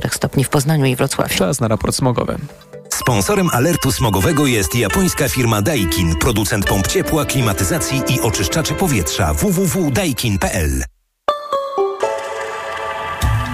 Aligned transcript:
4 0.00 0.14
stopni 0.14 0.44
w 0.44 0.48
Poznaniu 0.48 0.84
i 0.84 0.96
Wrocławiu. 0.96 1.34
Czas 1.34 1.60
na 1.60 1.68
raport 1.68 1.96
smogowy. 1.96 2.38
Sponsorem 2.88 3.48
alertu 3.52 3.92
smogowego 3.92 4.46
jest 4.46 4.74
japońska 4.74 5.28
firma 5.28 5.62
Daikin, 5.62 6.16
producent 6.16 6.66
pomp 6.66 6.86
ciepła, 6.86 7.24
klimatyzacji 7.24 8.02
i 8.08 8.20
oczyszczaczy 8.20 8.74
powietrza 8.74 9.34
www.daikin.pl. 9.34 10.82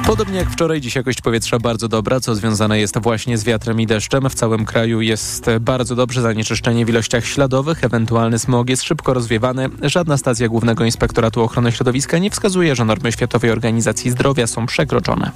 Podobnie 0.07 0.39
jak 0.39 0.51
wczoraj, 0.51 0.81
dziś 0.81 0.95
jakość 0.97 1.21
powietrza 1.21 1.59
bardzo 1.59 1.89
dobra, 1.89 2.21
co 2.21 2.35
związane 2.35 2.81
jest 2.81 2.99
właśnie 2.99 3.39
z 3.39 3.45
wiatrem 3.45 3.81
i 3.81 3.87
deszczem. 3.87 4.31
W 4.31 4.35
całym 4.35 4.65
kraju 4.65 5.01
jest 5.01 5.47
bardzo 5.61 5.97
dobrze 5.97 6.23
zanieczyszczenie 6.23 6.87
w 6.87 6.89
ilościach 6.89 7.27
śladowych, 7.27 7.85
ewentualny 7.85 8.39
smog 8.39 8.69
jest 8.69 8.83
szybko 8.83 9.15
rozwiewany. 9.15 9.69
Żadna 9.83 10.17
stacja 10.17 10.49
Głównego 10.49 10.85
Inspektoratu 10.85 11.43
Ochrony 11.43 11.73
Środowiska 11.73 12.19
nie 12.19 12.31
wskazuje, 12.31 12.77
że 12.77 12.85
normy 12.85 13.13
Światowej 13.13 13.51
Organizacji 13.51 14.11
Zdrowia 14.11 14.47
są 14.47 14.67
przekroczone. 14.67 15.31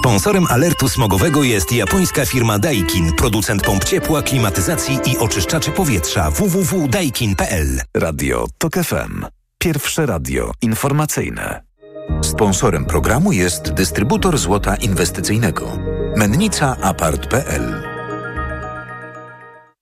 Sponsorem 0.00 0.46
alertu 0.46 0.88
smogowego 0.88 1.42
jest 1.42 1.72
japońska 1.72 2.26
firma 2.26 2.58
Daikin, 2.58 3.12
producent 3.12 3.62
pomp 3.62 3.84
ciepła, 3.84 4.22
klimatyzacji 4.22 4.98
i 5.06 5.18
oczyszczaczy 5.18 5.70
powietrza 5.70 6.30
www.daikin.pl. 6.30 7.80
Radio 7.96 8.46
TOK 8.58 8.74
FM. 8.74 9.26
Pierwsze 9.58 10.06
radio 10.06 10.52
informacyjne. 10.62 11.62
Sponsorem 12.22 12.84
programu 12.84 13.32
jest 13.32 13.72
dystrybutor 13.72 14.38
złota 14.38 14.76
inwestycyjnego. 14.76 15.78
Mennica 16.16 16.76
Apart.pl 16.82 17.82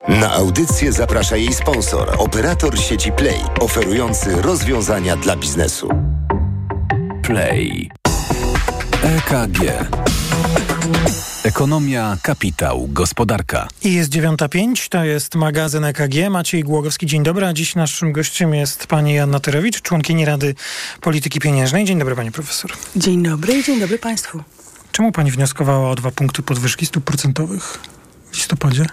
Na 0.08 0.32
audycję 0.32 0.92
zaprasza 0.92 1.36
jej 1.36 1.54
sponsor, 1.54 2.14
operator 2.18 2.78
sieci 2.78 3.12
Play, 3.12 3.40
oferujący 3.60 4.42
rozwiązania 4.42 5.16
dla 5.16 5.36
biznesu. 5.36 5.88
Play. 7.22 7.90
EKG. 9.02 9.58
Ekonomia, 11.44 12.16
kapitał, 12.22 12.88
gospodarka. 12.88 13.68
I 13.84 13.94
jest 13.94 14.10
9.05, 14.10 14.88
to 14.88 15.04
jest 15.04 15.34
magazyn 15.34 15.84
EKG. 15.84 16.30
Maciej 16.30 16.64
Głogowski, 16.64 17.06
dzień 17.06 17.22
dobry. 17.22 17.46
A 17.46 17.52
dziś 17.52 17.74
naszym 17.74 18.12
gościem 18.12 18.54
jest 18.54 18.86
pani 18.86 19.14
Janna 19.14 19.40
Terowicz, 19.40 19.82
członkini 19.82 20.24
Rady 20.24 20.54
Polityki 21.00 21.40
Pieniężnej. 21.40 21.84
Dzień 21.84 21.98
dobry, 21.98 22.16
pani 22.16 22.30
profesor. 22.30 22.72
Dzień 22.96 23.22
dobry 23.22 23.58
i 23.58 23.64
dzień 23.64 23.80
dobry 23.80 23.98
państwu. 23.98 24.42
Czemu 24.92 25.12
pani 25.12 25.30
wnioskowała 25.30 25.90
o 25.90 25.94
dwa 25.94 26.10
punkty 26.10 26.42
podwyżki 26.42 26.86
stóp 26.86 27.04
procentowych 27.04 27.78
w 28.32 28.36
listopadzie? 28.36 28.86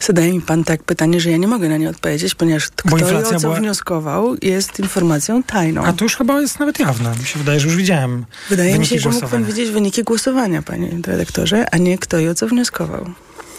Zadaje 0.00 0.32
mi 0.32 0.40
pan 0.40 0.64
tak 0.64 0.82
pytanie, 0.82 1.20
że 1.20 1.30
ja 1.30 1.36
nie 1.36 1.48
mogę 1.48 1.68
na 1.68 1.76
nie 1.76 1.90
odpowiedzieć, 1.90 2.34
ponieważ 2.34 2.68
kto 2.68 2.98
i 2.98 3.14
o 3.14 3.22
co 3.22 3.40
była... 3.40 3.56
wnioskował 3.56 4.36
jest 4.42 4.80
informacją 4.80 5.42
tajną. 5.42 5.84
A 5.84 5.92
to 5.92 6.04
już 6.04 6.16
chyba 6.16 6.40
jest 6.40 6.60
nawet 6.60 6.78
jawne. 6.80 7.10
Mi 7.20 7.24
się 7.26 7.38
wydaje, 7.38 7.60
że 7.60 7.66
już 7.66 7.76
widziałem 7.76 8.24
Wydaje 8.48 8.78
mi 8.78 8.86
się, 8.86 8.98
że 8.98 9.10
mógł 9.10 9.28
pan 9.28 9.44
widzieć 9.44 9.70
wyniki 9.70 10.02
głosowania, 10.02 10.62
panie 10.62 10.90
redaktorze, 11.06 11.66
a 11.70 11.76
nie 11.76 11.98
kto 11.98 12.18
i 12.18 12.28
o 12.28 12.34
co 12.34 12.48
wnioskował. 12.48 13.10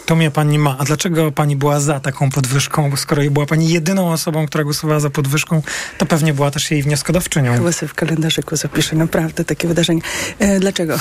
To 0.06 0.16
mnie 0.16 0.32
pani 0.32 0.60
ma. 0.60 0.78
A 0.80 0.84
dlaczego 0.84 1.32
pani 1.32 1.56
była 1.56 1.80
za 1.80 2.00
taką 2.00 2.30
podwyżką? 2.30 2.90
Bo 2.90 2.98
skoro 2.98 3.22
była 3.32 3.46
pani 3.46 3.70
jedyną 3.70 4.12
osobą, 4.12 4.46
która 4.46 4.64
głosowała 4.64 5.00
za 5.00 5.10
podwyżką, 5.10 5.62
to 5.98 6.06
pewnie 6.06 6.34
była 6.34 6.52
też 6.52 6.72
jej 6.72 6.84
wnioskodawczynią. 6.84 7.54
Chyba 7.54 7.72
sobie 7.72 7.90
w 7.90 7.94
kalendarzyku 7.94 8.56
zapiszę 8.56 8.96
naprawdę 8.96 9.46
takie 9.46 9.68
wydarzenie. 9.68 10.02
E, 10.40 10.60
dlaczego? 10.60 10.98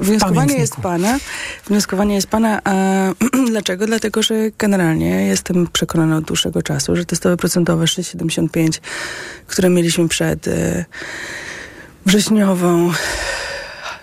Wnioskowanie 0.00 0.54
jest 0.54 0.76
pana. 0.76 1.18
Wnioskowanie 1.66 2.14
jest 2.14 2.26
pana. 2.26 2.60
A 2.64 2.74
dlaczego? 3.50 3.86
Dlatego, 3.86 4.22
że 4.22 4.34
generalnie 4.58 5.26
jestem 5.26 5.66
przekonana 5.72 6.16
od 6.16 6.24
dłuższego 6.24 6.62
czasu, 6.62 6.96
że 6.96 7.04
te 7.04 7.16
stopy 7.16 7.36
procentowe 7.36 7.84
6,75, 7.84 8.80
które 9.46 9.70
mieliśmy 9.70 10.08
przed 10.08 10.48
e, 10.48 10.84
wrześniową 12.06 12.92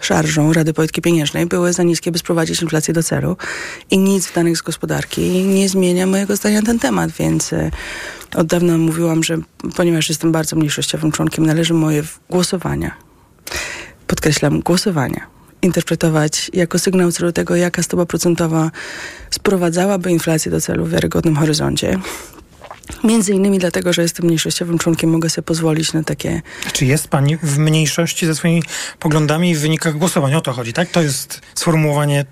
szarżą 0.01 0.53
Rady 0.53 0.73
Polityki 0.73 1.01
Pieniężnej 1.01 1.45
były 1.45 1.73
za 1.73 1.83
niskie, 1.83 2.11
by 2.11 2.19
sprowadzić 2.19 2.61
inflację 2.61 2.93
do 2.93 3.03
celu 3.03 3.37
i 3.91 3.97
nic 3.97 4.27
w 4.27 4.33
danych 4.33 4.57
z 4.57 4.61
gospodarki 4.61 5.21
nie 5.43 5.69
zmienia 5.69 6.07
mojego 6.07 6.35
zdania 6.35 6.59
na 6.59 6.65
ten 6.65 6.79
temat, 6.79 7.11
więc 7.11 7.53
e, 7.53 7.71
od 8.35 8.47
dawna 8.47 8.77
mówiłam, 8.77 9.23
że 9.23 9.37
ponieważ 9.75 10.09
jestem 10.09 10.31
bardzo 10.31 10.55
mniejszościowym 10.55 11.11
członkiem, 11.11 11.45
należy 11.45 11.73
moje 11.73 12.03
głosowania, 12.29 12.91
podkreślam, 14.07 14.59
głosowania, 14.59 15.27
interpretować 15.61 16.51
jako 16.53 16.79
sygnał 16.79 17.11
celu 17.11 17.31
tego, 17.31 17.55
jaka 17.55 17.83
stopa 17.83 18.05
procentowa 18.05 18.71
sprowadzałaby 19.29 20.11
inflację 20.11 20.51
do 20.51 20.61
celu 20.61 20.85
w 20.85 20.89
wiarygodnym 20.89 21.35
horyzoncie. 21.35 21.99
Między 23.03 23.33
innymi 23.33 23.59
dlatego, 23.59 23.93
że 23.93 24.01
jestem 24.01 24.25
mniejszościowym 24.25 24.77
członkiem, 24.77 25.09
mogę 25.09 25.29
sobie 25.29 25.45
pozwolić 25.45 25.93
na 25.93 26.03
takie... 26.03 26.41
Czy 26.73 26.85
jest 26.85 27.07
pani 27.07 27.37
w 27.37 27.57
mniejszości 27.57 28.25
ze 28.25 28.35
swoimi 28.35 28.63
poglądami 28.99 29.55
w 29.55 29.59
wynikach 29.59 29.97
głosowania? 29.97 30.37
O 30.37 30.41
to 30.41 30.53
chodzi, 30.53 30.73
tak? 30.73 30.89
To 30.89 31.01
jest 31.01 31.41
sformułowanie, 31.55 32.25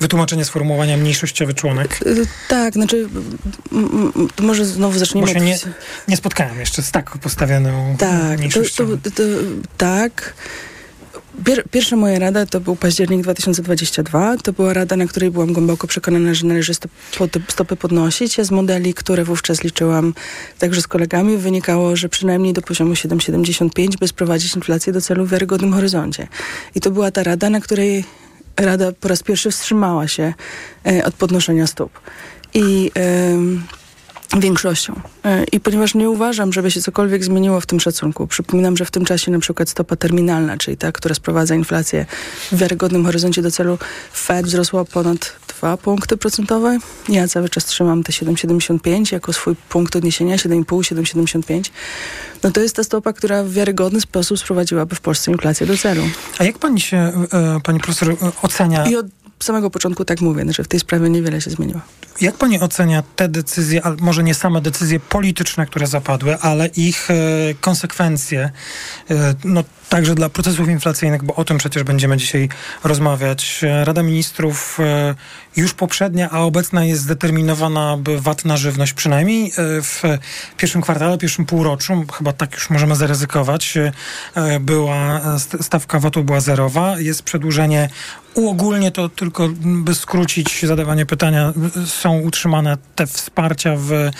wytłumaczenie 0.00 0.44
sformułowania 0.44 0.96
mniejszościowy 0.96 1.54
członek. 1.54 2.00
Y, 2.06 2.26
tak, 2.48 2.74
znaczy 2.74 3.08
może 4.40 4.66
znowu 4.66 4.98
zaczniemy... 4.98 5.26
Bo 5.26 5.32
się 5.32 5.40
nie, 5.40 5.58
nie 6.08 6.16
spotkałem 6.16 6.60
jeszcze 6.60 6.82
z 6.82 6.90
tak 6.90 7.10
postawioną 7.18 7.96
tak, 7.98 8.38
mniejszością. 8.38 8.86
To, 8.86 8.96
to, 8.96 9.10
to, 9.10 9.22
tak, 9.78 10.34
Pier, 11.44 11.64
pierwsza 11.70 11.96
moja 11.96 12.18
rada 12.18 12.46
to 12.46 12.60
był 12.60 12.76
październik 12.76 13.22
2022. 13.22 14.36
To 14.36 14.52
była 14.52 14.72
rada, 14.72 14.96
na 14.96 15.06
której 15.06 15.30
byłam 15.30 15.52
głęboko 15.52 15.86
przekonana, 15.86 16.34
że 16.34 16.46
należy 16.46 16.72
stopy 17.48 17.76
podnosić. 17.76 18.36
Z 18.40 18.50
modeli, 18.50 18.94
które 18.94 19.24
wówczas 19.24 19.64
liczyłam 19.64 20.14
także 20.58 20.82
z 20.82 20.86
kolegami, 20.86 21.36
wynikało, 21.36 21.96
że 21.96 22.08
przynajmniej 22.08 22.52
do 22.52 22.62
poziomu 22.62 22.92
7,75 22.92 23.98
by 23.98 24.08
sprowadzić 24.08 24.56
inflację 24.56 24.92
do 24.92 25.00
celu 25.00 25.26
w 25.26 25.30
wiarygodnym 25.30 25.72
horyzoncie. 25.72 26.28
I 26.74 26.80
to 26.80 26.90
była 26.90 27.10
ta 27.10 27.22
rada, 27.22 27.50
na 27.50 27.60
której 27.60 28.04
Rada 28.56 28.92
po 28.92 29.08
raz 29.08 29.22
pierwszy 29.22 29.50
wstrzymała 29.50 30.08
się 30.08 30.34
e, 30.86 31.04
od 31.04 31.14
podnoszenia 31.14 31.66
stóp. 31.66 32.00
I... 32.54 32.90
E, 32.96 33.83
większością. 34.40 35.00
E, 35.24 35.44
I 35.44 35.60
ponieważ 35.60 35.94
nie 35.94 36.10
uważam, 36.10 36.52
żeby 36.52 36.70
się 36.70 36.82
cokolwiek 36.82 37.24
zmieniło 37.24 37.60
w 37.60 37.66
tym 37.66 37.80
szacunku, 37.80 38.26
przypominam, 38.26 38.76
że 38.76 38.84
w 38.84 38.90
tym 38.90 39.04
czasie 39.04 39.30
na 39.30 39.38
przykład 39.38 39.68
stopa 39.68 39.96
terminalna, 39.96 40.56
czyli 40.56 40.76
ta, 40.76 40.92
która 40.92 41.14
sprowadza 41.14 41.54
inflację 41.54 42.06
w 42.52 42.56
wiarygodnym 42.56 43.04
horyzoncie 43.04 43.42
do 43.42 43.50
celu, 43.50 43.78
Fed 44.12 44.46
wzrosła 44.46 44.84
ponad 44.84 45.32
2 45.60 45.76
punkty 45.76 46.16
procentowe. 46.16 46.78
Ja 47.08 47.28
cały 47.28 47.48
czas 47.48 47.64
trzymam 47.64 48.02
te 48.02 48.12
7,75 48.12 49.12
jako 49.12 49.32
swój 49.32 49.56
punkt 49.68 49.96
odniesienia, 49.96 50.36
7,5, 50.36 50.64
7,75. 50.64 51.70
No 52.42 52.50
to 52.50 52.60
jest 52.60 52.76
ta 52.76 52.84
stopa, 52.84 53.12
która 53.12 53.44
w 53.44 53.50
wiarygodny 53.50 54.00
sposób 54.00 54.38
sprowadziłaby 54.38 54.94
w 54.94 55.00
Polsce 55.00 55.30
inflację 55.30 55.66
do 55.66 55.76
celu. 55.76 56.02
A 56.38 56.44
jak 56.44 56.58
pani 56.58 56.80
się, 56.80 56.96
e, 57.32 57.60
pani 57.64 57.80
profesor, 57.80 58.16
ocenia... 58.42 58.86
I 58.86 58.96
od 58.96 59.06
samego 59.40 59.70
początku 59.70 60.04
tak 60.04 60.20
mówię, 60.20 60.44
że 60.48 60.64
w 60.64 60.68
tej 60.68 60.80
sprawie 60.80 61.10
niewiele 61.10 61.40
się 61.40 61.50
zmieniło. 61.50 61.80
Jak 62.20 62.34
pani 62.34 62.60
ocenia 62.60 63.02
te 63.16 63.28
decyzje, 63.28 63.82
może 64.00 64.24
nie 64.24 64.34
same 64.34 64.60
decyzje 64.60 65.00
polityczne, 65.00 65.66
które 65.66 65.86
zapadły, 65.86 66.38
ale 66.40 66.66
ich 66.66 67.10
e, 67.10 67.14
konsekwencje, 67.60 68.50
e, 69.10 69.34
no 69.44 69.64
także 69.88 70.14
dla 70.14 70.28
procesów 70.28 70.68
inflacyjnych, 70.68 71.22
bo 71.22 71.34
o 71.34 71.44
tym 71.44 71.58
przecież 71.58 71.82
będziemy 71.82 72.16
dzisiaj 72.16 72.48
rozmawiać. 72.84 73.60
Rada 73.84 74.02
Ministrów 74.02 74.80
e, 74.80 75.14
już 75.56 75.74
poprzednia, 75.74 76.30
a 76.30 76.40
obecna 76.40 76.84
jest 76.84 77.02
zdeterminowana, 77.02 77.96
by 77.96 78.20
VAT 78.20 78.44
na 78.44 78.56
żywność 78.56 78.92
przynajmniej 78.92 79.46
e, 79.46 79.52
w 79.82 80.02
pierwszym 80.56 80.82
kwartale, 80.82 81.18
pierwszym 81.18 81.46
półroczu, 81.46 82.04
chyba 82.18 82.32
tak 82.32 82.54
już 82.54 82.70
możemy 82.70 82.96
zaryzykować, 82.96 83.76
e, 83.76 84.60
była, 84.60 85.20
stawka 85.60 85.98
VAT-u 85.98 86.24
była 86.24 86.40
zerowa. 86.40 87.00
Jest 87.00 87.22
przedłużenie 87.22 87.88
Uogólnie 88.34 88.90
to 88.90 89.08
tylko, 89.08 89.48
by 89.60 89.94
skrócić 89.94 90.66
zadawanie 90.66 91.06
pytania, 91.06 91.52
są 92.04 92.20
utrzymane 92.20 92.76
te 92.94 93.06
wsparcia 93.06 93.76
w 93.76 94.10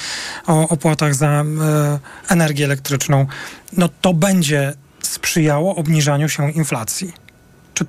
opłatach 0.46 1.14
za 1.14 1.44
energię 2.28 2.64
elektryczną. 2.64 3.26
No 3.76 3.88
to 4.00 4.14
będzie 4.14 4.72
sprzyjało 5.02 5.76
obniżaniu 5.76 6.28
się 6.28 6.50
inflacji. 6.50 7.12
Czy... 7.74 7.84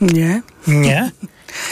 Nie. 0.00 0.42
Nie? 0.66 1.10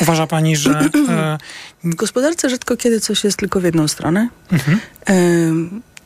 Uważa 0.01 0.27
pani, 0.27 0.57
że... 0.57 0.71
E... 1.09 1.39
W 1.85 1.95
gospodarce 1.95 2.51
rzadko 2.51 2.77
kiedy 2.77 3.01
coś 3.01 3.25
jest 3.25 3.39
tylko 3.39 3.61
w 3.61 3.65
jedną 3.65 3.89
stronę. 3.89 4.29
Mhm. 4.53 4.81
E, 5.09 5.15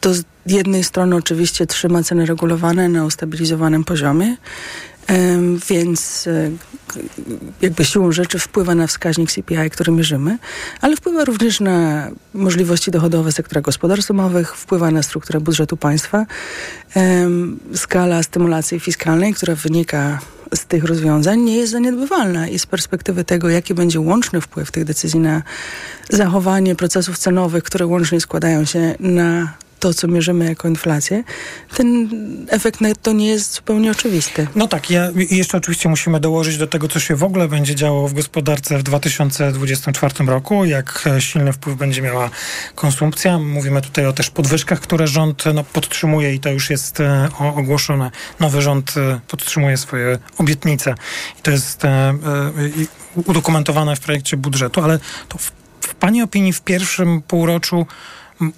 to 0.00 0.14
z 0.14 0.24
jednej 0.46 0.84
strony 0.84 1.16
oczywiście 1.16 1.66
trzyma 1.66 2.02
ceny 2.02 2.26
regulowane 2.26 2.88
na 2.88 3.04
ustabilizowanym 3.04 3.84
poziomie, 3.84 4.36
więc 5.68 6.26
e, 6.26 6.50
jakby 7.62 7.84
siłą 7.84 8.12
rzeczy 8.12 8.38
wpływa 8.38 8.74
na 8.74 8.86
wskaźnik 8.86 9.32
CPI, 9.32 9.70
który 9.70 9.92
mierzymy, 9.92 10.38
ale 10.80 10.96
wpływa 10.96 11.24
również 11.24 11.60
na 11.60 12.08
możliwości 12.34 12.90
dochodowe 12.90 13.32
sektora 13.32 13.60
gospodarstw 13.60 14.08
domowych, 14.08 14.56
wpływa 14.56 14.90
na 14.90 15.02
strukturę 15.02 15.40
budżetu 15.40 15.76
państwa. 15.76 16.26
Skala 17.74 18.22
stymulacji 18.22 18.80
fiskalnej, 18.80 19.34
która 19.34 19.54
wynika 19.54 20.18
z 20.54 20.64
tych 20.64 20.84
rozwiązań 20.84 21.40
nie 21.40 21.56
jest 21.56 21.72
zaniedbywalna 21.72 22.48
i 22.48 22.58
z 22.58 22.66
perspektywy 22.66 23.24
tego, 23.24 23.48
jaki 23.48 23.74
będzie 23.74 24.00
łączny 24.00 24.40
wpływ 24.40 24.70
tych 24.70 24.84
decyzji 24.84 25.20
na 25.20 25.42
zachowanie 26.10 26.74
procesów 26.74 27.18
cenowych, 27.18 27.64
które 27.64 27.86
łącznie 27.86 28.20
składają 28.20 28.64
się 28.64 28.94
na 29.00 29.52
to, 29.82 29.94
co 29.94 30.08
mierzymy 30.08 30.44
jako 30.44 30.68
inflację, 30.68 31.24
ten 31.76 32.08
efekt 32.48 32.80
netto 32.80 33.12
nie 33.12 33.26
jest 33.26 33.54
zupełnie 33.54 33.90
oczywisty. 33.90 34.46
No 34.54 34.68
tak, 34.68 34.90
ja, 34.90 35.10
jeszcze 35.30 35.58
oczywiście 35.58 35.88
musimy 35.88 36.20
dołożyć 36.20 36.56
do 36.58 36.66
tego, 36.66 36.88
co 36.88 37.00
się 37.00 37.16
w 37.16 37.24
ogóle 37.24 37.48
będzie 37.48 37.74
działo 37.74 38.08
w 38.08 38.14
gospodarce 38.14 38.78
w 38.78 38.82
2024 38.82 40.24
roku, 40.26 40.64
jak 40.64 41.04
e, 41.06 41.20
silny 41.20 41.52
wpływ 41.52 41.76
będzie 41.76 42.02
miała 42.02 42.30
konsumpcja. 42.74 43.38
Mówimy 43.38 43.80
tutaj 43.80 44.06
o 44.06 44.12
też 44.12 44.30
podwyżkach, 44.30 44.80
które 44.80 45.06
rząd 45.06 45.44
no, 45.54 45.64
podtrzymuje 45.64 46.34
i 46.34 46.40
to 46.40 46.50
już 46.50 46.70
jest 46.70 47.00
e, 47.00 47.28
ogłoszone. 47.56 48.10
Nowy 48.40 48.62
rząd 48.62 48.94
e, 48.96 49.20
podtrzymuje 49.28 49.76
swoje 49.76 50.18
obietnice 50.38 50.94
i 51.38 51.42
to 51.42 51.50
jest 51.50 51.84
e, 51.84 51.88
e, 51.88 52.14
udokumentowane 53.14 53.96
w 53.96 54.00
projekcie 54.00 54.36
budżetu, 54.36 54.80
ale 54.80 54.98
to 55.28 55.38
w, 55.38 55.52
w 55.80 55.94
Pani 55.94 56.22
opinii 56.22 56.52
w 56.52 56.60
pierwszym 56.60 57.22
półroczu 57.22 57.86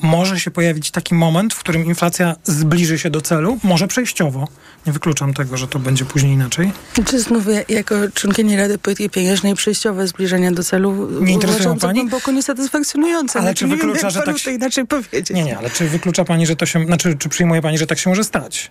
może 0.02 0.40
się 0.40 0.50
pojawić 0.50 0.90
taki 0.90 1.14
moment, 1.14 1.54
w 1.54 1.58
którym 1.58 1.84
inflacja 1.84 2.36
zbliży 2.44 2.98
się 2.98 3.10
do 3.10 3.20
celu, 3.20 3.58
może 3.62 3.88
przejściowo. 3.88 4.48
Nie 4.86 4.92
wykluczam 4.92 5.34
tego, 5.34 5.56
że 5.56 5.68
to 5.68 5.78
będzie 5.78 6.04
później 6.04 6.32
inaczej. 6.32 6.72
Czy 7.06 7.20
znów 7.20 7.44
jako 7.68 7.94
członkini 8.14 8.56
Rady 8.56 8.78
Polityki 8.78 9.10
Pieniężnej 9.10 9.54
przejściowe 9.54 10.06
zbliżenia 10.06 10.52
do 10.52 10.64
celu 10.64 11.20
nie 11.20 11.32
interesują 11.32 11.78
pani? 11.78 12.00
głęboko 12.00 12.32
niesatysfakcjonujące. 12.32 13.38
Ale 13.38 13.48
znaczy, 13.48 13.58
czy 13.58 13.66
wyklucza, 13.66 14.00
wiem, 14.00 14.10
że 14.10 14.22
tak 14.22 14.38
się... 14.38 14.44
to 14.44 14.50
inaczej 14.50 14.86
powiedzieć. 14.86 15.30
Nie, 15.30 15.44
nie, 15.44 15.58
ale 15.58 15.70
czy 15.70 15.88
wyklucza 15.88 16.24
pani, 16.24 16.46
że 16.46 16.56
to 16.56 16.66
się, 16.66 16.86
znaczy, 16.86 17.16
czy 17.18 17.28
przyjmuje 17.28 17.62
pani, 17.62 17.78
że 17.78 17.86
tak 17.86 17.98
się 17.98 18.10
może 18.10 18.24
stać? 18.24 18.70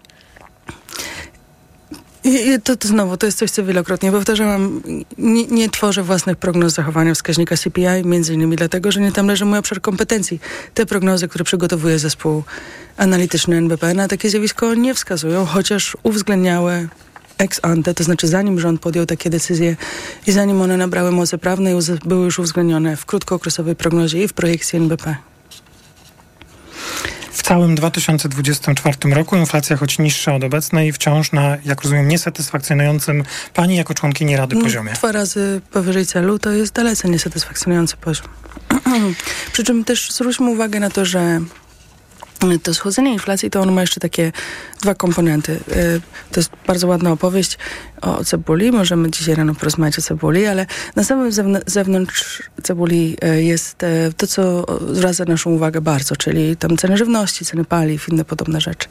I 2.24 2.62
to, 2.64 2.76
to 2.76 2.88
znowu, 2.88 3.18
to 3.18 3.26
jest 3.26 3.38
coś, 3.38 3.52
co 3.52 3.66
wielokrotnie 3.66 4.12
powtarzałam. 4.12 4.82
Nie, 5.18 5.48
nie, 5.48 5.70
tworzę 5.70 6.04
własnych 6.04 6.38
prognoz 6.38 6.74
zachowania 6.74 7.14
wskaźnika 7.14 7.58
CPI, 7.58 8.06
między 8.06 8.34
innymi 8.34 8.56
dlatego, 8.56 8.92
że 8.92 9.02
nie 9.02 9.12
tam 9.12 9.28
leży 9.28 9.46
mój 9.46 9.60
obszar 9.60 9.82
kompetencji. 9.82 10.40
Te 10.74 10.86
prognozy, 10.86 11.28
które 11.28 11.46
przygotowuje 11.46 12.00
zespół 12.00 12.44
analityczny 12.98 13.56
NBP 13.56 13.94
na 13.94 14.08
takie 14.08 14.30
zjawisko 14.30 14.74
nie 14.74 14.94
wskazują, 14.94 15.46
chociaż 15.46 15.98
uwzględniały 16.04 16.88
ex 17.38 17.60
ante, 17.64 17.94
to 17.94 18.04
znaczy 18.04 18.28
zanim 18.28 18.60
rząd 18.60 18.82
podjął 18.82 19.06
takie 19.06 19.30
decyzje 19.30 19.76
i 20.28 20.32
zanim 20.32 20.62
one 20.62 20.78
nabrały 20.78 21.12
mocy 21.12 21.38
prawnej, 21.38 21.76
były 22.06 22.26
już 22.26 22.40
uwzględnione 22.40 22.98
w 22.98 23.06
krótkookresowej 23.06 23.76
prognozie 23.76 24.24
i 24.24 24.28
w 24.28 24.34
projekcji 24.34 24.78
NBP 24.78 25.16
całym 27.44 27.76
2024 27.76 28.98
roku 29.14 29.36
inflacja, 29.36 29.78
choć 29.78 30.00
niższa 30.00 30.36
od 30.36 30.44
obecnej, 30.44 30.94
wciąż 30.94 31.32
na, 31.32 31.58
jak 31.66 31.82
rozumiem, 31.82 32.08
niesatysfakcjonującym 32.08 33.24
pani 33.54 33.76
jako 33.76 33.94
członkini 33.94 34.38
Rady 34.38 34.56
mm, 34.56 34.66
poziomie. 34.66 34.94
Dwa 34.94 35.12
razy 35.12 35.62
powyżej 35.72 36.06
celu 36.06 36.40
to 36.40 36.52
jest 36.52 36.74
dalece 36.74 37.10
niesatysfakcjonujący 37.10 37.98
poziom. 37.98 38.28
Przy 39.54 39.64
czym 39.64 39.84
też 39.84 40.12
zwróćmy 40.12 40.50
uwagę 40.50 40.80
na 40.80 40.90
to, 40.90 41.06
że 41.06 41.40
to 42.64 42.74
schodzenie 42.74 43.14
inflacji 43.14 43.50
to 43.50 43.62
ono 43.62 43.72
ma 43.72 43.82
jeszcze 43.82 44.00
takie 44.00 44.32
dwa 44.82 44.96
komponenty. 44.96 45.52
Y, 45.52 46.02
to 46.32 46.40
jest 46.40 46.52
bardzo 46.68 46.88
ładna 46.88 47.12
opowieść 47.12 47.58
o 48.04 48.24
cebuli. 48.24 48.72
Możemy 48.72 49.12
dzisiaj 49.12 49.36
rano 49.36 49.56
porozmawiać 49.56 50.00
o 50.00 50.02
cebuli, 50.02 50.46
ale 50.46 50.66
na 50.96 51.04
samym 51.04 51.32
zewnątrz 51.66 52.44
cebuli 52.64 53.18
y, 53.24 53.44
jest 53.44 53.84
y, 53.84 54.14
to, 54.18 54.28
co 54.28 54.66
zwraca 54.94 55.26
naszą 55.26 55.52
uwagę 55.52 55.82
bardzo, 55.82 56.16
czyli 56.16 56.58
tam 56.58 56.78
ceny 56.78 56.98
żywności, 56.98 57.46
ceny 57.46 57.66
paliw, 57.66 58.10
inne 58.10 58.26
podobne 58.26 58.62
rzeczy. 58.62 58.88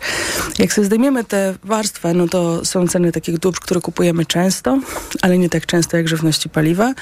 Jak 0.58 0.72
sobie 0.72 0.84
zdejmiemy 0.84 1.24
tę 1.24 1.54
warstwę, 1.64 2.14
no 2.14 2.28
to 2.28 2.64
są 2.64 2.88
ceny 2.88 3.12
takich 3.12 3.38
dóbr, 3.38 3.60
które 3.60 3.80
kupujemy 3.80 4.26
często, 4.26 4.80
ale 5.22 5.38
nie 5.38 5.48
tak 5.48 5.66
często 5.66 5.96
jak 5.96 6.08
żywności 6.08 6.48
paliwa. 6.48 6.94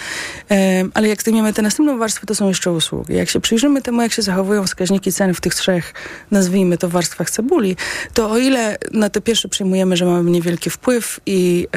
Ale 0.95 1.09
jak 1.09 1.23
zdejmiemy 1.23 1.53
tę 1.53 1.62
następną 1.62 1.99
warstwę, 1.99 2.27
to 2.27 2.35
są 2.35 2.49
jeszcze 2.49 2.73
usługi. 2.73 3.15
Jak 3.15 3.31
się 3.31 3.41
przyjrzymy 3.41 3.83
temu, 3.83 4.03
jak 4.03 4.12
się 4.12 4.23
zachowują 4.23 4.67
wskaźniki 4.67 5.12
cen 5.12 5.35
w 5.35 5.41
tych 5.41 5.55
trzech, 5.55 5.95
nazwijmy 6.31 6.79
to 6.79 6.89
warstwach 6.89 7.31
cebuli, 7.31 7.77
to 8.15 8.31
o 8.31 8.39
ile 8.39 8.79
na 8.93 9.11
te 9.11 9.21
pierwsze 9.21 9.49
przyjmujemy, 9.49 9.97
że 9.97 10.05
mamy 10.05 10.31
niewielki 10.31 10.71
wpływ 10.71 11.21
i 11.27 11.69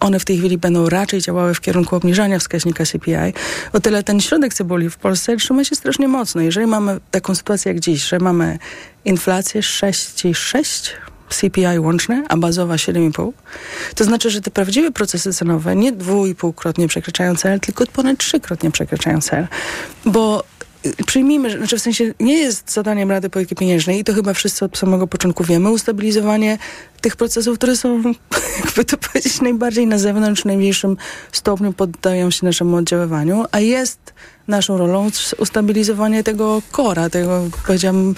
one 0.00 0.18
w 0.20 0.24
tej 0.24 0.38
chwili 0.38 0.58
będą 0.58 0.88
raczej 0.88 1.20
działały 1.20 1.54
w 1.54 1.60
kierunku 1.60 1.96
obniżania 1.96 2.38
wskaźnika 2.38 2.84
CPI, 2.84 3.32
o 3.72 3.80
tyle 3.80 4.02
ten 4.02 4.20
środek 4.20 4.54
cebuli 4.54 4.90
w 4.90 4.96
Polsce 4.96 5.36
trzyma 5.36 5.64
się 5.64 5.76
strasznie 5.76 6.08
mocno. 6.08 6.40
Jeżeli 6.40 6.66
mamy 6.66 7.00
taką 7.10 7.34
sytuację 7.34 7.72
jak 7.72 7.80
dziś, 7.80 8.08
że 8.08 8.18
mamy 8.18 8.58
inflację 9.04 9.60
6,6 9.60 10.90
CPI 11.28 11.78
łączne, 11.78 12.24
a 12.28 12.36
bazowa 12.36 12.74
7,5, 12.74 13.32
to 13.94 14.04
znaczy, 14.04 14.30
że 14.30 14.40
te 14.40 14.50
prawdziwe 14.50 14.90
procesy 14.90 15.32
cenowe 15.32 15.76
nie 15.76 15.92
dwójpółkrotnie 15.92 16.88
przekraczają 16.88 17.36
cel, 17.36 17.60
tylko 17.60 17.86
ponad 17.86 18.18
trzykrotnie 18.18 18.70
przekraczają 18.70 19.20
cel. 19.20 19.46
Bo 20.04 20.44
przyjmijmy, 21.06 21.50
że 21.50 21.58
znaczy 21.58 21.78
w 21.78 21.82
sensie 21.82 22.14
nie 22.20 22.38
jest 22.38 22.72
zadaniem 22.72 23.10
Rady 23.10 23.30
Polityki 23.30 23.54
Pieniężnej 23.54 24.00
i 24.00 24.04
to 24.04 24.14
chyba 24.14 24.34
wszyscy 24.34 24.64
od 24.64 24.78
samego 24.78 25.06
początku 25.06 25.44
wiemy, 25.44 25.70
ustabilizowanie 25.70 26.58
tych 27.00 27.16
procesów, 27.16 27.58
które 27.58 27.76
są, 27.76 28.02
jakby 28.64 28.84
to 28.84 28.96
powiedzieć, 28.98 29.40
najbardziej 29.40 29.86
na 29.86 29.98
zewnątrz, 29.98 30.42
w 30.42 30.44
najmniejszym 30.44 30.96
stopniu 31.32 31.72
poddają 31.72 32.30
się 32.30 32.46
naszemu 32.46 32.76
oddziaływaniu, 32.76 33.44
a 33.52 33.60
jest 33.60 34.14
naszą 34.48 34.78
rolą 34.78 35.10
ustabilizowanie 35.38 36.24
tego 36.24 36.62
kora, 36.72 37.10
tego, 37.10 37.44
powiedziałam, 37.66 38.14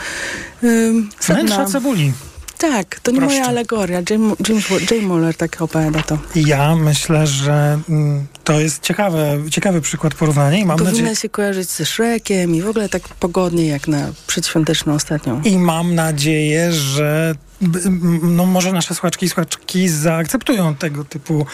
yy, 0.63 0.93
sedna. 1.21 1.65
cebuli. 1.65 2.13
Tak, 2.59 3.01
to 3.01 3.11
nie 3.11 3.21
moja 3.21 3.47
alegoria. 3.47 4.03
Jim, 4.11 4.35
Jim, 4.49 4.63
Jim 4.91 5.07
Muller 5.07 5.35
tak 5.35 5.63
opowiada 5.63 6.03
to. 6.03 6.19
Ja 6.35 6.77
myślę, 6.77 7.27
że 7.27 7.79
mm, 7.89 8.27
to 8.45 8.61
jest 8.61 8.83
ciekawe, 8.83 9.39
ciekawy 9.51 9.81
przykład 9.81 10.15
porównania 10.15 10.59
i 10.59 10.65
mam 10.65 10.79
Powinna 10.79 10.93
nadzieję... 10.93 11.17
się 11.17 11.29
kojarzyć 11.29 11.69
ze 11.69 11.87
Shrekiem 11.87 12.55
i 12.55 12.63
w 12.63 12.69
ogóle 12.69 12.89
tak 12.89 13.09
pogodnie 13.09 13.67
jak 13.67 13.89
na 13.89 14.13
przedświąteczną 14.27 14.95
ostatnią. 14.95 15.43
I 15.45 15.59
mam 15.59 15.95
nadzieję, 15.95 16.73
że 16.73 17.35
no 18.23 18.47
może 18.47 18.73
nasze 18.73 18.95
słuchaczki 18.95 19.27
i 19.27 19.29
słuchaczki 19.29 19.89
zaakceptują 19.89 20.75
tego 20.75 21.05
typu 21.05 21.47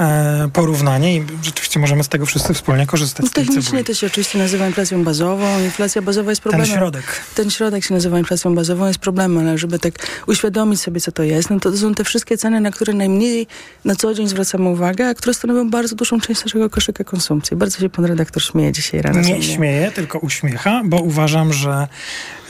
e, 0.00 0.48
porównanie 0.52 1.16
i 1.16 1.24
rzeczywiście 1.42 1.80
możemy 1.80 2.04
z 2.04 2.08
tego 2.08 2.26
wszyscy 2.26 2.54
wspólnie 2.54 2.86
korzystać. 2.86 3.26
No, 3.26 3.32
technicznie 3.32 3.84
to 3.84 3.94
się 3.94 4.06
oczywiście 4.06 4.38
nazywa 4.38 4.66
inflacją 4.66 5.04
bazową. 5.04 5.60
Inflacja 5.60 6.02
bazowa 6.02 6.30
jest 6.30 6.42
problemem. 6.42 6.66
Ten 6.66 6.76
środek. 6.76 7.04
Ten 7.34 7.50
środek 7.50 7.84
się 7.84 7.94
nazywa 7.94 8.18
inflacją 8.18 8.54
bazową, 8.54 8.86
jest 8.86 8.98
problemem, 8.98 9.38
ale 9.38 9.58
żeby 9.58 9.78
tak 9.78 9.94
uświadomić 10.26 10.80
sobie, 10.80 11.00
co 11.00 11.12
to 11.12 11.22
jest, 11.22 11.50
no 11.50 11.60
to, 11.60 11.76
są 11.76 11.94
te 11.94 12.04
wszystkie 12.04 12.38
ceny, 12.38 12.60
na 12.60 12.70
które 12.70 12.92
najmniej 12.92 13.46
na 13.84 13.94
co 13.94 14.14
dzień 14.14 14.28
zwracamy 14.28 14.68
uwagę, 14.68 15.08
a 15.08 15.14
które 15.14 15.34
stanowią 15.34 15.70
bardzo 15.70 15.96
dużą 15.96 16.20
część 16.20 16.44
naszego 16.44 16.70
koszyka 16.70 17.04
konsumpcji. 17.04 17.56
Bardzo 17.56 17.78
się 17.78 17.88
pan 17.88 18.04
redaktor 18.04 18.42
śmieje 18.42 18.72
dzisiaj 18.72 19.02
rano. 19.02 19.20
Nie 19.20 19.42
śmieje, 19.42 19.90
tylko 19.90 20.18
uśmiecha, 20.18 20.82
bo 20.84 21.00
uważam, 21.00 21.52
że 21.52 21.88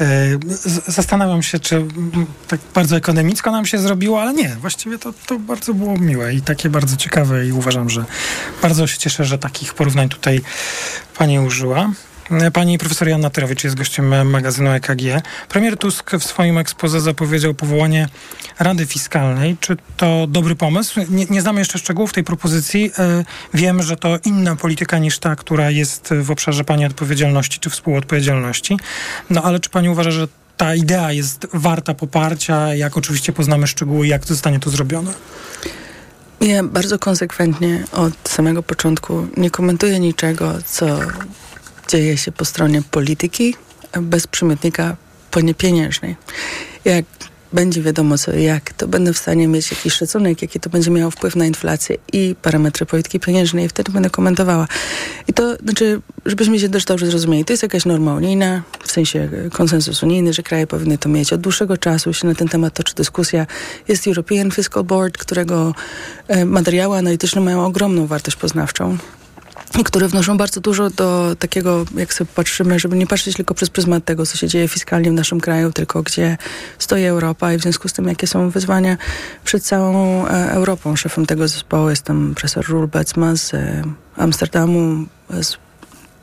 e, 0.00 0.06
zastanawiam 0.87 1.43
się, 1.43 1.58
czy 1.58 1.85
tak 2.49 2.61
bardzo 2.75 2.97
akademicko 3.03 3.51
nam 3.51 3.67
się 3.67 3.79
zrobiło, 3.79 4.23
ale 4.23 4.35
nie, 4.35 4.49
właściwie 4.49 4.99
to, 4.99 5.13
to 5.27 5.39
bardzo 5.39 5.75
było 5.75 5.99
miłe 5.99 6.35
i 6.35 6.43
takie 6.43 6.69
bardzo 6.69 6.97
ciekawe 6.97 7.47
i 7.47 7.53
uważam, 7.53 7.91
że 7.91 8.05
bardzo 8.63 8.87
się 8.87 8.99
cieszę, 8.99 9.25
że 9.25 9.39
takich 9.39 9.75
porównań 9.75 10.09
tutaj 10.09 10.41
pani 11.19 11.39
użyła. 11.39 11.91
Pani 12.53 12.79
profesor 12.79 13.09
Janna 13.09 13.31
Tyrowicz 13.31 13.65
jest 13.65 13.77
gościem 13.77 14.31
magazynu 14.31 14.71
EKG. 14.71 15.03
Premier 15.49 15.77
Tusk 15.77 16.11
w 16.11 16.25
swoim 16.25 16.59
ekspoze 16.59 17.01
zapowiedział 17.01 17.55
powołanie 17.55 18.09
Rady 18.59 18.87
Fiskalnej. 18.87 19.56
Czy 19.61 19.77
to 19.97 20.27
dobry 20.29 20.56
pomysł? 20.56 21.01
Nie, 21.11 21.27
nie 21.27 21.43
znamy 21.43 21.61
jeszcze 21.61 21.79
szczegółów 21.79 22.13
tej 22.13 22.25
propozycji. 22.25 22.91
E, 22.99 23.25
wiem, 23.55 23.82
że 23.82 23.97
to 23.97 24.19
inna 24.25 24.56
polityka 24.56 24.99
niż 24.99 25.19
ta, 25.19 25.37
która 25.37 25.71
jest 25.71 26.15
w 26.21 26.31
obszarze 26.31 26.65
pani 26.65 26.87
odpowiedzialności 26.87 27.61
czy 27.61 27.71
współodpowiedzialności. 27.71 28.79
No 29.31 29.43
ale 29.43 29.61
czy 29.61 29.71
pani 29.71 29.89
uważa, 29.89 30.11
że 30.11 30.29
ta 30.63 30.75
idea 30.75 31.13
jest 31.13 31.47
warta 31.53 31.95
poparcia, 31.95 32.75
jak 32.75 32.97
oczywiście 32.97 33.33
poznamy 33.33 33.67
szczegóły, 33.67 34.07
jak 34.07 34.27
zostanie 34.27 34.61
to 34.61 34.71
zrobione? 34.71 35.13
Ja 36.41 36.63
bardzo 36.65 36.99
konsekwentnie 36.99 37.85
od 37.93 38.29
samego 38.29 38.63
początku 38.63 39.27
nie 39.37 39.51
komentuję 39.51 40.01
niczego, 40.01 40.55
co 40.67 40.99
dzieje 41.89 42.17
się 42.17 42.33
po 42.33 42.45
stronie 42.45 42.83
polityki 42.83 43.55
bez 44.01 44.27
przymiotnika 44.27 44.97
pieniężnej. 45.59 46.17
Jak 46.85 47.05
będzie 47.53 47.82
wiadomo 47.82 48.19
co 48.19 48.32
i 48.32 48.43
jak, 48.43 48.73
to 48.73 48.89
będę 48.89 49.13
w 49.13 49.19
stanie 49.19 49.49
mieć 49.49 49.71
jakiś 49.71 49.94
szacunek, 49.94 50.43
jaki 50.43 50.61
to 50.61 50.71
będzie 50.71 50.91
miało 50.91 51.11
wpływ 51.11 51.37
na 51.37 51.47
inflację 51.47 51.97
i 52.13 52.35
parametry 52.43 52.87
polityki 52.87 53.21
pieniężnej 53.21 53.67
i 53.67 53.69
wtedy 53.69 53.93
będę 53.93 54.11
komentowała. 54.11 54.69
I 55.29 55.32
to 55.32 55.56
znaczy, 55.56 56.01
żebyśmy 56.27 56.59
się 56.59 56.69
też 56.69 56.85
dobrze 56.85 57.06
zrozumieli, 57.06 57.44
to 57.44 57.53
jest 57.53 57.63
jakaś 57.63 57.85
norma 57.85 58.15
unijna, 58.15 58.63
w 58.85 58.93
sensie 58.93 59.29
konsensus 59.53 60.03
unijny, 60.03 60.32
że 60.32 60.43
kraje 60.43 60.67
powinny 60.67 60.99
to 60.99 61.09
mieć. 61.09 61.32
Od 61.32 61.41
dłuższego 61.41 61.77
czasu 61.77 62.13
się 62.13 62.27
na 62.27 62.35
ten 62.35 62.49
temat 62.49 62.75
toczy 62.75 62.94
dyskusja. 62.94 63.47
Jest 63.89 64.06
European 64.06 64.51
Fiscal 64.51 64.85
Board, 64.85 65.19
którego 65.19 65.75
e, 66.29 66.44
materiały 66.44 66.99
analityczne 66.99 67.41
mają 67.41 67.65
ogromną 67.65 68.06
wartość 68.06 68.37
poznawczą 68.37 68.99
które 69.84 70.08
wnoszą 70.08 70.36
bardzo 70.36 70.60
dużo 70.60 70.91
do 70.91 71.36
takiego, 71.38 71.84
jak 71.96 72.14
sobie 72.14 72.31
patrzymy, 72.34 72.79
żeby 72.79 72.96
nie 72.96 73.06
patrzeć 73.06 73.36
tylko 73.36 73.55
przez 73.55 73.70
pryzmat 73.70 74.05
tego, 74.05 74.26
co 74.26 74.36
się 74.36 74.48
dzieje 74.48 74.69
fiskalnie 74.69 75.10
w 75.10 75.14
naszym 75.14 75.41
kraju, 75.41 75.72
tylko 75.72 76.02
gdzie 76.02 76.36
stoi 76.79 77.05
Europa 77.05 77.52
i 77.52 77.58
w 77.58 77.62
związku 77.62 77.88
z 77.88 77.93
tym, 77.93 78.08
jakie 78.08 78.26
są 78.26 78.50
wyzwania 78.50 78.96
przed 79.44 79.64
całą 79.64 80.26
e, 80.26 80.52
Europą. 80.52 80.96
Szefem 80.96 81.26
tego 81.26 81.48
zespołu 81.48 81.91
jest 81.91 82.02
tam 82.02 82.34
profesor 82.34 82.69
Roel 82.69 82.88
Betzma 82.88 83.36
z 83.36 83.55
e, 83.55 83.82
Amsterdamu, 84.17 85.06
z 85.41 85.56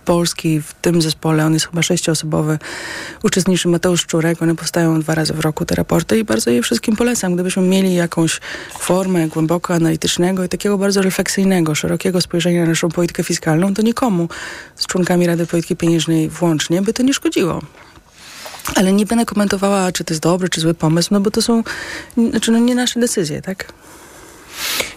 Polski 0.10 0.62
w 0.62 0.74
tym 0.74 1.02
zespole, 1.02 1.46
on 1.46 1.54
jest 1.54 1.68
chyba 1.68 1.82
sześcioosobowy, 1.82 2.60
uczestniczy 3.24 3.68
Mateusz 3.68 4.02
Szczurek, 4.02 4.42
one 4.42 4.56
powstają 4.56 5.00
dwa 5.02 5.16
razy 5.16 5.34
w 5.34 5.40
roku, 5.40 5.66
te 5.66 5.76
raporty 5.76 6.20
i 6.20 6.24
bardzo 6.24 6.52
je 6.52 6.62
wszystkim 6.62 6.96
polecam. 6.96 7.34
Gdybyśmy 7.34 7.64
mieli 7.64 7.96
jakąś 7.96 8.40
formę 8.80 9.28
głęboko 9.28 9.74
analitycznego 9.74 10.44
i 10.44 10.50
takiego 10.50 10.78
bardzo 10.78 11.02
refleksyjnego, 11.02 11.76
szerokiego 11.76 12.22
spojrzenia 12.22 12.62
na 12.62 12.68
naszą 12.68 12.90
politykę 12.90 13.24
fiskalną, 13.24 13.74
to 13.74 13.82
nikomu 13.82 14.30
z 14.76 14.88
członkami 14.88 15.28
Rady 15.28 15.48
Polityki 15.48 15.76
Pieniężnej 15.76 16.30
włącznie 16.30 16.82
by 16.82 16.94
to 16.94 17.04
nie 17.04 17.14
szkodziło. 17.14 17.62
Ale 18.76 18.94
nie 18.94 19.06
będę 19.06 19.26
komentowała, 19.26 19.92
czy 19.92 20.04
to 20.04 20.14
jest 20.14 20.24
dobry, 20.24 20.50
czy 20.50 20.62
zły 20.62 20.74
pomysł, 20.74 21.10
no 21.12 21.20
bo 21.20 21.32
to 21.32 21.42
są 21.42 21.64
znaczy, 22.30 22.52
no 22.52 22.58
nie 22.58 22.76
nasze 22.76 23.00
decyzje, 23.00 23.42
tak? 23.42 23.74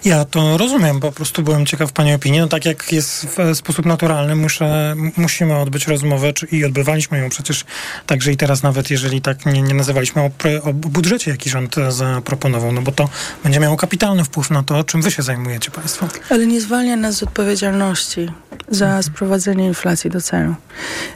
Ja 0.05 0.25
to 0.25 0.59
rozumiem, 0.59 1.01
po 1.01 1.13
prostu 1.13 1.43
byłem 1.43 1.67
ciekaw 1.67 1.93
Pani 1.93 2.15
opinii. 2.15 2.41
No 2.41 2.49
tak 2.49 2.65
jak 2.65 2.93
jest 2.93 3.27
w 3.27 3.57
sposób 3.57 3.87
naturalny, 3.87 4.37
muszę, 4.37 4.95
musimy 5.17 5.59
odbyć 5.59 5.87
rozmowę 5.87 6.33
czy, 6.33 6.47
i 6.47 6.65
odbywaliśmy 6.65 7.19
ją 7.19 7.29
przecież 7.29 7.65
także 8.07 8.33
i 8.33 8.37
teraz 8.37 8.63
nawet, 8.63 8.91
jeżeli 8.91 9.21
tak 9.21 9.47
nie, 9.47 9.63
nie 9.63 9.75
nazywaliśmy 9.75 10.23
o, 10.23 10.31
o 10.63 10.73
budżecie, 10.73 11.31
jaki 11.31 11.51
rząd 11.51 11.77
zaproponował, 11.89 12.73
no 12.73 12.83
bo 12.83 12.93
to 12.93 13.09
będzie 13.45 13.61
miało 13.61 13.77
kapitalny 13.77 14.25
wpływ 14.25 14.51
na 14.51 14.63
to, 14.63 14.85
czym 14.85 15.03
Wy 15.03 15.11
się 15.11 15.23
zajmujecie 15.23 15.71
Państwo. 15.71 16.09
Ale 16.31 16.47
nie 16.47 16.61
zwalnia 16.61 16.97
nas 16.97 17.17
z 17.17 17.23
odpowiedzialności 17.23 18.29
za 18.69 18.85
mhm. 18.85 19.03
sprowadzenie 19.03 19.67
inflacji 19.67 20.11
do 20.11 20.21
celu. 20.21 20.55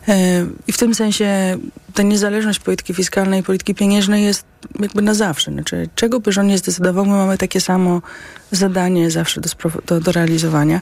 E, 0.08 0.46
I 0.66 0.72
w 0.72 0.78
tym 0.78 0.94
sensie 0.94 1.58
ta 1.96 2.02
niezależność 2.02 2.58
polityki 2.58 2.94
fiskalnej 2.94 3.40
i 3.40 3.42
polityki 3.42 3.74
pieniężnej 3.74 4.24
jest 4.24 4.44
jakby 4.80 5.02
na 5.02 5.14
zawsze. 5.14 5.52
Znaczy, 5.52 5.88
czego 5.94 6.20
by 6.20 6.32
rząd 6.32 6.48
nie 6.48 6.58
zdecydował, 6.58 7.06
my 7.06 7.12
mamy 7.12 7.38
takie 7.38 7.60
samo 7.60 8.02
zadanie 8.50 9.10
zawsze 9.10 9.40
do, 9.40 9.50
do, 9.86 10.00
do 10.00 10.12
realizowania. 10.12 10.80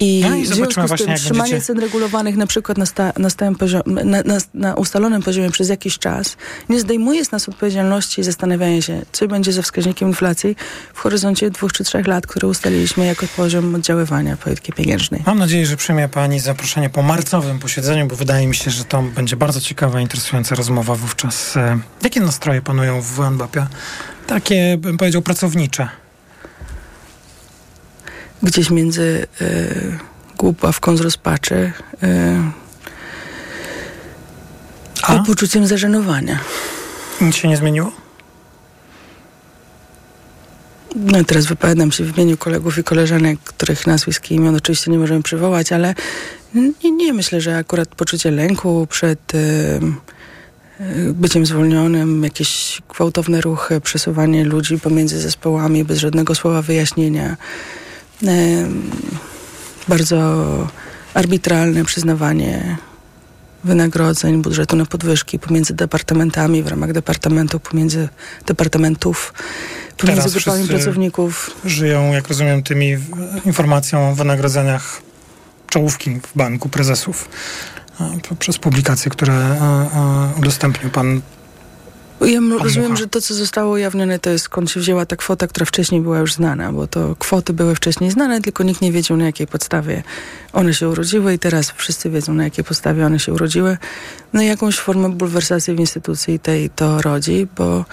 I, 0.00 0.24
no 0.30 0.36
i 0.36 0.42
w 0.42 0.46
związku 0.46 0.88
z 0.88 1.04
tym 1.04 1.14
trzymanie 1.14 1.50
będziecie... 1.50 1.60
cen 1.60 1.78
regulowanych 1.78 2.36
na 2.36 2.46
przykład 2.46 2.78
na, 2.78 2.86
sta, 2.86 3.12
na, 3.18 3.30
stałym 3.30 3.56
na, 3.86 4.22
na, 4.22 4.38
na, 4.54 4.74
ustalonym 4.74 5.22
poziomie 5.22 5.50
przez 5.50 5.68
jakiś 5.68 5.98
czas 5.98 6.36
nie 6.68 6.80
zdejmuje 6.80 7.24
z 7.24 7.32
nas 7.32 7.48
odpowiedzialności 7.48 8.20
i 8.20 8.24
zastanawiania 8.24 8.82
się, 8.82 9.02
co 9.12 9.28
będzie 9.28 9.52
ze 9.52 9.62
wskaźnikiem 9.62 10.08
inflacji 10.08 10.56
w 10.94 10.98
horyzoncie 10.98 11.50
dwóch 11.50 11.72
czy 11.72 11.84
trzech 11.84 12.06
lat, 12.06 12.26
które 12.26 12.48
ustaliliśmy 12.48 13.06
jako 13.06 13.26
poziom 13.36 13.74
oddziaływania 13.74 14.36
polityki 14.36 14.72
pieniężnej. 14.72 15.22
Mam 15.26 15.38
nadzieję, 15.38 15.66
że 15.66 15.76
przyjmie 15.76 16.08
Pani 16.08 16.40
zaproszenie 16.40 16.90
po 16.90 17.02
marcowym 17.02 17.58
posiedzeniu, 17.58 18.06
bo 18.06 18.16
wydaje 18.16 18.46
mi 18.46 18.54
się, 18.54 18.70
że 18.70 18.84
to 18.84 19.02
będzie 19.02 19.36
bardzo 19.36 19.60
ciekawa, 19.60 20.00
interesująca 20.00 20.53
rozmowa 20.54 20.94
wówczas. 20.94 21.56
E, 21.56 21.78
jakie 22.02 22.20
nastroje 22.20 22.62
panują 22.62 23.00
w 23.00 23.06
WNBP? 23.06 23.66
Takie, 24.26 24.76
bym 24.78 24.98
powiedział, 24.98 25.22
pracownicze 25.22 25.88
gdzieś 28.44 28.70
między 28.70 29.26
y, 29.40 29.98
głupawką 30.38 30.96
z 30.96 31.00
rozpaczy 31.00 31.72
y, 32.02 32.06
a? 35.02 35.14
a 35.14 35.22
poczuciem 35.22 35.66
zażenowania. 35.66 36.38
Nic 37.20 37.36
się 37.36 37.48
nie 37.48 37.56
zmieniło? 37.56 37.92
No 40.96 41.24
teraz 41.24 41.46
wypowiadam 41.46 41.92
się 41.92 42.04
w 42.04 42.18
imieniu 42.18 42.36
kolegów 42.36 42.78
i 42.78 42.84
koleżanek, 42.84 43.40
których 43.40 43.86
nazwisk 43.86 44.30
i 44.30 44.34
imion 44.34 44.56
oczywiście 44.56 44.90
nie 44.90 44.98
możemy 44.98 45.22
przywołać, 45.22 45.72
ale 45.72 45.94
nie, 46.54 46.90
nie 46.90 47.12
myślę, 47.12 47.40
że 47.40 47.56
akurat 47.56 47.88
poczucie 47.88 48.30
lęku 48.30 48.86
przed 48.90 49.34
y 49.34 49.80
byciem 51.12 51.46
zwolnionym, 51.46 52.24
jakieś 52.24 52.82
gwałtowne 52.94 53.40
ruchy, 53.40 53.80
przesuwanie 53.80 54.44
ludzi 54.44 54.78
pomiędzy 54.78 55.20
zespołami 55.20 55.84
bez 55.84 55.98
żadnego 55.98 56.34
słowa 56.34 56.62
wyjaśnienia, 56.62 57.36
bardzo 59.88 60.46
arbitralne 61.14 61.84
przyznawanie 61.84 62.76
wynagrodzeń, 63.64 64.42
budżetu 64.42 64.76
na 64.76 64.86
podwyżki 64.86 65.38
pomiędzy 65.38 65.74
departamentami, 65.74 66.62
w 66.62 66.66
ramach 66.66 66.92
departamentu, 66.92 67.60
pomiędzy 67.60 68.08
departamentów, 68.46 69.34
pomiędzy 69.96 70.22
Teraz 70.22 70.32
grupami 70.32 70.68
pracowników. 70.68 71.50
Żyją, 71.64 72.12
jak 72.12 72.28
rozumiem, 72.28 72.62
tymi 72.62 72.96
informacją 73.46 74.10
o 74.10 74.14
wynagrodzeniach 74.14 75.02
czołówki 75.68 76.20
w 76.20 76.36
banku 76.36 76.68
prezesów 76.68 77.28
przez 78.38 78.58
publikacje, 78.58 79.10
które 79.10 79.56
udostępnił 80.38 80.90
pan 80.90 81.20
ja 82.20 82.40
rozumiem, 82.62 82.96
że 82.96 83.06
to, 83.06 83.20
co 83.20 83.34
zostało 83.34 83.72
ujawnione, 83.72 84.18
to 84.18 84.30
jest 84.30 84.44
skąd 84.44 84.70
się 84.70 84.80
wzięła 84.80 85.06
ta 85.06 85.16
kwota, 85.16 85.46
która 85.46 85.66
wcześniej 85.66 86.00
była 86.00 86.18
już 86.18 86.34
znana, 86.34 86.72
bo 86.72 86.86
to 86.86 87.16
kwoty 87.16 87.52
były 87.52 87.74
wcześniej 87.74 88.10
znane, 88.10 88.40
tylko 88.40 88.64
nikt 88.64 88.80
nie 88.80 88.92
wiedział, 88.92 89.16
na 89.16 89.24
jakiej 89.24 89.46
podstawie 89.46 90.02
one 90.52 90.74
się 90.74 90.88
urodziły 90.88 91.34
i 91.34 91.38
teraz 91.38 91.70
wszyscy 91.70 92.10
wiedzą, 92.10 92.34
na 92.34 92.44
jakiej 92.44 92.64
podstawie 92.64 93.06
one 93.06 93.18
się 93.18 93.32
urodziły. 93.32 93.78
No 94.32 94.42
i 94.42 94.46
jakąś 94.46 94.78
formę 94.78 95.08
bulwersacji 95.08 95.74
w 95.74 95.80
instytucji 95.80 96.38
tej 96.38 96.70
to 96.70 97.02
rodzi, 97.02 97.48
bo 97.56 97.84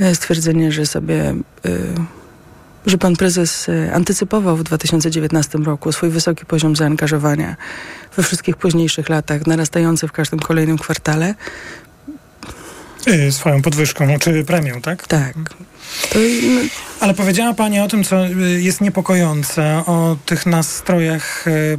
e, 0.00 0.14
stwierdzenie, 0.14 0.72
że 0.72 0.86
sobie... 0.86 1.34
Yy, 1.64 2.23
że 2.86 2.98
pan 2.98 3.16
prezes 3.16 3.68
e, 3.68 3.94
antycypował 3.94 4.56
w 4.56 4.62
2019 4.62 5.58
roku 5.58 5.92
swój 5.92 6.10
wysoki 6.10 6.46
poziom 6.46 6.76
zaangażowania 6.76 7.56
we 8.16 8.22
wszystkich 8.22 8.56
późniejszych 8.56 9.08
latach, 9.08 9.46
narastający 9.46 10.08
w 10.08 10.12
każdym 10.12 10.38
kolejnym 10.38 10.78
kwartale, 10.78 11.34
Y, 13.08 13.32
swoją 13.32 13.62
podwyżką, 13.62 14.18
czy 14.18 14.44
premią, 14.44 14.80
tak? 14.80 15.06
Tak. 15.06 15.34
To... 16.12 16.18
Ale 17.00 17.14
powiedziała 17.14 17.54
Pani 17.54 17.80
o 17.80 17.88
tym, 17.88 18.04
co 18.04 18.26
y, 18.26 18.62
jest 18.62 18.80
niepokojące, 18.80 19.82
o 19.86 20.16
tych 20.26 20.46
nastrojach. 20.46 21.48
Y, 21.48 21.78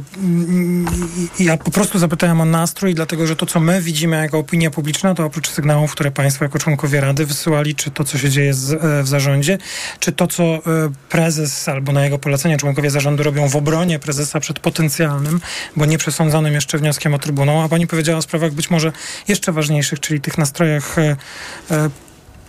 ja 1.40 1.56
po 1.56 1.70
prostu 1.70 1.98
zapytałem 1.98 2.40
o 2.40 2.44
nastrój, 2.44 2.94
dlatego 2.94 3.26
że 3.26 3.36
to, 3.36 3.46
co 3.46 3.60
my 3.60 3.82
widzimy 3.82 4.16
jako 4.16 4.38
opinia 4.38 4.70
publiczna, 4.70 5.14
to 5.14 5.24
oprócz 5.24 5.50
sygnałów, 5.50 5.92
które 5.92 6.10
Państwo 6.10 6.44
jako 6.44 6.58
członkowie 6.58 7.00
Rady 7.00 7.26
wysyłali, 7.26 7.74
czy 7.74 7.90
to, 7.90 8.04
co 8.04 8.18
się 8.18 8.30
dzieje 8.30 8.54
z, 8.54 8.72
e, 8.72 9.02
w 9.02 9.08
zarządzie, 9.08 9.58
czy 10.00 10.12
to, 10.12 10.26
co 10.26 10.42
e, 10.44 10.60
prezes 11.08 11.68
albo 11.68 11.92
na 11.92 12.04
jego 12.04 12.18
polecenie 12.18 12.56
członkowie 12.56 12.90
zarządu 12.90 13.22
robią 13.22 13.48
w 13.48 13.56
obronie 13.56 13.98
prezesa 13.98 14.40
przed 14.40 14.58
potencjalnym, 14.58 15.40
bo 15.76 15.86
nieprzesądzonym 15.86 16.54
jeszcze 16.54 16.78
wnioskiem 16.78 17.14
o 17.14 17.18
Trybunał. 17.18 17.60
A 17.60 17.68
Pani 17.68 17.86
powiedziała 17.86 18.18
o 18.18 18.22
sprawach 18.22 18.52
być 18.52 18.70
może 18.70 18.92
jeszcze 19.28 19.52
ważniejszych, 19.52 20.00
czyli 20.00 20.20
tych 20.20 20.38
nastrojach 20.38 20.98
e, 20.98 21.16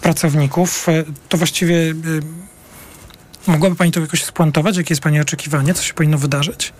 pracowników, 0.02 0.90
e, 0.90 1.04
to 1.30 1.38
właściwie 1.38 1.76
e, 1.76 3.52
mogłaby 3.52 3.76
Pani 3.76 3.92
to 3.92 4.00
jakoś 4.00 4.24
spuentować? 4.24 4.78
Jakie 4.78 4.92
jest 4.92 5.02
Pani 5.02 5.22
oczekiwanie? 5.22 5.74
Co 5.74 5.84
się 5.84 5.94
powinno 5.94 6.18
wydarzyć? 6.18 6.74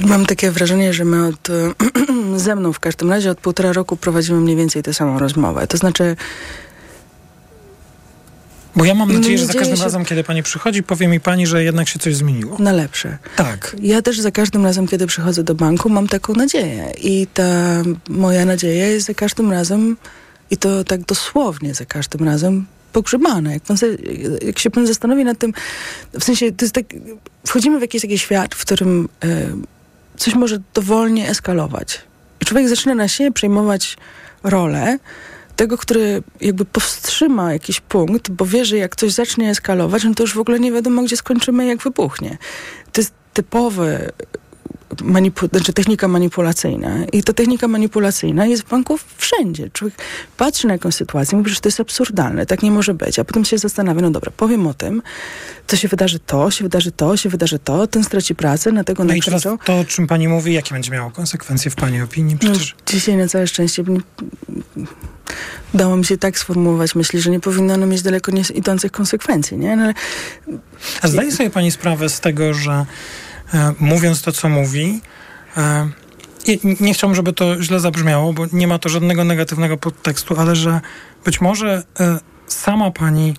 Mam 0.00 0.26
takie 0.26 0.50
wrażenie, 0.50 0.92
że 0.92 1.04
my 1.04 1.26
od, 1.26 1.48
ze 2.36 2.56
mną 2.56 2.72
w 2.72 2.80
każdym 2.80 3.10
razie 3.10 3.30
od 3.30 3.40
półtora 3.40 3.72
roku 3.72 3.96
prowadzimy 3.96 4.40
mniej 4.40 4.56
więcej 4.56 4.82
tę 4.82 4.94
samą 4.94 5.18
rozmowę. 5.18 5.66
To 5.66 5.76
znaczy 5.76 6.16
bo 8.78 8.84
ja 8.84 8.94
mam 8.94 9.12
nadzieję, 9.12 9.38
że 9.38 9.46
za 9.46 9.52
każdym 9.52 9.76
się... 9.76 9.82
razem, 9.82 10.04
kiedy 10.04 10.24
pani 10.24 10.42
przychodzi, 10.42 10.82
powie 10.82 11.08
mi 11.08 11.20
pani, 11.20 11.46
że 11.46 11.64
jednak 11.64 11.88
się 11.88 11.98
coś 11.98 12.16
zmieniło. 12.16 12.56
Na 12.58 12.72
lepsze. 12.72 13.18
Tak. 13.36 13.76
Ja 13.82 14.02
też 14.02 14.20
za 14.20 14.30
każdym 14.30 14.64
razem, 14.64 14.88
kiedy 14.88 15.06
przychodzę 15.06 15.44
do 15.44 15.54
banku, 15.54 15.88
mam 15.88 16.08
taką 16.08 16.34
nadzieję. 16.34 16.92
I 17.02 17.26
ta 17.34 17.82
moja 18.08 18.44
nadzieja 18.44 18.86
jest 18.86 19.06
za 19.06 19.14
każdym 19.14 19.52
razem 19.52 19.96
i 20.50 20.56
to 20.56 20.84
tak 20.84 21.00
dosłownie 21.00 21.74
za 21.74 21.84
każdym 21.84 22.24
razem 22.24 22.66
pogrzebane. 22.92 23.52
Jak, 23.52 23.62
pan, 23.62 23.76
jak 24.42 24.58
się 24.58 24.70
pan 24.70 24.86
zastanowi 24.86 25.24
nad 25.24 25.38
tym, 25.38 25.52
w 26.20 26.24
sensie, 26.24 26.52
to 26.52 26.64
jest 26.64 26.74
tak, 26.74 26.84
wchodzimy 27.46 27.78
w 27.78 27.82
jakiś 27.82 28.02
taki 28.02 28.18
świat, 28.18 28.54
w 28.54 28.64
którym 28.64 29.08
y, 29.24 29.52
coś 30.16 30.34
może 30.34 30.58
dowolnie 30.74 31.28
eskalować. 31.28 32.00
I 32.40 32.44
człowiek 32.44 32.68
zaczyna 32.68 32.94
na 32.94 33.08
siebie 33.08 33.32
przejmować 33.32 33.96
rolę 34.42 34.98
tego, 35.56 35.78
który 35.78 36.22
jakby 36.40 36.64
powstrzyma 36.64 37.52
jakiś 37.52 37.80
punkt, 37.80 38.30
bo 38.30 38.46
wie, 38.46 38.64
że 38.64 38.76
jak 38.76 38.96
coś 38.96 39.12
zacznie 39.12 39.50
eskalować, 39.50 40.04
no 40.04 40.14
to 40.14 40.22
już 40.22 40.34
w 40.34 40.38
ogóle 40.38 40.60
nie 40.60 40.72
wiadomo, 40.72 41.02
gdzie 41.02 41.16
skończymy, 41.16 41.66
jak 41.66 41.82
wybuchnie. 41.82 42.38
To 42.92 43.00
jest 43.00 43.12
typowy 43.34 44.12
manipu- 44.96 45.48
znaczy 45.50 45.72
technika 45.72 46.08
manipulacyjna. 46.08 47.04
I 47.12 47.22
ta 47.22 47.32
technika 47.32 47.68
manipulacyjna 47.68 48.46
jest 48.46 48.62
w 48.62 48.68
banku 48.68 48.98
wszędzie. 49.16 49.70
Człowiek 49.72 49.96
patrzy 50.36 50.66
na 50.66 50.72
jakąś 50.72 50.94
sytuację, 50.94 51.38
mówi, 51.38 51.50
że 51.50 51.60
to 51.60 51.68
jest 51.68 51.80
absurdalne, 51.80 52.46
tak 52.46 52.62
nie 52.62 52.70
może 52.70 52.94
być, 52.94 53.18
a 53.18 53.24
potem 53.24 53.44
się 53.44 53.58
zastanawia, 53.58 54.00
no 54.00 54.10
dobra, 54.10 54.32
powiem 54.36 54.66
o 54.66 54.74
tym, 54.74 55.02
co 55.66 55.76
się 55.76 55.88
wydarzy 55.88 56.18
to, 56.18 56.50
się 56.50 56.64
wydarzy 56.64 56.92
to, 56.92 57.16
się 57.16 57.28
wydarzy 57.28 57.58
to, 57.58 57.86
ten 57.86 58.04
straci 58.04 58.34
pracę, 58.34 58.72
na 58.72 58.84
tego 58.84 59.04
No 59.04 59.14
i 59.14 59.22
teraz 59.22 59.42
to, 59.42 59.78
o 59.78 59.84
czym 59.84 60.06
pani 60.06 60.28
mówi, 60.28 60.54
jakie 60.54 60.74
będzie 60.74 60.90
miało 60.90 61.10
konsekwencje 61.10 61.70
w 61.70 61.74
pani 61.74 62.02
opinii? 62.02 62.36
No, 62.42 62.50
Przecież... 62.50 62.74
No, 62.78 62.92
dzisiaj 62.92 63.16
na 63.16 63.28
całe 63.28 63.46
szczęście 63.46 63.82
nie... 63.82 64.00
Dało 65.74 65.96
mi 65.96 66.04
się 66.04 66.18
tak 66.18 66.38
sformułować 66.38 66.94
myśli, 66.94 67.20
że 67.20 67.30
nie 67.30 67.40
powinno 67.40 67.74
ono 67.74 67.86
mieć 67.86 68.02
daleko 68.02 68.32
idących 68.54 68.92
konsekwencji, 68.92 69.58
nie? 69.58 69.76
No, 69.76 69.82
ale... 69.82 69.94
A 71.02 71.08
zdaje 71.08 71.32
sobie 71.32 71.50
pani 71.50 71.70
sprawę 71.70 72.08
z 72.08 72.20
tego, 72.20 72.54
że 72.54 72.86
mówiąc 73.80 74.22
to, 74.22 74.32
co 74.32 74.48
mówi. 74.48 75.00
E, 75.56 75.88
nie 76.80 76.94
chciałbym, 76.94 77.14
żeby 77.14 77.32
to 77.32 77.62
źle 77.62 77.80
zabrzmiało, 77.80 78.32
bo 78.32 78.46
nie 78.52 78.66
ma 78.66 78.78
to 78.78 78.88
żadnego 78.88 79.24
negatywnego 79.24 79.76
podtekstu, 79.76 80.40
ale 80.40 80.56
że 80.56 80.80
być 81.24 81.40
może 81.40 81.82
e, 82.00 82.18
sama 82.46 82.90
pani 82.90 83.34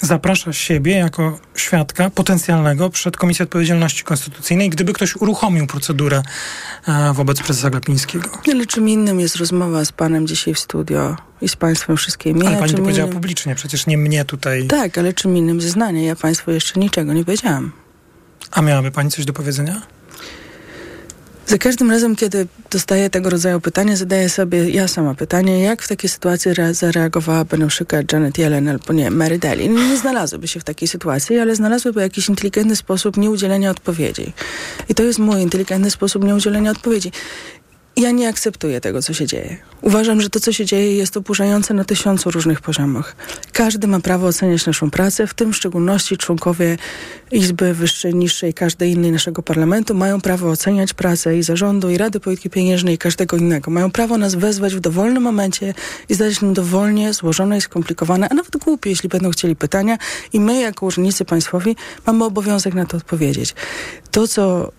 zaprasza 0.00 0.52
siebie 0.52 0.92
jako 0.92 1.38
świadka 1.54 2.10
potencjalnego 2.10 2.90
przed 2.90 3.16
Komisją 3.16 3.44
Odpowiedzialności 3.44 4.04
Konstytucyjnej, 4.04 4.70
gdyby 4.70 4.92
ktoś 4.92 5.16
uruchomił 5.16 5.66
procedurę 5.66 6.22
e, 6.88 7.12
wobec 7.12 7.42
prezesa 7.42 7.70
Glapińskiego. 7.70 8.30
Ale 8.52 8.66
czym 8.66 8.88
innym 8.88 9.20
jest 9.20 9.36
rozmowa 9.36 9.84
z 9.84 9.92
panem 9.92 10.26
dzisiaj 10.26 10.54
w 10.54 10.58
studio 10.58 11.16
i 11.40 11.48
z 11.48 11.56
państwem 11.56 11.96
wszystkimi. 11.96 12.46
Ale 12.46 12.56
pani 12.56 12.72
to 12.72 12.78
powiedziała 12.78 13.06
innym... 13.06 13.20
publicznie, 13.20 13.54
przecież 13.54 13.86
nie 13.86 13.98
mnie 13.98 14.24
tutaj. 14.24 14.66
Tak, 14.66 14.98
ale 14.98 15.12
czym 15.12 15.36
innym 15.36 15.60
zeznanie. 15.60 16.06
Ja 16.06 16.16
państwu 16.16 16.50
jeszcze 16.50 16.80
niczego 16.80 17.12
nie 17.12 17.24
powiedziałam. 17.24 17.72
A 18.50 18.62
miałaby 18.62 18.90
pani 18.90 19.10
coś 19.10 19.24
do 19.24 19.32
powiedzenia? 19.32 19.82
Za 21.46 21.58
każdym 21.58 21.90
razem, 21.90 22.16
kiedy 22.16 22.46
dostaję 22.70 23.10
tego 23.10 23.30
rodzaju 23.30 23.60
pytanie, 23.60 23.96
zadaję 23.96 24.28
sobie 24.28 24.70
ja 24.70 24.88
sama 24.88 25.14
pytanie, 25.14 25.62
jak 25.62 25.82
w 25.82 25.88
takiej 25.88 26.10
sytuacji 26.10 26.50
re- 26.50 26.74
zareagowałaby 26.74 27.58
na 27.58 27.66
przykład 27.66 28.12
Janet 28.12 28.38
Yellen 28.38 28.68
albo 28.68 28.92
nie, 28.92 29.10
Mary 29.10 29.38
Daly. 29.38 29.68
Nie 29.68 29.96
znalazłyby 29.96 30.48
się 30.48 30.60
w 30.60 30.64
takiej 30.64 30.88
sytuacji, 30.88 31.38
ale 31.38 31.56
znalazłyby 31.56 32.00
jakiś 32.00 32.28
inteligentny 32.28 32.76
sposób 32.76 33.16
nieudzielenia 33.16 33.70
odpowiedzi. 33.70 34.32
I 34.88 34.94
to 34.94 35.02
jest 35.02 35.18
mój 35.18 35.40
inteligentny 35.40 35.90
sposób 35.90 36.24
nieudzielenia 36.24 36.70
odpowiedzi. 36.70 37.12
Ja 37.98 38.10
nie 38.10 38.28
akceptuję 38.28 38.80
tego, 38.80 39.02
co 39.02 39.14
się 39.14 39.26
dzieje. 39.26 39.56
Uważam, 39.82 40.20
że 40.20 40.30
to, 40.30 40.40
co 40.40 40.52
się 40.52 40.64
dzieje, 40.64 40.96
jest 40.96 41.16
oburzające 41.16 41.74
na 41.74 41.84
tysiącu 41.84 42.30
różnych 42.30 42.60
poziomach. 42.60 43.16
Każdy 43.52 43.86
ma 43.86 44.00
prawo 44.00 44.26
oceniać 44.26 44.66
naszą 44.66 44.90
pracę, 44.90 45.26
w 45.26 45.34
tym 45.34 45.52
w 45.52 45.56
szczególności 45.56 46.16
członkowie 46.16 46.76
Izby 47.32 47.74
Wyższej, 47.74 48.14
Niższej, 48.14 48.54
każdej 48.54 48.92
innej 48.92 49.12
naszego 49.12 49.42
parlamentu 49.42 49.94
mają 49.94 50.20
prawo 50.20 50.50
oceniać 50.50 50.94
pracę 50.94 51.38
i 51.38 51.42
zarządu, 51.42 51.90
i 51.90 51.98
Rady 51.98 52.20
Polityki 52.20 52.50
Pieniężnej, 52.50 52.94
i 52.94 52.98
każdego 52.98 53.36
innego. 53.36 53.70
Mają 53.70 53.90
prawo 53.90 54.18
nas 54.18 54.34
wezwać 54.34 54.74
w 54.74 54.80
dowolnym 54.80 55.22
momencie 55.22 55.74
i 56.08 56.14
zadać 56.14 56.40
nam 56.40 56.54
dowolnie 56.54 57.12
złożone 57.12 57.58
i 57.58 57.60
skomplikowane, 57.60 58.28
a 58.28 58.34
nawet 58.34 58.56
głupie, 58.56 58.90
jeśli 58.90 59.08
będą 59.08 59.30
chcieli 59.30 59.56
pytania. 59.56 59.98
I 60.32 60.40
my, 60.40 60.60
jako 60.60 60.86
urzędnicy 60.86 61.24
państwowi, 61.24 61.76
mamy 62.06 62.24
obowiązek 62.24 62.74
na 62.74 62.86
to 62.86 62.96
odpowiedzieć. 62.96 63.54
To, 64.10 64.28
co 64.28 64.72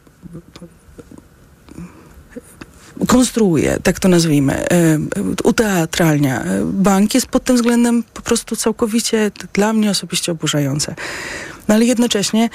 konstruuje, 3.09 3.77
tak 3.83 3.99
to 3.99 4.07
nazwijmy, 4.07 4.53
e, 4.53 4.99
uteatralnia 5.43 6.43
e, 6.43 6.65
bank 6.65 7.13
jest 7.13 7.27
pod 7.27 7.43
tym 7.43 7.55
względem 7.55 8.03
po 8.13 8.21
prostu 8.21 8.55
całkowicie 8.55 9.31
dla 9.53 9.73
mnie 9.73 9.89
osobiście 9.89 10.31
oburzające. 10.31 10.95
No 11.67 11.75
ale 11.75 11.85
jednocześnie 11.85 12.49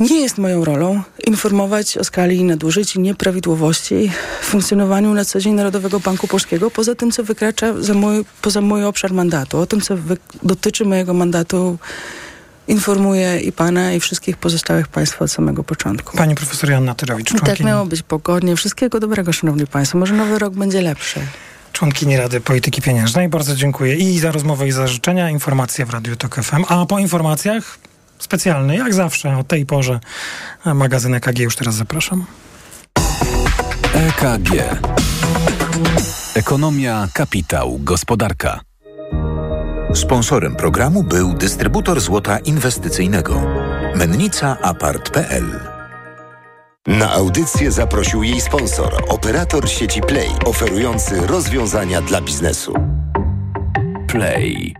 nie 0.00 0.20
jest 0.20 0.38
moją 0.38 0.64
rolą 0.64 1.02
informować 1.26 1.98
o 1.98 2.04
skali 2.04 2.44
nadużyć 2.44 2.96
i 2.96 3.00
nieprawidłowości 3.00 4.12
w 4.40 4.44
funkcjonowaniu 4.44 5.14
na 5.14 5.24
co 5.24 5.40
dzień 5.40 5.54
Narodowego 5.54 6.00
Banku 6.00 6.28
Polskiego, 6.28 6.70
poza 6.70 6.94
tym, 6.94 7.10
co 7.10 7.24
wykracza 7.24 7.82
za 7.82 7.94
mój, 7.94 8.24
poza 8.42 8.60
mój 8.60 8.84
obszar 8.84 9.12
mandatu. 9.12 9.58
O 9.58 9.66
tym, 9.66 9.80
co 9.80 9.96
wy, 9.96 10.16
dotyczy 10.42 10.84
mojego 10.84 11.14
mandatu, 11.14 11.78
informuję 12.68 13.40
i 13.40 13.52
pana, 13.52 13.92
i 13.92 14.00
wszystkich 14.00 14.36
pozostałych 14.36 14.88
państwa 14.88 15.24
od 15.24 15.30
samego 15.30 15.64
początku. 15.64 16.16
Pani 16.16 16.34
profesor 16.34 16.70
Joanna 16.70 16.94
Tyrowicz, 16.94 17.30
I 17.30 17.34
tak 17.34 17.44
członkini, 17.44 17.66
miało 17.66 17.86
być 17.86 18.02
pogodnie. 18.02 18.56
Wszystkiego 18.56 19.00
dobrego, 19.00 19.32
szanowni 19.32 19.66
państwo. 19.66 19.98
Może 19.98 20.14
nowy 20.14 20.38
rok 20.38 20.54
będzie 20.54 20.82
lepszy. 20.82 21.20
członkini 21.72 22.16
Rady 22.16 22.40
Polityki 22.40 22.82
Pieniężnej. 22.82 23.28
Bardzo 23.28 23.56
dziękuję 23.56 23.94
i 23.94 24.18
za 24.18 24.32
rozmowę, 24.32 24.68
i 24.68 24.72
za 24.72 24.86
życzenia. 24.86 25.30
Informacje 25.30 25.86
w 25.86 25.90
Radiu 25.90 26.16
Tok 26.16 26.34
FM. 26.34 26.64
A 26.68 26.86
po 26.86 26.98
informacjach 26.98 27.78
specjalny, 28.18 28.76
jak 28.76 28.94
zawsze, 28.94 29.38
o 29.38 29.44
tej 29.44 29.66
porze 29.66 30.00
magazyn 30.64 31.14
EKG 31.14 31.38
już 31.38 31.56
teraz 31.56 31.74
zapraszam. 31.74 32.26
EKG. 33.94 34.50
Ekonomia, 36.34 37.08
kapitał, 37.12 37.78
gospodarka. 37.82 38.60
Sponsorem 39.96 40.56
programu 40.56 41.02
był 41.02 41.34
dystrybutor 41.34 42.00
złota 42.00 42.38
inwestycyjnego. 42.38 43.42
Mennica 43.94 44.56
Apart.pl 44.62 45.44
Na 46.86 47.12
audycję 47.12 47.72
zaprosił 47.72 48.22
jej 48.22 48.40
sponsor, 48.40 49.04
operator 49.08 49.68
sieci 49.68 50.00
Play, 50.00 50.28
oferujący 50.44 51.26
rozwiązania 51.26 52.02
dla 52.02 52.20
biznesu. 52.20 52.74
Play. 54.08 54.76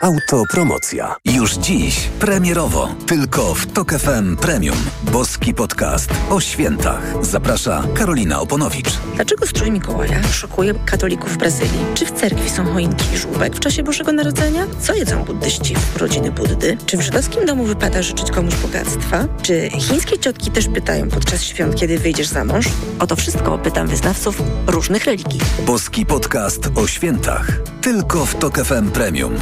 Autopromocja. 0.00 1.16
Już 1.24 1.54
dziś 1.54 2.08
premierowo. 2.20 2.88
Tylko 3.06 3.54
w 3.54 3.66
Tok 3.66 3.92
FM 3.92 4.36
Premium. 4.36 4.76
Boski 5.02 5.54
podcast 5.54 6.10
o 6.30 6.40
świętach. 6.40 7.02
Zaprasza 7.20 7.84
Karolina 7.94 8.40
Oponowicz. 8.40 8.88
Dlaczego 9.14 9.46
strój 9.46 9.70
Mikołaja 9.70 10.22
szokuje 10.22 10.74
katolików 10.74 11.30
w 11.32 11.36
Brazylii? 11.36 11.84
Czy 11.94 12.06
w 12.06 12.12
cerkwi 12.12 12.50
są 12.50 12.64
choinki 12.64 13.14
i 13.14 13.18
żółbek 13.18 13.56
w 13.56 13.60
czasie 13.60 13.82
Bożego 13.82 14.12
Narodzenia? 14.12 14.66
Co 14.80 14.94
jedzą 14.94 15.24
buddyści 15.24 15.76
w 15.76 15.96
rodziny 15.96 16.30
Buddy? 16.30 16.76
Czy 16.86 16.96
w 16.96 17.00
żydowskim 17.00 17.46
domu 17.46 17.64
wypada 17.64 18.02
życzyć 18.02 18.30
komuś 18.30 18.54
bogactwa? 18.54 19.24
Czy 19.42 19.70
chińskie 19.70 20.18
ciotki 20.18 20.50
też 20.50 20.68
pytają 20.68 21.08
podczas 21.08 21.42
świąt, 21.42 21.76
kiedy 21.76 21.98
wyjdziesz 21.98 22.28
za 22.28 22.44
mąż? 22.44 22.66
O 22.98 23.06
to 23.06 23.16
wszystko 23.16 23.58
pytam 23.58 23.88
wyznawców 23.88 24.42
różnych 24.66 25.04
religii. 25.04 25.40
Boski 25.66 26.06
podcast 26.06 26.60
o 26.74 26.86
świętach. 26.86 27.60
Tylko 27.80 28.26
w 28.26 28.34
Tok 28.34 28.58
FM 28.58 28.90
Premium. 28.90 29.34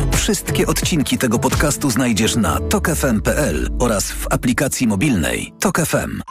Wszystkie 0.48 0.66
odcinki 0.66 1.18
tego 1.18 1.38
podcastu 1.38 1.90
znajdziesz 1.90 2.36
na 2.36 2.60
tokefm.pl 2.60 3.68
oraz 3.78 4.12
w 4.12 4.26
aplikacji 4.30 4.86
mobilnej 4.86 5.52
Tok 5.60 5.80
FM. 5.80 6.22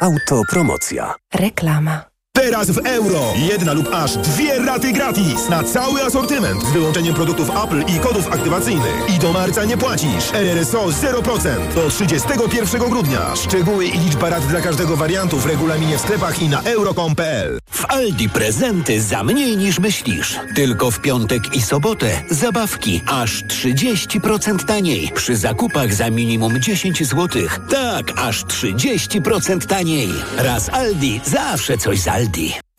Autopromocja. 0.00 1.14
Reklama. 1.34 2.13
Teraz 2.36 2.70
w 2.70 2.78
euro. 2.86 3.32
Jedna 3.50 3.72
lub 3.72 3.88
aż 3.92 4.16
dwie 4.16 4.58
raty 4.58 4.92
gratis 4.92 5.48
na 5.48 5.64
cały 5.64 6.02
asortyment 6.02 6.64
z 6.64 6.72
wyłączeniem 6.72 7.14
produktów 7.14 7.50
Apple 7.64 7.94
i 7.96 8.00
kodów 8.00 8.32
aktywacyjnych. 8.32 9.14
I 9.16 9.18
do 9.18 9.32
marca 9.32 9.64
nie 9.64 9.76
płacisz. 9.76 10.32
RRSO 10.32 10.86
0% 10.86 11.74
do 11.74 11.90
31 11.90 12.90
grudnia. 12.90 13.36
Szczegóły 13.36 13.86
i 13.86 13.98
liczba 13.98 14.30
rat 14.30 14.46
dla 14.46 14.60
każdego 14.60 14.96
wariantu 14.96 15.38
w 15.38 15.46
regulaminie 15.46 15.98
w 15.98 16.00
sklepach 16.00 16.42
i 16.42 16.48
na 16.48 16.62
euro.com.pl. 16.62 17.58
W 17.70 17.84
Aldi 17.84 18.28
prezenty 18.28 19.02
za 19.02 19.24
mniej 19.24 19.56
niż 19.56 19.78
myślisz. 19.78 20.38
Tylko 20.54 20.90
w 20.90 21.00
piątek 21.00 21.56
i 21.56 21.62
sobotę 21.62 22.22
zabawki 22.30 23.02
aż 23.06 23.44
30% 23.44 24.64
taniej. 24.64 25.10
Przy 25.14 25.36
zakupach 25.36 25.94
za 25.94 26.10
minimum 26.10 26.60
10 26.60 27.06
zł. 27.08 27.42
Tak, 27.70 28.12
aż 28.16 28.44
30% 28.44 29.66
taniej. 29.66 30.08
Raz 30.36 30.68
Aldi, 30.68 31.20
zawsze 31.24 31.78
coś 31.78 32.00
z 32.00 32.08
Aldi. 32.08 32.23
Aldi. 32.24 32.60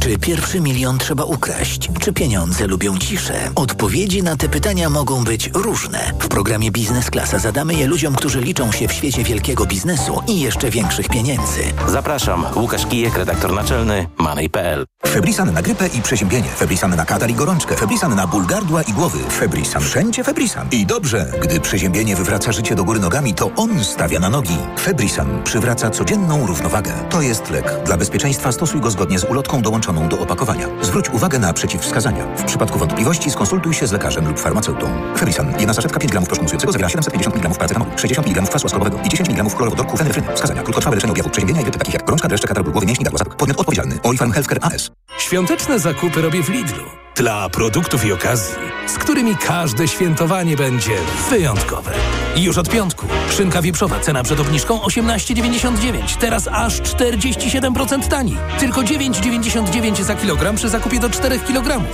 Czy 0.00 0.18
pierwszy 0.18 0.60
milion 0.60 0.98
trzeba 0.98 1.24
ukraść? 1.24 1.88
Czy 2.00 2.12
pieniądze 2.12 2.66
lubią 2.66 2.98
ciszę? 2.98 3.50
Odpowiedzi 3.54 4.22
na 4.22 4.36
te 4.36 4.48
pytania 4.48 4.90
mogą 4.90 5.24
być 5.24 5.50
różne. 5.54 6.12
W 6.20 6.28
programie 6.28 6.70
Biznes 6.70 7.10
Klasa 7.10 7.38
zadamy 7.38 7.74
je 7.74 7.86
ludziom, 7.86 8.14
którzy 8.14 8.40
liczą 8.40 8.72
się 8.72 8.88
w 8.88 8.92
świecie 8.92 9.24
wielkiego 9.24 9.66
biznesu 9.66 10.20
i 10.28 10.40
jeszcze 10.40 10.70
większych 10.70 11.08
pieniędzy. 11.08 11.60
Zapraszam, 11.88 12.44
Łukasz 12.56 12.86
Kijek, 12.86 13.16
redaktor 13.16 13.52
naczelny 13.52 14.06
Money.pl. 14.18 14.86
Febrisan 15.06 15.52
na 15.52 15.62
grypę 15.62 15.86
i 15.86 16.02
przeziębienie. 16.02 16.48
Febrisan 16.48 16.96
na 16.96 17.04
katar 17.04 17.30
i 17.30 17.34
gorączkę. 17.34 17.76
Febrisan 17.76 18.14
na 18.14 18.26
ból 18.26 18.46
gardła 18.46 18.82
i 18.82 18.92
głowy. 18.92 19.18
Febrisan. 19.30 19.82
Wszędzie 19.82 20.24
Febrisan. 20.24 20.68
I 20.70 20.86
dobrze, 20.86 21.32
gdy 21.42 21.60
przeziębienie 21.60 22.16
wywraca 22.16 22.52
życie 22.52 22.74
do 22.74 22.84
góry 22.84 23.00
nogami, 23.00 23.34
to 23.34 23.50
on 23.56 23.84
stawia 23.84 24.20
na 24.20 24.30
nogi. 24.30 24.56
Febrisan 24.80 25.42
przywraca 25.42 25.90
codzienną 25.90 26.46
równowagę. 26.46 26.92
To 27.10 27.22
jest 27.22 27.50
lek. 27.50 27.74
Dla 27.86 27.96
bezpieczeństwa 27.96 28.52
stosuj 28.52 28.80
go 28.80 28.90
zgodnie 28.90 29.18
z 29.18 29.24
ulotką 29.24 29.62
dołączoną 29.62 29.81
do 30.08 30.18
opakowania. 30.18 30.68
Zwróć 30.82 31.10
uwagę 31.10 31.38
na 31.38 31.52
przeciwwskazania. 31.52 32.36
W 32.36 32.44
przypadku 32.44 32.78
wątpliwości 32.78 33.30
skonsultuj 33.30 33.74
się 33.74 33.86
z 33.86 33.92
lekarzem 33.92 34.28
lub 34.28 34.40
farmaceutą. 34.40 34.86
Febrisan. 35.16 35.54
Jedna 35.58 35.74
saszetka 35.74 36.00
5 36.00 36.12
gramów 36.12 36.28
proszku 36.28 36.72
zawiera 36.72 36.88
750 36.88 37.36
mg 37.36 37.54
paracetamolu, 37.58 37.90
60 37.98 38.26
mg 38.28 38.42
kwasu 38.48 38.66
ascorbowego 38.66 38.98
i 39.04 39.08
10 39.08 39.28
mg 39.28 39.50
chlorowodorku 39.56 39.96
fenefryny. 39.96 40.28
Wskazania. 40.34 40.62
Krótkotrwałe 40.62 40.96
leczenie 40.96 41.12
objawów 41.12 41.32
przeziębienia 41.32 41.60
i 41.60 41.64
takich 41.64 41.94
jak 41.94 42.04
gorączka, 42.04 42.28
dreszcze, 42.28 42.48
katar 42.48 42.64
głowy, 42.64 42.86
mięśni, 42.86 43.04
gardła, 43.04 43.18
zatok. 43.18 43.36
Podmiot 43.36 43.60
odpowiedzialny. 43.60 43.98
Orifalm 44.02 44.32
Healthcare 44.32 44.58
AS. 44.62 44.90
Świąteczne 45.18 45.78
zakupy 45.78 46.22
robię 46.22 46.42
w 46.42 46.48
Lidlu. 46.48 47.01
Dla 47.16 47.48
produktów 47.48 48.04
i 48.04 48.12
okazji, 48.12 48.54
z 48.86 48.92
którymi 48.92 49.36
każde 49.36 49.88
świętowanie 49.88 50.56
będzie 50.56 50.96
wyjątkowe. 51.30 51.92
Już 52.36 52.58
od 52.58 52.70
piątku. 52.70 53.06
Szynka 53.36 53.62
wieprzowa, 53.62 54.00
cena 54.00 54.22
przed 54.22 54.40
obniżką 54.40 54.78
18,99. 54.78 56.16
Teraz 56.16 56.48
aż 56.48 56.80
47% 56.80 58.08
taniej. 58.08 58.36
Tylko 58.58 58.80
9,99 58.80 60.02
za 60.02 60.14
kilogram 60.14 60.56
przy 60.56 60.68
zakupie 60.68 61.00
do 61.00 61.10
4 61.10 61.38
kg. 61.38 61.84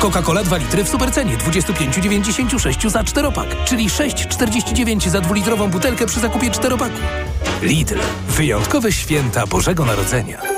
Coca-Cola 0.00 0.44
2 0.44 0.56
litry 0.56 0.84
w 0.84 0.88
supercenie 0.88 1.36
25,96 1.36 2.90
za 2.90 3.02
4-pak, 3.02 3.64
czyli 3.64 3.88
6,49 3.88 5.08
za 5.08 5.20
dwulitrową 5.20 5.70
butelkę 5.70 6.06
przy 6.06 6.20
zakupie 6.20 6.50
4-paku. 6.50 6.98
Lidl. 7.62 7.98
Wyjątkowe 8.28 8.92
święta 8.92 9.46
Bożego 9.46 9.84
Narodzenia. 9.84 10.57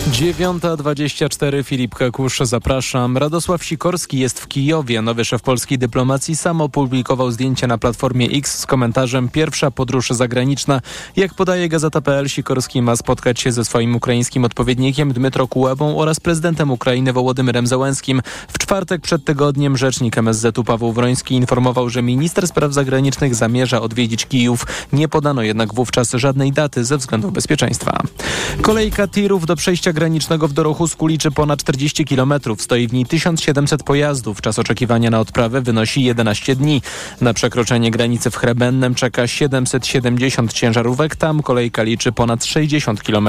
9.24 0.00 1.64
Filip 1.64 1.94
Kekusz, 1.94 2.38
zapraszam. 2.42 3.16
Radosław 3.16 3.64
Sikorski 3.64 4.18
jest 4.18 4.40
w 4.40 4.48
Kijowie. 4.48 5.02
Nowy 5.02 5.24
szef 5.24 5.42
polskiej 5.42 5.78
dyplomacji 5.78 6.36
sam 6.36 6.60
opublikował 6.60 7.30
zdjęcie 7.30 7.66
na 7.66 7.78
platformie 7.78 8.26
X 8.26 8.58
z 8.58 8.66
komentarzem 8.66 9.28
Pierwsza 9.28 9.70
podróż 9.70 10.10
zagraniczna. 10.10 10.80
Jak 11.16 11.34
podaje 11.34 11.68
Gazeta.pl, 11.68 12.28
Sikorski 12.28 12.82
ma 12.82 12.96
spotkać 12.96 13.40
się 13.40 13.52
ze 13.52 13.64
swoim 13.64 13.96
ukraińskim 13.96 14.44
odpowiednikiem 14.44 15.12
Dmytro 15.12 15.48
Kułebą 15.48 15.98
oraz 15.98 16.20
prezydentem 16.20 16.70
Ukrainy 16.70 17.12
Wołodymyrem 17.12 17.66
Zełenskim. 17.66 18.22
W 18.48 18.58
czwartek 18.58 19.02
przed 19.02 19.24
tygodniem 19.24 19.76
rzecznik 19.76 20.18
MSZ-u 20.18 20.64
Paweł 20.64 20.92
Wroński 20.92 21.34
informował, 21.34 21.90
że 21.90 22.02
minister 22.02 22.48
spraw 22.48 22.72
zagranicznych 22.72 23.34
zamierza 23.34 23.80
odwiedzić 23.80 24.26
Kijów. 24.26 24.66
Nie 24.92 25.08
podano 25.08 25.42
jednak 25.42 25.74
wówczas 25.74 26.10
żadnej 26.10 26.52
daty 26.52 26.84
ze 26.84 26.98
względów 26.98 27.32
bezpieczeństwa. 27.32 28.02
Kolejka 28.62 29.08
tirów 29.08 29.46
do 29.46 29.56
przejścia 29.56 29.89
granicznego 29.92 30.48
w 30.48 30.52
Dorochusku 30.52 31.06
liczy 31.06 31.30
ponad 31.30 31.60
40 31.60 32.04
km. 32.04 32.34
Stoi 32.58 32.88
w 32.88 32.92
niej 32.92 33.06
1700 33.06 33.82
pojazdów. 33.82 34.40
Czas 34.40 34.58
oczekiwania 34.58 35.10
na 35.10 35.20
odprawę 35.20 35.60
wynosi 35.60 36.04
11 36.04 36.56
dni. 36.56 36.82
Na 37.20 37.34
przekroczenie 37.34 37.90
granicy 37.90 38.30
w 38.30 38.36
Chrebennem 38.36 38.94
czeka 38.94 39.26
770 39.26 40.52
ciężarówek. 40.52 41.16
Tam 41.16 41.42
kolejka 41.42 41.82
liczy 41.82 42.12
ponad 42.12 42.44
60 42.44 43.02
km. 43.02 43.28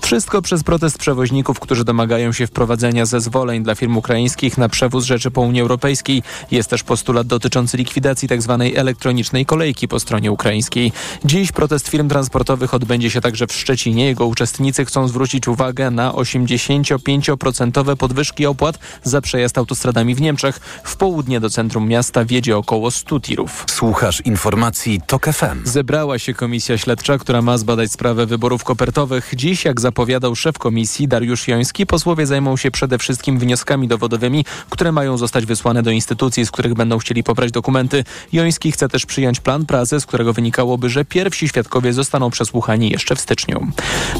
Wszystko 0.00 0.42
przez 0.42 0.64
protest 0.64 0.98
przewoźników, 0.98 1.60
którzy 1.60 1.84
domagają 1.84 2.32
się 2.32 2.46
wprowadzenia 2.46 3.06
zezwoleń 3.06 3.62
dla 3.62 3.74
firm 3.74 3.96
ukraińskich 3.96 4.58
na 4.58 4.68
przewóz 4.68 5.04
rzeczy 5.04 5.30
po 5.30 5.40
Unii 5.40 5.60
Europejskiej. 5.60 6.22
Jest 6.50 6.70
też 6.70 6.82
postulat 6.82 7.26
dotyczący 7.26 7.76
likwidacji 7.76 8.28
tzw. 8.28 8.56
Tak 8.58 8.78
elektronicznej 8.78 9.46
kolejki 9.46 9.88
po 9.88 10.00
stronie 10.00 10.32
ukraińskiej. 10.32 10.92
Dziś 11.24 11.52
protest 11.52 11.88
firm 11.88 12.08
transportowych 12.08 12.74
odbędzie 12.74 13.10
się 13.10 13.20
także 13.20 13.46
w 13.46 13.52
Szczecinie. 13.52 14.06
Jego 14.06 14.26
uczestnicy 14.26 14.84
chcą 14.84 15.08
zwrócić 15.08 15.48
uwagę 15.48 15.89
na 15.90 16.12
85% 16.12 17.96
podwyżki 17.96 18.46
opłat 18.46 18.78
za 19.02 19.20
przejazd 19.20 19.58
autostradami 19.58 20.14
w 20.14 20.20
Niemczech. 20.20 20.60
W 20.84 20.96
południe 20.96 21.40
do 21.40 21.50
centrum 21.50 21.88
miasta 21.88 22.24
wiedzie 22.24 22.56
około 22.56 22.90
100 22.90 23.20
tirów. 23.20 23.64
Słuchasz 23.70 24.20
informacji 24.20 25.00
TOK 25.06 25.26
FM. 25.26 25.60
Zebrała 25.64 26.18
się 26.18 26.34
komisja 26.34 26.78
śledcza, 26.78 27.18
która 27.18 27.42
ma 27.42 27.58
zbadać 27.58 27.92
sprawę 27.92 28.26
wyborów 28.26 28.64
kopertowych. 28.64 29.30
Dziś, 29.36 29.64
jak 29.64 29.80
zapowiadał 29.80 30.36
szef 30.36 30.58
komisji 30.58 31.08
Dariusz 31.08 31.48
Joński, 31.48 31.86
posłowie 31.86 32.26
zajmą 32.26 32.56
się 32.56 32.70
przede 32.70 32.98
wszystkim 32.98 33.38
wnioskami 33.38 33.88
dowodowymi, 33.88 34.44
które 34.70 34.92
mają 34.92 35.18
zostać 35.18 35.46
wysłane 35.46 35.82
do 35.82 35.90
instytucji, 35.90 36.46
z 36.46 36.50
których 36.50 36.74
będą 36.74 36.98
chcieli 36.98 37.22
pobrać 37.22 37.50
dokumenty. 37.50 38.04
Joński 38.32 38.72
chce 38.72 38.88
też 38.88 39.06
przyjąć 39.06 39.40
plan 39.40 39.66
pracy, 39.66 40.00
z 40.00 40.06
którego 40.06 40.32
wynikałoby, 40.32 40.88
że 40.88 41.04
pierwsi 41.04 41.48
świadkowie 41.48 41.92
zostaną 41.92 42.30
przesłuchani 42.30 42.90
jeszcze 42.90 43.16
w 43.16 43.20
styczniu. 43.20 43.66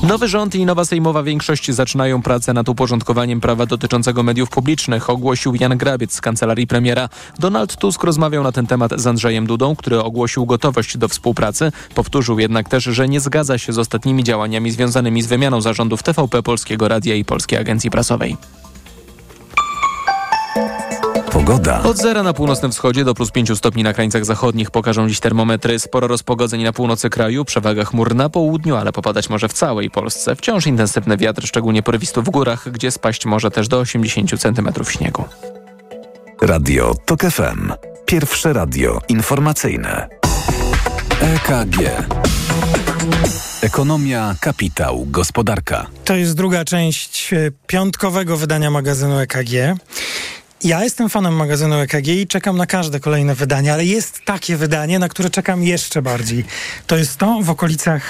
Nowy 0.02 0.28
rząd 0.28 0.54
i 0.54 0.64
nowa 0.64 0.84
sejmowa 0.84 1.22
większość 1.22 1.59
zaczynają 1.68 2.22
pracę 2.22 2.52
nad 2.52 2.68
uporządkowaniem 2.68 3.40
prawa 3.40 3.66
dotyczącego 3.66 4.22
mediów 4.22 4.50
publicznych, 4.50 5.10
ogłosił 5.10 5.54
Jan 5.54 5.78
Grabiec 5.78 6.12
z 6.12 6.20
kancelarii 6.20 6.66
premiera. 6.66 7.08
Donald 7.38 7.76
Tusk 7.76 8.04
rozmawiał 8.04 8.42
na 8.42 8.52
ten 8.52 8.66
temat 8.66 8.92
z 8.96 9.06
Andrzejem 9.06 9.46
Dudą, 9.46 9.76
który 9.76 10.02
ogłosił 10.02 10.46
gotowość 10.46 10.98
do 10.98 11.08
współpracy. 11.08 11.72
Powtórzył 11.94 12.38
jednak 12.38 12.68
też, 12.68 12.84
że 12.84 13.08
nie 13.08 13.20
zgadza 13.20 13.58
się 13.58 13.72
z 13.72 13.78
ostatnimi 13.78 14.24
działaniami 14.24 14.70
związanymi 14.70 15.22
z 15.22 15.26
wymianą 15.26 15.60
zarządów 15.60 16.02
TVP 16.02 16.42
Polskiego 16.42 16.88
Radia 16.88 17.14
i 17.14 17.24
Polskiej 17.24 17.58
Agencji 17.58 17.90
Prasowej. 17.90 18.36
Pogoda. 21.50 21.82
Od 21.82 21.96
zera 21.96 22.22
na 22.22 22.32
północnym 22.32 22.72
wschodzie 22.72 23.04
do 23.04 23.14
plus 23.14 23.30
5 23.30 23.58
stopni 23.58 23.82
na 23.82 23.92
krańcach 23.92 24.24
zachodnich 24.24 24.70
pokażą 24.70 25.08
dziś 25.08 25.20
termometry. 25.20 25.78
Sporo 25.78 26.06
rozpogodzeń 26.06 26.62
na 26.62 26.72
północy 26.72 27.10
kraju, 27.10 27.44
przewaga 27.44 27.84
chmur 27.84 28.14
na 28.14 28.28
południu, 28.28 28.76
ale 28.76 28.92
popadać 28.92 29.30
może 29.30 29.48
w 29.48 29.52
całej 29.52 29.90
Polsce. 29.90 30.36
Wciąż 30.36 30.66
intensywny 30.66 31.16
wiatr, 31.16 31.46
szczególnie 31.46 31.82
porywisty 31.82 32.22
w 32.22 32.30
górach, 32.30 32.70
gdzie 32.72 32.90
spaść 32.90 33.26
może 33.26 33.50
też 33.50 33.68
do 33.68 33.78
80 33.78 34.30
cm 34.40 34.68
śniegu. 34.90 35.24
Radio 36.42 36.94
TOK 37.06 37.20
FM. 37.20 37.72
Pierwsze 38.06 38.52
radio 38.52 39.00
informacyjne. 39.08 40.08
EKG. 41.20 41.76
Ekonomia, 43.62 44.34
kapitał, 44.40 45.06
gospodarka. 45.06 45.86
To 46.04 46.16
jest 46.16 46.36
druga 46.36 46.64
część 46.64 47.32
e, 47.32 47.50
piątkowego 47.66 48.36
wydania 48.36 48.70
magazynu 48.70 49.18
EKG. 49.18 49.76
Ja 50.64 50.84
jestem 50.84 51.08
fanem 51.08 51.34
magazynu 51.34 51.74
EKG 51.74 52.08
i 52.08 52.26
czekam 52.26 52.56
na 52.56 52.66
każde 52.66 53.00
kolejne 53.00 53.34
wydanie, 53.34 53.72
ale 53.72 53.84
jest 53.84 54.24
takie 54.24 54.56
wydanie, 54.56 54.98
na 54.98 55.08
które 55.08 55.30
czekam 55.30 55.62
jeszcze 55.62 56.02
bardziej. 56.02 56.44
To 56.86 56.96
jest 56.96 57.16
to 57.16 57.38
w 57.42 57.50
okolicach 57.50 58.02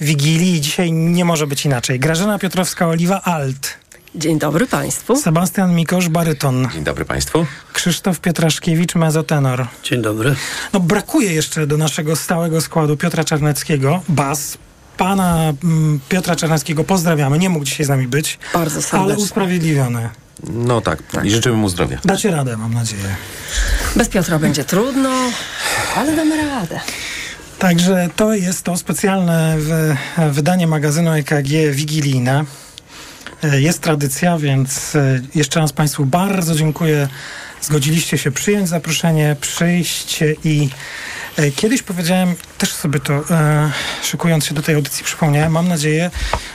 Wigilii 0.00 0.54
i 0.54 0.60
dzisiaj 0.60 0.92
nie 0.92 1.24
może 1.24 1.46
być 1.46 1.64
inaczej. 1.64 2.00
Grażyna 2.00 2.38
Piotrowska-Oliwa, 2.38 3.20
alt. 3.24 3.74
Dzień 4.14 4.38
dobry 4.38 4.66
Państwu. 4.66 5.16
Sebastian 5.16 5.74
Mikosz, 5.74 6.08
baryton. 6.08 6.68
Dzień 6.72 6.84
dobry 6.84 7.04
Państwu. 7.04 7.46
Krzysztof 7.72 8.20
Pietraszkiewicz, 8.20 8.94
mezotenor. 8.94 9.66
Dzień 9.82 10.02
dobry. 10.02 10.34
No 10.72 10.80
brakuje 10.80 11.32
jeszcze 11.32 11.66
do 11.66 11.76
naszego 11.76 12.16
stałego 12.16 12.60
składu 12.60 12.96
Piotra 12.96 13.24
Czarneckiego, 13.24 14.02
bas. 14.08 14.58
Pana 14.96 15.52
mm, 15.64 16.00
Piotra 16.08 16.36
Czarneckiego 16.36 16.84
pozdrawiamy. 16.84 17.38
Nie 17.38 17.48
mógł 17.48 17.64
dzisiaj 17.64 17.86
z 17.86 17.88
nami 17.88 18.08
być. 18.08 18.38
Bardzo 18.54 18.82
serdecznie. 18.82 19.00
Ale 19.00 19.16
usprawiedliwiony. 19.16 20.10
No 20.52 20.80
tak, 20.80 21.02
tak, 21.02 21.24
i 21.24 21.30
życzymy 21.30 21.56
mu 21.56 21.68
zdrowia. 21.68 21.98
Dacie 22.04 22.30
radę, 22.30 22.56
mam 22.56 22.74
nadzieję. 22.74 23.16
Bez 23.96 24.08
Piotra 24.08 24.38
będzie 24.38 24.64
trudno, 24.64 25.10
ale 25.96 26.16
damy 26.16 26.36
radę. 26.36 26.80
Także 27.58 28.08
to 28.16 28.34
jest 28.34 28.62
to 28.62 28.76
specjalne 28.76 29.56
wydanie 30.30 30.66
magazynu 30.66 31.12
EKG 31.12 31.50
Wigilijne. 31.70 32.44
E, 33.42 33.60
jest 33.60 33.80
tradycja, 33.80 34.38
więc 34.38 34.96
e, 34.96 35.20
jeszcze 35.34 35.60
raz 35.60 35.72
Państwu 35.72 36.06
bardzo 36.06 36.54
dziękuję. 36.54 37.08
Zgodziliście 37.60 38.18
się 38.18 38.30
przyjąć 38.30 38.68
zaproszenie, 38.68 39.36
przyjść 39.40 40.24
i 40.44 40.70
Kiedyś 41.56 41.82
powiedziałem, 41.82 42.34
też 42.58 42.72
sobie 42.72 43.00
to 43.00 43.14
e, 43.30 43.70
szykując 44.02 44.46
się 44.46 44.54
do 44.54 44.62
tej 44.62 44.74
audycji 44.74 45.04
przypomniałem, 45.04 45.52
mam 45.52 45.68
nadzieję, 45.68 46.10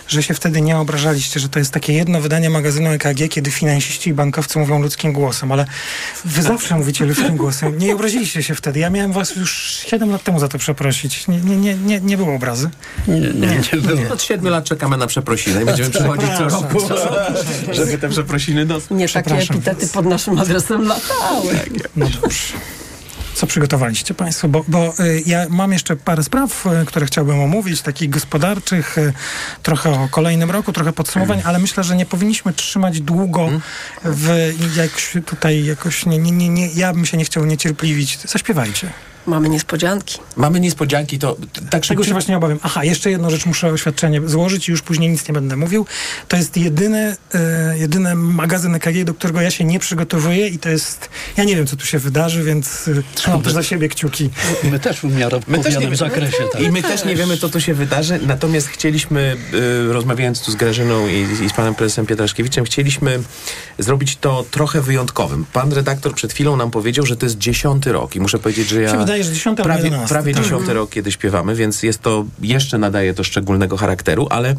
że 0.08 0.24
się 0.24 0.34
wtedy 0.34 0.62
nie 0.62 0.78
obrażaliście, 0.78 1.40
że 1.40 1.50
to 1.50 1.60
jest 1.60 1.72
takie 1.72 1.94
jedno 1.94 2.22
wydanie 2.22 2.50
magazynu 2.50 2.90
EKG, 2.90 3.30
kiedy 3.30 3.52
finansiści 3.52 4.10
i 4.10 4.14
bankowcy 4.14 4.60
mówią 4.60 4.82
ludzkim 4.82 5.14
głosem, 5.14 5.52
ale 5.52 5.66
wy 6.26 6.42
zawsze 6.42 6.76
mówicie 6.76 7.06
ludzkim 7.06 7.38
głosem. 7.38 7.78
Nie 7.78 7.96
obraziliście 7.96 8.44
się 8.44 8.56
wtedy. 8.56 8.80
Ja 8.80 8.90
miałem 8.90 9.12
was 9.12 9.36
już 9.36 9.82
7 9.90 10.12
lat 10.12 10.24
temu 10.24 10.40
za 10.40 10.48
to 10.48 10.58
przeprosić. 10.58 11.28
Nie, 11.28 11.38
nie, 11.38 11.56
nie, 11.56 11.76
nie, 11.76 12.02
nie 12.02 12.18
było 12.18 12.36
obrazy. 12.36 12.70
Nie, 13.08 13.20
nie, 13.20 13.30
nie, 13.32 13.62
nie 13.74 13.82
było. 13.82 14.14
Od 14.14 14.24
7 14.24 14.48
lat 14.48 14.64
czekamy 14.64 14.98
na 14.98 15.08
przeprosiny 15.08 15.62
i 15.62 15.66
będziemy 15.66 15.90
przychodzić 15.90 16.30
co 16.38 16.50
roku, 16.50 16.80
żeby 17.72 17.98
te 17.98 18.10
przeprosiny 18.10 18.66
dostać. 18.66 18.98
Nie 18.98 19.10
takie 19.10 19.36
epitety 19.36 19.88
pod 19.88 20.06
naszym 20.06 20.40
adresem 20.40 20.88
latały. 20.88 21.60
No 21.96 22.06
dobrze 22.22 22.54
co 23.40 23.48
przygotowaliście 23.48 24.14
Państwo, 24.14 24.48
bo, 24.48 24.66
bo 24.68 24.94
y, 25.00 25.24
ja 25.26 25.46
mam 25.50 25.74
jeszcze 25.74 25.96
parę 25.96 26.24
spraw, 26.24 26.66
y, 26.66 26.86
które 26.86 27.06
chciałbym 27.06 27.40
omówić, 27.40 27.82
takich 27.82 28.10
gospodarczych, 28.10 28.98
y, 28.98 29.14
trochę 29.64 29.90
o 29.90 30.08
kolejnym 30.12 30.52
roku, 30.52 30.74
trochę 30.74 30.94
podsumowań, 30.94 31.42
ale 31.46 31.60
myślę, 31.60 31.84
że 31.84 31.96
nie 31.96 32.06
powinniśmy 32.06 32.54
trzymać 32.54 33.02
długo 33.02 33.42
mhm. 33.42 33.62
w 34.04 34.54
jak 34.76 34.92
tutaj 35.26 35.66
jakoś, 35.66 36.06
nie, 36.06 36.18
nie, 36.18 36.32
nie, 36.32 36.50
nie, 36.50 36.68
ja 36.68 36.94
bym 36.94 37.06
się 37.06 37.18
nie 37.18 37.26
chciał 37.26 37.46
niecierpliwić. 37.46 38.20
Zaśpiewajcie. 38.20 38.90
Mamy 39.28 39.50
niespodzianki. 39.50 40.20
Mamy 40.36 40.60
niespodzianki, 40.60 41.20
to 41.20 41.38
tak 41.70 41.88
Tego 41.88 42.04
się 42.04 42.12
właśnie 42.12 42.38
obawiam. 42.38 42.60
Aha, 42.64 42.84
jeszcze 42.84 43.12
jedną 43.12 43.30
rzecz 43.30 43.46
muszę 43.46 43.68
oświadczenie 43.68 44.22
złożyć 44.26 44.70
i 44.70 44.72
już 44.72 44.82
później 44.82 45.10
nic 45.10 45.28
nie 45.28 45.34
będę 45.34 45.56
mówił. 45.56 45.86
To 46.28 46.38
jest 46.38 46.58
jedyny, 46.58 47.16
e, 47.34 47.78
jedyny 47.78 48.16
magazyn 48.16 48.76
EKG, 48.76 49.04
do 49.04 49.14
którego 49.14 49.42
ja 49.42 49.52
się 49.52 49.64
nie 49.64 49.80
przygotowuję 49.80 50.48
i 50.48 50.60
to 50.60 50.70
jest... 50.70 51.10
Ja 51.38 51.44
nie 51.44 51.56
wiem, 51.56 51.68
co 51.68 51.76
tu 51.76 51.86
się 51.86 52.00
wydarzy, 52.00 52.44
więc 52.44 52.88
e, 52.88 52.92
trzymam 53.16 53.42
też 53.42 53.54
za 53.54 53.64
siebie 53.64 53.90
kciuki. 53.90 54.30
My 54.64 54.80
też 54.80 55.00
w 55.00 55.16
miarę 55.18 55.40
My 55.48 55.60
też 55.60 55.80
nie 55.80 55.90
w 55.90 55.96
zakresie. 55.96 56.44
Tak. 56.52 56.62
I 56.62 56.72
my 56.72 56.82
też 56.82 57.06
nie 57.06 57.16
wiemy, 57.16 57.38
co 57.38 57.50
tu 57.50 57.62
się 57.62 57.74
wydarzy, 57.74 58.20
natomiast 58.28 58.68
chcieliśmy, 58.68 59.38
y, 59.90 59.94
rozmawiając 59.94 60.42
tu 60.42 60.52
z 60.52 60.56
Grażyną 60.56 61.08
i, 61.08 61.44
i 61.46 61.50
z 61.50 61.54
panem 61.54 61.76
prezesem 61.76 62.06
Pietraszkiewiczem, 62.06 62.66
chcieliśmy 62.66 63.20
zrobić 63.80 64.18
to 64.18 64.46
trochę 64.52 64.82
wyjątkowym. 64.82 65.46
Pan 65.54 65.74
redaktor 65.74 66.14
przed 66.16 66.34
chwilą 66.34 66.56
nam 66.56 66.72
powiedział, 66.72 67.06
że 67.06 67.18
to 67.18 67.26
jest 67.26 67.38
dziesiąty 67.38 67.92
rok 67.92 68.16
i 68.16 68.20
muszę 68.20 68.40
powiedzieć, 68.40 68.70
że 68.70 68.82
ja... 68.82 69.06
Dziesiąty 69.18 69.62
albo 69.62 69.74
prawie, 69.74 69.84
jedenasty. 69.84 70.14
prawie 70.14 70.34
Tak. 70.34 70.44
dziesiąty 70.44 70.74
rok, 70.74 70.90
kiedy 70.90 71.12
śpiewamy, 71.12 71.56
więc 71.56 71.84
jest 71.84 72.02
to, 72.02 72.26
jeszcze 72.42 72.78
nadaje 72.78 73.14
to 73.14 73.24
szczególnego 73.24 73.78
charakteru, 73.78 74.28
ale 74.30 74.56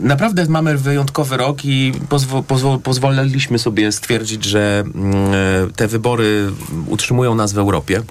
naprawdę 0.00 0.46
mamy 0.48 0.78
wyjątkowy 0.78 1.36
rok 1.36 1.64
i 1.64 1.92
pozwo, 2.08 2.42
pozwo, 2.42 2.78
pozwoliliśmy 2.78 3.58
sobie 3.58 3.92
stwierdzić, 3.92 4.44
że 4.44 4.84
mm, 4.94 5.72
te 5.76 5.88
wybory 5.88 6.50
utrzymują 6.86 7.34
nas 7.34 7.52
w 7.52 7.58
Europie. 7.58 8.02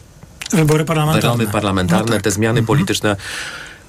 Wybory 0.52 0.86
parlamentarne. 0.86 1.38
Wybory 1.38 1.52
parlamentarne, 1.52 2.06
No 2.06 2.13
tak. 2.13 2.21
te 2.21 2.32
zmiany 2.32 2.63
polityczne, 2.63 3.15
k- 3.15 3.21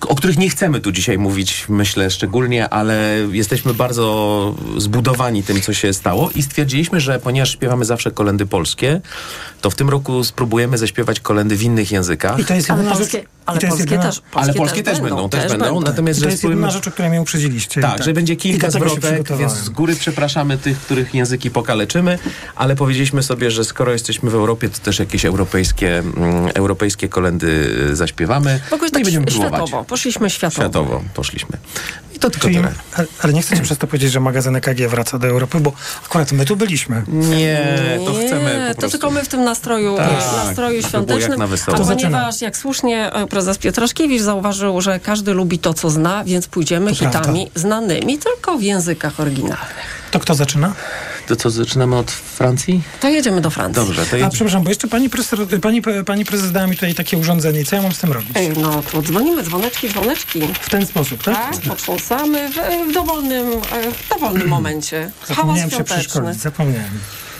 o 0.09 0.15
których 0.15 0.39
nie 0.39 0.51
chcemy 0.51 0.81
tu 0.81 0.93
dzisiaj 0.93 1.19
mówić, 1.19 1.67
myślę 1.69 2.11
szczególnie, 2.11 2.69
ale 2.69 3.19
jesteśmy 3.33 3.75
bardzo 3.75 4.55
zbudowani 4.77 5.43
tym, 5.43 5.61
co 5.61 5.75
się 5.75 5.93
stało 5.93 6.31
i 6.35 6.43
stwierdziliśmy, 6.43 7.01
że 7.01 7.19
ponieważ 7.19 7.53
śpiewamy 7.53 7.85
zawsze 7.85 8.11
kolendy 8.11 8.47
polskie, 8.47 9.01
to 9.61 9.71
w 9.71 9.75
tym 9.75 9.89
roku 9.89 10.25
spróbujemy 10.25 10.79
zaśpiewać 10.79 11.21
kolendy 11.21 11.57
w 11.57 11.63
innych 11.63 11.93
językach. 11.93 12.39
I 12.39 12.45
to 12.45 12.55
jest 12.55 12.71
Ale 12.71 12.79
jedyna 12.79 12.97
polskie, 12.97 13.19
rzecz... 13.19 13.29
ale 13.47 13.57
i 13.57 13.61
to 13.61 13.67
jest 13.67 13.77
polskie 13.77 13.95
jedyna- 13.95 14.11
też, 14.11 14.23
ale 14.33 14.55
polskie 14.55 14.83
też 14.83 15.01
będą, 15.01 15.29
też 15.29 15.53
będą. 15.53 15.81
Natomiast, 15.81 16.19
I 16.19 16.23
to 16.23 16.29
że 16.29 16.31
jest 16.33 16.45
jedyna 16.45 16.71
rzecz, 16.71 16.89
o 16.89 16.91
której 16.91 17.11
mnie 17.11 17.21
uprzedziliście. 17.21 17.81
Tak, 17.81 18.03
że 18.03 18.13
będzie 18.13 18.37
kilka 18.37 18.67
I 18.67 18.71
zwrotek, 18.71 19.37
więc 19.39 19.53
z 19.53 19.69
góry 19.69 19.97
przepraszamy 19.97 20.59
tych, 20.59 20.79
których 20.79 21.15
języki 21.15 21.51
pokaleczymy, 21.51 22.19
ale 22.57 22.77
powiedzieliśmy 22.77 23.23
sobie, 23.23 23.51
że 23.51 23.65
skoro 23.65 23.93
jesteśmy 23.93 24.31
w 24.31 24.35
Europie, 24.35 24.69
to 24.69 24.79
też 24.79 24.99
jakieś 24.99 25.25
europejskie, 25.25 25.99
mm, 25.99 26.15
europejskie 26.55 27.09
kolendy 27.09 27.47
y, 27.91 27.97
zaśpiewamy. 27.97 28.61
Ogóle 28.71 28.81
No 28.81 28.87
i 28.87 28.91
tak 28.91 29.03
będziemy 29.05 29.31
światowo. 29.31 29.85
Poszliśmy 29.95 30.31
światowo. 30.31 30.63
Światowo 30.63 31.03
poszliśmy. 31.15 31.59
I 32.15 32.19
to 32.19 32.31
tylko 32.31 32.47
Czyli, 32.49 32.57
tyle. 32.57 32.73
ale- 33.23 33.33
nie 33.33 33.43
chcecie 33.43 33.63
przez 33.63 33.79
to 33.79 33.87
powiedzieć, 33.87 34.13
że 34.13 34.21
magazyn 34.21 34.57
EKG 34.57 34.89
wraca 34.89 35.19
do 35.19 35.27
Europy, 35.27 35.61
bo 35.61 35.73
akurat 36.05 36.33
my 36.33 36.45
tu 36.45 36.57
byliśmy. 36.57 37.03
Nie, 37.09 37.99
to 38.07 38.13
chcemy 38.15 38.73
po 38.77 38.81
to 38.83 38.89
tylko 38.89 39.11
my 39.11 39.25
w 39.25 39.29
tym 39.29 39.45
nastroju, 39.45 39.97
Tak, 39.97 40.11
nastroju 40.47 40.83
świątecznym. 40.83 41.39
na. 41.39 41.45
A 41.67 41.73
To 41.73 41.85
ponieważ, 41.85 42.41
jak 42.41 42.57
słusznie 42.57 43.13
e, 43.13 43.27
prezes 43.27 43.59
Piotraszkiewicz 43.59 44.23
zauważył, 44.23 44.81
że 44.81 45.01
każdy 45.01 45.33
lubi 45.35 45.59
to, 45.59 45.75
co 45.75 45.91
zna, 45.91 46.25
więc 46.25 46.47
pójdziemy 46.47 46.91
To 46.93 46.97
prawda. 46.99 47.19
hitami 47.19 47.51
znanymi 47.55 48.19
tylko 48.19 48.59
w 48.59 48.63
językach 48.63 49.21
oryginalnych. 49.21 50.05
To 50.11 50.21
kto 50.21 50.35
zaczyna? 50.35 50.73
To 51.27 51.37
co, 51.37 51.51
zaczynamy 51.51 51.97
od 51.97 52.11
Francji? 52.11 52.83
To 53.01 53.09
jedziemy 53.09 53.41
do 53.41 53.51
Francji. 53.51 53.75
Dobrze, 53.87 54.07
to 54.07 54.27
A 54.27 54.31
przepraszam, 54.31 54.63
bo 54.63 54.69
jeszcze 54.69 54.89
pani 54.89 55.11
prezes, 55.11 55.41
pani, 55.63 55.83
pani 56.07 56.25
prezes 56.25 56.53
dała 56.53 56.67
mi 56.67 56.75
tutaj 56.75 56.95
takie 56.95 57.19
urządzenie. 57.19 57.65
Co 57.65 57.77
ja 57.77 57.83
mam 57.83 57.93
z 57.93 57.99
tym 57.99 58.13
robić? 58.13 58.31
Ej, 58.35 58.51
no 58.57 58.83
to 58.93 59.03
dzwonimy, 59.03 59.43
dzwoneczki, 59.43 59.89
dzwoneczki. 59.89 60.41
W 60.61 60.71
ten 60.71 60.87
sposób, 60.87 61.23
tak? 61.23 61.57
Tak, 61.57 61.61
potrząsamy 61.61 62.49
w, 62.49 62.55
w, 62.91 62.93
dowolnym, 62.93 63.47
e, 63.73 63.91
w 63.91 64.09
dowolnym 64.09 64.49
momencie. 64.57 65.11
Hałas 65.21 65.37
Zapomniałem 65.37 65.71
się 65.71 65.85
przeszkolić, 65.85 66.41
zapomniałem. 66.41 66.91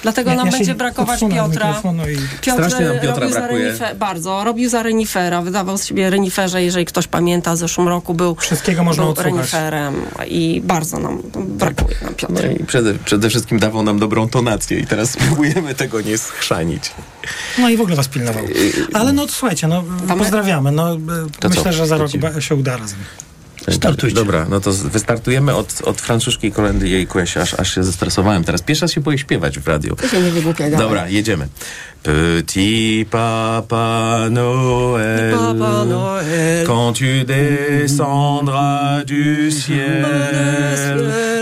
Dlatego 0.05 0.31
Ja- 0.31 0.37
nam 0.37 0.47
ja 0.47 0.53
będzie 0.53 0.75
brakować 0.75 1.21
Piotra. 1.21 1.71
i- 2.13 2.41
Piotr 2.41 2.65
Strasznie 2.65 2.87
nam 2.87 2.99
Piotra 3.01 3.15
robił 3.15 3.33
za 3.35 3.41
brakuje. 3.41 3.75
bardzo. 3.99 4.45
Robił 4.45 4.69
za 4.71 4.83
renifera. 4.83 5.43
Wydawał 5.43 5.79
z 5.79 5.85
siebie 5.87 6.11
reniferze, 6.11 6.63
jeżeli 6.63 6.85
ktoś 6.87 7.07
pamięta, 7.07 7.55
w 7.55 7.57
zeszłym 7.57 7.89
roku 7.89 8.15
był, 8.15 8.35
Wszystkiego 8.35 8.85
można 8.85 9.05
był 9.05 9.15
reniferem 9.15 9.95
i 10.27 10.61
bardzo 10.65 10.99
nam 10.99 11.23
brakuje 11.35 11.97
nam 12.03 12.15
Piotra. 12.15 12.49
No 12.49 12.53
i 12.61 12.65
przede, 12.65 12.95
przede 12.95 13.29
wszystkim 13.31 13.59
dawał 13.59 13.83
nam 13.83 13.99
dobrą 13.99 14.29
tonację 14.29 14.79
i 14.79 14.87
teraz 14.87 15.11
spróbujemy 15.21 15.75
tego 15.75 16.01
nie 16.01 16.19
schrzanić. 16.19 16.91
No 17.59 17.69
i 17.69 17.77
w 17.77 17.81
ogóle 17.81 17.97
was 17.97 18.09
pilnował. 18.09 18.45
Ale 18.95 19.13
no 19.13 19.29
słuchajcie, 19.29 19.69
no 19.69 19.85
pozdrawiamy. 20.19 20.73
No, 20.73 20.97
To 21.41 21.49
myślę, 21.49 21.65
co? 21.65 21.73
że 21.73 21.87
za 21.87 21.97
rok 21.97 22.11
się 22.41 22.55
uda 22.55 22.77
razem. 22.77 22.99
Startujcie. 23.71 24.17
Dobra, 24.17 24.47
no 24.51 24.61
to 24.61 24.73
wystartujemy 24.73 25.55
od, 25.55 25.81
od 25.85 26.01
francuskiej 26.01 26.53
kolendy. 26.53 26.89
Ja 26.89 27.27
się, 27.27 27.41
aż, 27.41 27.55
aż 27.55 27.75
się 27.75 27.85
zestresowałem 27.85 28.45
teraz. 28.45 28.63
Pierwszy 28.63 28.85
raz 28.85 28.93
się 28.93 29.01
boję 29.01 29.19
śpiewać 29.19 29.59
w 29.59 29.69
radiu. 29.69 29.97
To 29.97 30.09
się 30.09 30.23
nie 30.23 30.31
wygłupiaj, 30.31 30.71
dawaj. 30.71 30.87
Dobra, 30.87 31.09
jedziemy. 31.09 31.49
Petit 32.05 33.07
papa 33.11 34.29
Noël, 34.31 35.33
Papa 35.33 35.87
Noël. 35.87 36.67
quand 36.67 36.93
tu 36.93 37.25
descendras 37.25 39.05
du 39.05 39.51
ciel 39.51 40.05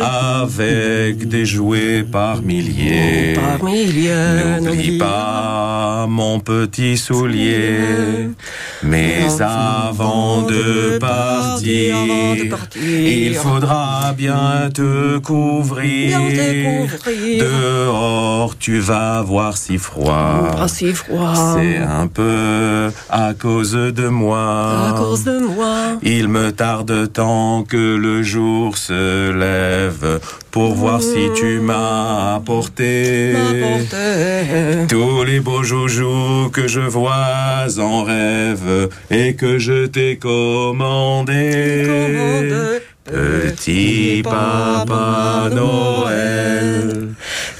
avec 0.00 1.26
des 1.26 1.44
jouets 1.44 2.04
par 2.04 2.42
milliers, 2.42 3.34
Par 3.34 3.64
milliers, 3.68 4.60
n'oublie 4.60 4.98
pas 4.98 6.06
mon 6.08 6.38
petit 6.38 6.96
soulier. 6.96 8.28
Mais 8.84 9.26
avant 9.40 10.42
de 10.42 10.98
partir, 10.98 11.96
il 12.80 13.34
faudra 13.34 14.14
bien 14.16 14.70
te 14.72 15.18
couvrir. 15.18 16.20
Dehors, 17.40 18.56
tu 18.58 18.78
vas 18.78 19.22
voir 19.22 19.56
si 19.56 19.76
froid. 19.76 20.51
Froid. 20.94 21.56
C'est 21.56 21.78
un 21.78 22.06
peu 22.06 22.90
à 23.10 23.34
cause 23.34 23.72
de 23.72 24.08
moi. 24.08 24.88
À 24.88 24.94
cause 24.96 25.24
de 25.24 25.38
moi. 25.38 25.98
Il 26.02 26.28
me 26.28 26.50
tarde 26.52 27.12
tant 27.12 27.64
que 27.64 27.96
le 27.96 28.22
jour 28.22 28.76
se 28.76 29.32
lève 29.32 30.20
pour 30.50 30.74
voir 30.74 31.00
si 31.02 31.30
tu 31.34 31.60
m'as 31.60 32.36
apporté 32.36 33.34
tous 34.88 35.24
les 35.24 35.40
beaux 35.40 35.62
joujoux 35.62 36.50
que 36.52 36.68
je 36.68 36.80
vois 36.80 37.66
en 37.78 38.02
rêve 38.02 38.88
et 39.10 39.34
que 39.34 39.58
je 39.58 39.86
t'ai 39.86 40.16
commandé. 40.16 41.88
Petit 43.04 44.22
papa 44.22 45.48
Noël, 45.52 47.01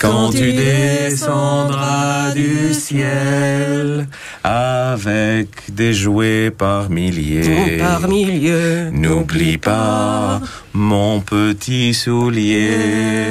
quand 0.03 0.33
tu 0.33 0.53
descendras 0.53 2.35
du 2.35 2.75
ciel 2.75 4.09
avec 4.43 5.49
des 5.69 5.95
jouets 5.95 6.51
par 6.51 6.91
milliers, 6.91 7.79
Par 7.79 8.09
milliers. 8.09 8.91
n'oublie 8.91 9.59
pas 9.59 10.41
mon 10.73 11.21
petit 11.21 11.95
soulier. 11.95 13.27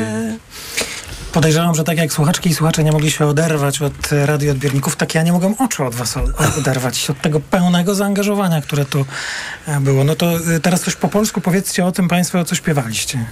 Podejrzewam, 1.31 1.75
że 1.75 1.83
tak 1.83 1.97
jak 1.97 2.13
słuchaczki 2.13 2.49
i 2.49 2.53
słuchacze 2.55 2.83
nie 2.83 2.91
mogli 2.91 3.11
się 3.11 3.25
oderwać 3.25 3.81
od 3.81 4.11
radioodbiorników, 4.11 4.95
tak 4.95 5.15
ja 5.15 5.23
nie 5.23 5.31
mogłem 5.31 5.53
oczu 5.59 5.85
od 5.85 5.95
was 5.95 6.17
oderwać, 6.57 7.09
od 7.09 7.21
tego 7.21 7.39
pełnego 7.39 7.95
zaangażowania, 7.95 8.61
które 8.61 8.85
tu 8.85 9.05
e, 9.67 9.79
było. 9.79 10.03
No 10.03 10.15
to 10.15 10.37
e, 10.55 10.59
teraz 10.59 10.81
coś 10.81 10.95
po 10.95 11.07
polsku 11.07 11.41
powiedzcie 11.41 11.85
o 11.85 11.91
tym 11.91 12.07
państwo, 12.07 12.43
co 12.45 12.55
śpiewaliście. 12.55 13.25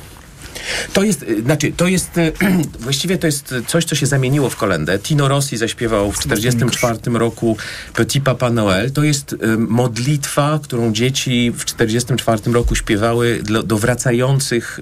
To 0.94 1.04
jest, 1.04 1.24
y, 1.24 1.42
znaczy, 1.42 1.72
to 1.78 1.88
jest, 1.88 2.18
y, 2.18 2.32
właściwie 2.80 3.18
to 3.18 3.28
jest 3.28 3.56
coś, 3.68 3.86
co 3.86 3.96
się 3.96 4.06
zamieniło 4.06 4.50
w 4.50 4.56
kolendę. 4.56 5.00
Tino 5.00 5.28
Rossi 5.28 5.58
zaśpiewał 5.58 6.12
w 6.12 6.18
1944 6.18 7.18
roku 7.18 7.58
Petit 7.94 8.24
Papa 8.24 8.50
Noël. 8.50 8.92
To 8.92 9.04
jest 9.04 9.34
y, 9.34 9.38
modlitwa, 9.58 10.60
którą 10.64 10.94
dzieci 10.94 11.52
w 11.52 11.66
1944 11.66 12.54
roku 12.54 12.76
śpiewały 12.76 13.44
do 13.66 13.78
wracających, 13.78 14.80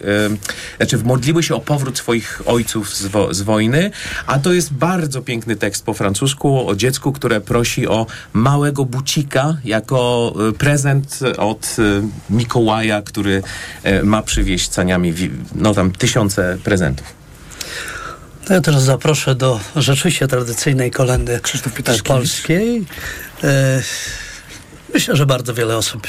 znaczy 0.77 0.97
modliły 0.97 1.43
się 1.43 1.55
o 1.55 1.59
powrót 1.59 1.97
swoich 1.97 2.41
ojców 2.45 2.95
z, 2.95 3.05
wo, 3.05 3.33
z 3.33 3.41
wojny, 3.41 3.91
a 4.27 4.39
to 4.39 4.53
jest 4.53 4.73
bardzo 4.73 5.21
piękny 5.21 5.55
tekst 5.55 5.85
po 5.85 5.93
francusku 5.93 6.67
o 6.69 6.75
dziecku, 6.75 7.11
które 7.11 7.41
prosi 7.41 7.87
o 7.87 8.05
małego 8.33 8.85
bucika 8.85 9.57
jako 9.63 10.33
prezent 10.57 11.19
od 11.37 11.75
Mikołaja, 12.29 13.01
który 13.01 13.43
ma 14.03 14.21
przywieźć 14.21 14.69
caniami 14.69 15.13
wi- 15.13 15.31
no 15.55 15.73
tam 15.77 15.91
tysiące 15.91 16.57
prezentów. 16.63 17.07
To 18.45 18.53
ja 18.53 18.61
teraz 18.61 18.83
zaproszę 18.83 19.35
do 19.35 19.59
rzeczywiście 19.75 20.27
tradycyjnej 20.27 20.91
kolendy 20.91 21.39
polskiej. 22.03 22.85
E, 23.43 23.81
myślę, 24.93 25.15
że 25.15 25.25
bardzo 25.25 25.53
wiele 25.53 25.77
osób 25.77 26.07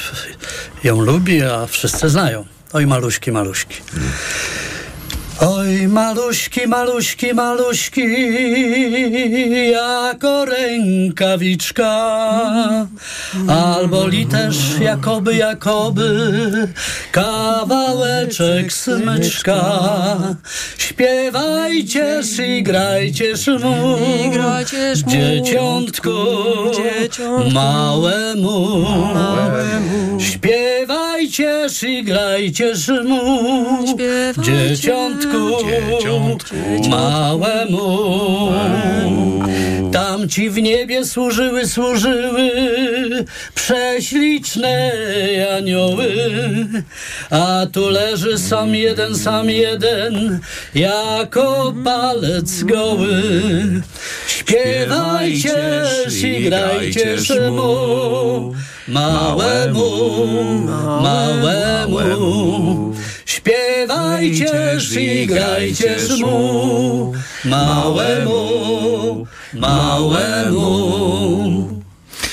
ją 0.85 1.01
lubi, 1.01 1.43
a 1.43 1.67
wszyscy 1.67 2.09
znają. 2.09 2.47
Oj, 2.73 2.87
maluśki, 2.87 3.33
maluśki. 3.33 3.75
Oj, 5.41 5.89
maluśki, 5.89 6.69
maluśki, 6.69 7.35
maluśki, 7.35 8.03
jako 9.71 10.45
rękawiczka, 10.45 11.91
albo 13.49 14.07
li 14.07 14.27
też 14.27 14.57
jakoby, 14.81 15.35
jakoby, 15.35 16.69
kawałeczek 17.13 18.73
smyczka. 18.73 19.61
Śpiewajcie 20.79 22.21
i 22.39 22.63
grajcie 22.63 23.37
mu, 23.37 23.97
dzieciątku, 25.07 26.11
małemu. 27.55 28.87
Śpiewajcie 31.19 31.89
i 31.89 32.03
grajcie 32.05 32.75
mu, 33.05 33.97
dzieciątku, 34.43 35.39
małemu. 36.89 38.53
Tam 39.93 40.29
ci 40.29 40.51
w 40.51 40.63
niebie 40.63 41.05
służyły, 41.05 41.67
służyły 41.67 42.51
prześliczne 43.55 44.93
anioły, 45.57 46.13
a 47.31 47.67
tu 47.73 47.89
leży 47.89 48.39
sam 48.39 48.75
jeden, 48.75 49.17
sam 49.17 49.51
jeden, 49.51 50.41
jako 50.75 51.75
palec 51.85 52.63
goły. 52.63 53.23
Śpiewajcie 54.27 55.83
i 56.23 56.45
grajcie 56.45 57.17
mu, 57.51 58.55
małemu, 58.89 59.91
małemu. 61.03 62.95
Śpiewajcie 63.27 64.77
i 65.01 65.27
grajcie 65.27 65.97
mu, 66.21 67.13
małemu, 67.45 69.27
małemu. 69.55 70.69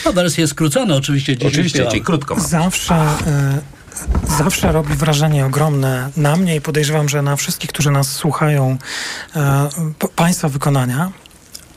A 0.05 0.11
wersje 0.11 0.47
skrócone 0.47 0.95
oczywiście 0.95 1.37
dzisiaj 1.37 1.51
Oczywiście, 1.51 1.85
czyli 1.85 2.01
krótko 2.01 2.35
mam. 2.35 2.43
Zawsze, 2.45 2.95
e, 2.95 3.59
zawsze 4.37 4.71
robi 4.71 4.93
wrażenie 4.93 5.45
ogromne 5.45 6.09
na 6.17 6.35
mnie 6.35 6.55
i 6.55 6.61
podejrzewam, 6.61 7.09
że 7.09 7.21
na 7.21 7.35
wszystkich, 7.35 7.69
którzy 7.69 7.91
nas 7.91 8.11
słuchają, 8.11 8.77
e, 9.35 9.69
p- 9.99 10.07
Państwa 10.15 10.49
wykonania, 10.49 11.11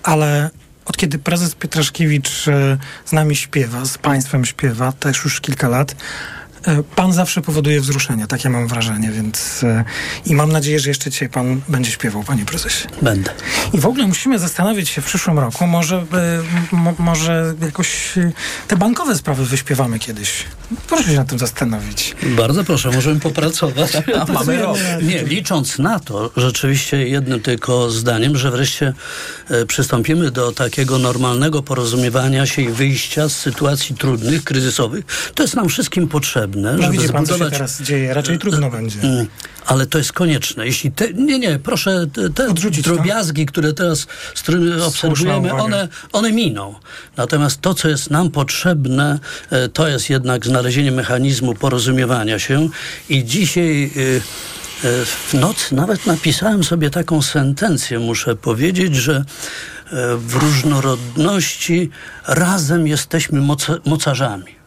ale 0.02 0.50
od 0.88 0.96
kiedy 0.96 1.18
prezes 1.18 1.54
Pietraszkiewicz 1.54 2.48
e, 2.48 2.78
z 3.04 3.12
nami 3.12 3.36
śpiewa, 3.36 3.84
z 3.84 3.98
Państwem 3.98 4.44
śpiewa, 4.44 4.92
też 4.92 5.24
już 5.24 5.40
kilka 5.40 5.68
lat, 5.68 5.94
Pan 6.96 7.12
zawsze 7.12 7.40
powoduje 7.40 7.80
wzruszenie, 7.80 8.26
takie 8.26 8.50
mam 8.50 8.68
wrażenie, 8.68 9.10
więc 9.10 9.64
e, 9.64 9.84
i 10.26 10.34
mam 10.34 10.52
nadzieję, 10.52 10.80
że 10.80 10.90
jeszcze 10.90 11.10
dzisiaj 11.10 11.28
Pan 11.28 11.60
będzie 11.68 11.90
śpiewał, 11.90 12.24
Panie 12.24 12.44
Prezesie. 12.44 12.88
Będę. 13.02 13.30
I 13.72 13.80
w 13.80 13.86
ogóle 13.86 14.06
musimy 14.06 14.38
zastanowić 14.38 14.88
się 14.88 15.02
w 15.02 15.04
przyszłym 15.04 15.38
roku, 15.38 15.66
może, 15.66 15.96
e, 15.96 16.76
mo, 16.76 16.94
może 16.98 17.54
jakoś 17.62 18.18
e, 18.18 18.32
te 18.68 18.76
bankowe 18.76 19.14
sprawy 19.14 19.46
wyśpiewamy 19.46 19.98
kiedyś. 19.98 20.44
Proszę 20.86 21.04
się 21.04 21.16
nad 21.16 21.28
tym 21.28 21.38
zastanowić. 21.38 22.16
Bardzo 22.22 22.64
proszę, 22.64 22.90
możemy 22.90 23.20
popracować. 23.20 23.96
A 24.20 24.32
mamy 24.32 24.58
rok. 24.62 24.78
Nie, 25.02 25.22
licząc 25.22 25.78
na 25.78 26.00
to, 26.00 26.30
rzeczywiście 26.36 27.08
jednym 27.08 27.40
tylko 27.40 27.90
zdaniem, 27.90 28.36
że 28.36 28.50
wreszcie 28.50 28.92
e, 29.50 29.66
przystąpimy 29.66 30.30
do 30.30 30.52
takiego 30.52 30.98
normalnego 30.98 31.62
porozumiewania 31.62 32.46
się 32.46 32.62
i 32.62 32.68
wyjścia 32.68 33.28
z 33.28 33.36
sytuacji 33.36 33.96
trudnych, 33.96 34.44
kryzysowych, 34.44 35.04
to 35.34 35.42
jest 35.42 35.56
nam 35.56 35.68
wszystkim 35.68 36.08
potrzebne, 36.08 36.57
No 36.62 36.82
żeby 36.82 36.92
widzi 36.92 37.08
pan, 37.12 37.26
co 37.26 37.32
się 37.32 37.34
zbudować... 37.34 37.52
teraz 37.52 37.82
dzieje. 37.82 38.14
Raczej 38.14 38.38
trudno 38.38 38.70
będzie. 38.70 39.00
Mm, 39.00 39.26
Ale 39.66 39.86
to 39.86 39.98
jest 39.98 40.12
konieczne. 40.12 40.66
Jeśli 40.66 40.92
te, 40.92 41.12
nie, 41.12 41.38
nie, 41.38 41.58
proszę, 41.58 42.06
te, 42.12 42.30
te 42.30 42.54
drobiazgi, 42.82 43.46
które 43.46 43.72
teraz, 43.72 44.06
obserwujemy, 44.86 45.52
one, 45.52 45.88
one 46.12 46.32
miną. 46.32 46.74
Natomiast 47.16 47.60
to, 47.60 47.74
co 47.74 47.88
jest 47.88 48.10
nam 48.10 48.30
potrzebne, 48.30 49.18
e, 49.50 49.68
to 49.68 49.88
jest 49.88 50.10
jednak 50.10 50.46
znalezienie 50.46 50.92
mechanizmu 50.92 51.54
porozumiewania 51.54 52.38
się. 52.38 52.68
I 53.08 53.24
dzisiaj 53.24 53.84
e, 53.84 53.88
e, 54.88 55.04
w 55.04 55.34
nocy 55.34 55.74
nawet 55.74 56.06
napisałem 56.06 56.64
sobie 56.64 56.90
taką 56.90 57.22
sentencję, 57.22 57.98
muszę 57.98 58.36
powiedzieć, 58.36 58.96
że 58.96 59.16
e, 59.16 59.24
w 60.16 60.34
różnorodności 60.34 61.90
razem 62.26 62.86
jesteśmy 62.86 63.40
moca- 63.40 63.78
mocarzami. 63.84 64.57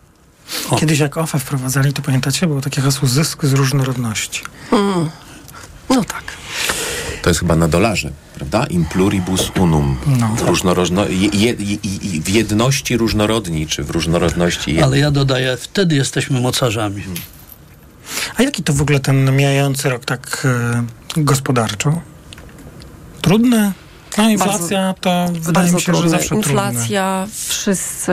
Kiedyś 0.79 0.99
jak 0.99 1.17
OFE 1.17 1.39
wprowadzali, 1.39 1.93
to 1.93 2.01
pamiętacie, 2.01 2.47
było 2.47 2.61
takie 2.61 2.81
hasło 2.81 3.07
zysk 3.07 3.45
z 3.45 3.53
różnorodności. 3.53 4.43
Mm. 4.71 5.09
No 5.89 6.03
tak. 6.03 6.23
To 7.21 7.29
jest 7.29 7.39
chyba 7.39 7.55
na 7.55 7.67
dolarze, 7.67 8.11
prawda? 8.35 8.65
In 8.65 8.85
pluribus 8.85 9.51
unum. 9.59 9.97
No. 10.19 10.35
Różnorodno, 10.45 11.05
je, 11.07 11.29
je, 11.33 11.55
w 12.21 12.29
jedności 12.29 12.97
różnorodni, 12.97 13.67
czy 13.67 13.83
w 13.83 13.89
różnorodności 13.89 14.71
jedni. 14.71 14.83
Ale 14.83 14.99
ja 14.99 15.11
dodaję, 15.11 15.57
wtedy 15.57 15.95
jesteśmy 15.95 16.39
mocarzami. 16.39 17.03
A 18.37 18.43
jaki 18.43 18.63
to 18.63 18.73
w 18.73 18.81
ogóle 18.81 18.99
ten 18.99 19.35
mijający 19.35 19.89
rok 19.89 20.05
tak 20.05 20.47
e, 21.17 21.23
gospodarczo? 21.23 22.01
Trudny? 23.21 23.71
No 24.17 24.29
inflacja 24.29 24.93
to 25.01 25.25
wydaje 25.31 25.53
Bardzo 25.53 25.75
mi 25.75 25.81
się, 25.81 25.85
trudne. 25.85 26.03
że 26.03 26.09
zawsze 26.09 26.27
trudne. 26.29 26.51
Inflacja, 26.51 27.27
wszyscy, 27.47 28.11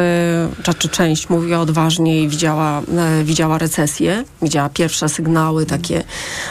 czy 0.79 0.89
część 0.89 1.29
mówiła 1.29 1.59
odważniej, 1.59 2.29
widziała, 2.29 2.83
e, 3.21 3.25
widziała 3.25 3.59
recesję, 3.59 4.25
widziała 4.43 4.69
pierwsze 4.69 5.09
sygnały 5.09 5.67
takie 5.67 6.05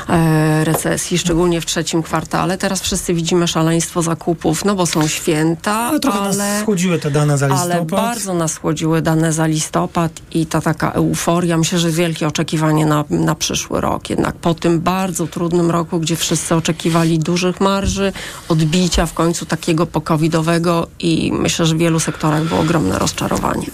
e, 0.10 0.64
recesji, 0.64 1.18
szczególnie 1.18 1.62
w 1.62 1.66
trzecim 1.66 2.04
kwartale. 2.04 2.58
Teraz 2.58 2.82
wszyscy 2.82 3.14
widzimy 3.14 3.48
szaleństwo 3.48 4.02
zakupów, 4.02 4.66
no 4.66 4.76
bo 4.76 4.86
są 4.86 5.08
święta, 5.08 5.74
Ale 5.74 6.00
trochę 6.00 6.20
ale... 6.20 6.38
nas 6.38 6.62
schłodziły 6.62 7.00
te 7.00 7.12
dane 7.12 7.38
za 7.38 7.46
Ale 7.46 7.54
listopad. 7.56 7.88
bardzo 8.02 8.34
nas 8.34 8.52
schłodziły 8.52 9.02
dane 9.02 9.34
za 9.34 9.46
listopad 9.46 10.12
i 10.32 10.46
ta 10.46 10.62
taka 10.62 10.92
euforia. 10.92 11.58
Myślę, 11.58 11.80
że 11.80 11.92
wielkie 11.92 12.28
oczekiwanie 12.28 12.86
na, 12.86 13.04
na 13.10 13.36
przyszły 13.36 13.82
rok. 13.82 14.10
Jednak 14.10 14.36
po 14.36 14.54
tym 14.54 14.80
bardzo 14.82 15.28
trudnym 15.28 15.72
roku, 15.72 16.00
gdzie 16.00 16.16
wszyscy 16.16 16.56
oczekiwali 16.56 17.20
dużych 17.20 17.62
marży, 17.62 18.14
odbicia 18.50 19.06
w 19.06 19.14
końcu 19.14 19.37
takiego 19.46 19.86
pokowidowego 19.86 20.88
i 21.00 21.32
myślę, 21.32 21.66
że 21.66 21.76
w 21.76 21.78
wielu 21.78 22.00
sektorach 22.00 22.44
było 22.44 22.60
ogromne 22.60 23.00
rozczarowanie. 23.00 23.68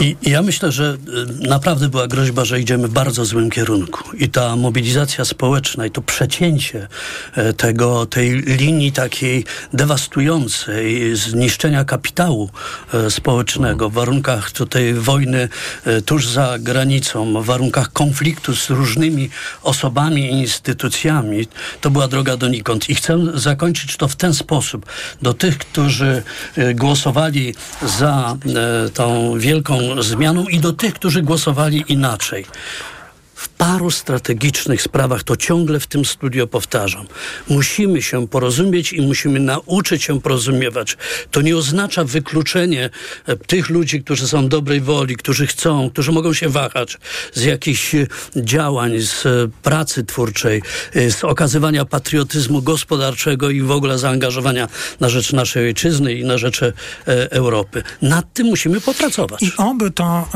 I, 0.00 0.16
I 0.22 0.30
ja 0.30 0.42
myślę, 0.42 0.72
że 0.72 0.98
y, 1.42 1.48
naprawdę 1.48 1.88
była 1.88 2.06
groźba, 2.08 2.44
że 2.44 2.60
idziemy 2.60 2.88
w 2.88 2.92
bardzo 2.92 3.24
złym 3.24 3.50
kierunku. 3.50 4.16
I 4.16 4.28
ta 4.28 4.56
mobilizacja 4.56 5.24
społeczna 5.24 5.86
i 5.86 5.90
to 5.90 6.02
przecięcie 6.02 6.88
e, 7.34 7.52
tego, 7.52 8.06
tej 8.06 8.42
linii 8.42 8.92
takiej 8.92 9.44
dewastującej 9.72 11.16
zniszczenia 11.16 11.84
kapitału 11.84 12.50
e, 12.94 13.10
społecznego 13.10 13.90
w 13.90 13.92
warunkach 13.92 14.52
tutaj 14.52 14.94
wojny 14.94 15.48
e, 15.84 16.02
tuż 16.02 16.28
za 16.28 16.58
granicą, 16.58 17.42
w 17.42 17.46
warunkach 17.46 17.92
konfliktu 17.92 18.56
z 18.56 18.70
różnymi 18.70 19.30
osobami 19.62 20.22
i 20.26 20.40
instytucjami, 20.40 21.46
to 21.80 21.90
była 21.90 22.08
droga 22.08 22.36
donikąd. 22.36 22.90
I 22.90 22.94
chcę 22.94 23.18
zakończyć 23.34 23.96
to 23.96 24.08
w 24.08 24.16
ten 24.16 24.34
sposób. 24.34 24.86
Do 25.22 25.34
tych, 25.34 25.58
którzy 25.58 26.22
e, 26.56 26.74
głosowali 26.74 27.54
za 27.82 28.36
e, 28.86 28.88
tą 28.88 29.38
wielką 29.38 30.02
zmianą 30.02 30.44
i 30.44 30.60
do 30.60 30.72
tych, 30.72 30.94
którzy 30.94 31.22
głosowali 31.22 31.84
inaczej. 31.88 32.46
W 33.38 33.48
paru 33.48 33.90
strategicznych 33.90 34.82
sprawach, 34.82 35.22
to 35.22 35.36
ciągle 35.36 35.80
w 35.80 35.86
tym 35.86 36.04
studio 36.04 36.46
powtarzam, 36.46 37.06
musimy 37.48 38.02
się 38.02 38.28
porozumieć 38.28 38.92
i 38.92 39.02
musimy 39.02 39.40
nauczyć 39.40 40.02
się 40.02 40.20
porozumiewać. 40.20 40.96
To 41.30 41.40
nie 41.40 41.56
oznacza 41.56 42.04
wykluczenie 42.04 42.90
e, 43.26 43.36
tych 43.36 43.68
ludzi, 43.70 44.02
którzy 44.02 44.28
są 44.28 44.48
dobrej 44.48 44.80
woli, 44.80 45.16
którzy 45.16 45.46
chcą, 45.46 45.90
którzy 45.90 46.12
mogą 46.12 46.32
się 46.32 46.48
wahać 46.48 46.98
z 47.32 47.42
jakichś 47.44 47.94
e, 47.94 48.06
działań, 48.36 49.00
z 49.00 49.26
e, 49.26 49.30
pracy 49.62 50.04
twórczej, 50.04 50.62
z 50.94 51.24
okazywania 51.24 51.84
patriotyzmu 51.84 52.62
gospodarczego 52.62 53.50
i 53.50 53.62
w 53.62 53.70
ogóle 53.70 53.98
zaangażowania 53.98 54.68
na 55.00 55.08
rzecz 55.08 55.32
naszej 55.32 55.66
ojczyzny 55.66 56.14
i 56.14 56.24
na 56.24 56.38
rzecz 56.38 56.60
Europy. 57.30 57.82
Nad 58.02 58.32
tym 58.32 58.46
musimy 58.46 58.80
popracować. 58.80 59.42
I 59.42 59.52
oby 59.56 59.90
to, 59.90 60.28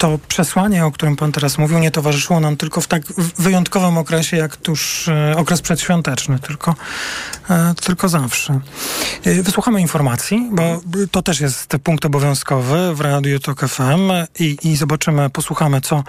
to 0.00 0.18
przesłanie, 0.28 0.86
o 0.86 0.90
którym 0.90 1.16
pan 1.16 1.32
teraz 1.32 1.58
mówił, 1.58 1.78
nie 1.78 1.90
towarzyszyło 1.90 2.40
nam 2.40 2.56
tylko 2.56 2.80
w 2.80 2.86
tak 2.86 3.02
wyjątkowym 3.38 3.98
okresie, 3.98 4.36
jak 4.36 4.56
tuż 4.56 5.08
e, 5.08 5.34
okres 5.36 5.60
przedświąteczny, 5.60 6.38
tylko, 6.38 6.74
e, 7.50 7.74
tylko 7.82 8.08
zawsze. 8.08 8.60
E, 9.24 9.42
Wysłuchamy 9.42 9.80
informacji, 9.80 10.48
bo 10.52 10.80
to 11.10 11.22
też 11.22 11.40
jest 11.40 11.72
punkt 11.84 12.04
obowiązkowy 12.04 12.94
w 12.94 13.00
Radiu 13.00 13.40
Tok 13.40 13.68
FM 13.68 14.10
i, 14.38 14.56
i 14.62 14.76
zobaczymy, 14.76 15.30
posłuchamy, 15.30 15.80
co, 15.80 16.04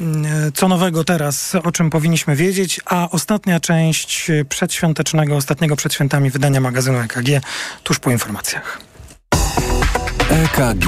mm, 0.00 0.52
co 0.54 0.68
nowego 0.68 1.04
teraz, 1.04 1.54
o 1.54 1.72
czym 1.72 1.90
powinniśmy 1.90 2.36
wiedzieć, 2.36 2.80
a 2.86 3.08
ostatnia 3.10 3.60
część 3.60 4.30
przedświątecznego, 4.48 5.36
ostatniego 5.36 5.76
przed 5.76 5.94
świętami 5.94 6.30
wydania 6.30 6.60
magazynu 6.60 6.98
EKG 6.98 7.28
tuż 7.82 7.98
po 7.98 8.10
informacjach. 8.10 8.80
EKG. 10.30 10.86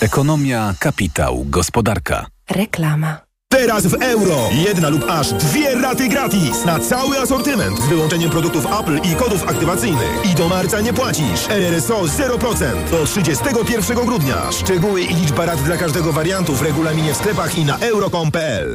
Ekonomia, 0.00 0.74
kapitał, 0.78 1.44
gospodarka. 1.48 2.26
Reklama. 2.50 3.18
Teraz 3.52 3.86
w 3.86 4.02
euro. 4.02 4.36
Jedna 4.66 4.88
lub 4.88 5.04
aż 5.10 5.32
dwie 5.32 5.74
raty 5.74 6.08
gratis 6.08 6.64
na 6.64 6.78
cały 6.78 7.18
asortyment 7.18 7.78
z 7.80 7.86
wyłączeniem 7.86 8.30
produktów 8.30 8.66
Apple 8.80 9.10
i 9.10 9.14
kodów 9.14 9.48
aktywacyjnych. 9.48 10.22
I 10.32 10.34
do 10.34 10.48
marca 10.48 10.80
nie 10.80 10.92
płacisz. 10.92 11.48
RRSO 11.48 12.02
0% 12.02 12.90
do 12.90 13.04
31 13.06 13.96
grudnia. 13.96 14.52
Szczegóły 14.52 15.02
i 15.02 15.14
liczba 15.14 15.46
rat 15.46 15.62
dla 15.62 15.76
każdego 15.76 16.12
wariantu 16.12 16.54
w 16.54 16.62
regulaminie 16.62 17.14
w 17.14 17.16
sklepach 17.16 17.58
i 17.58 17.64
na 17.64 17.78
euro.com.pl. 17.78 18.74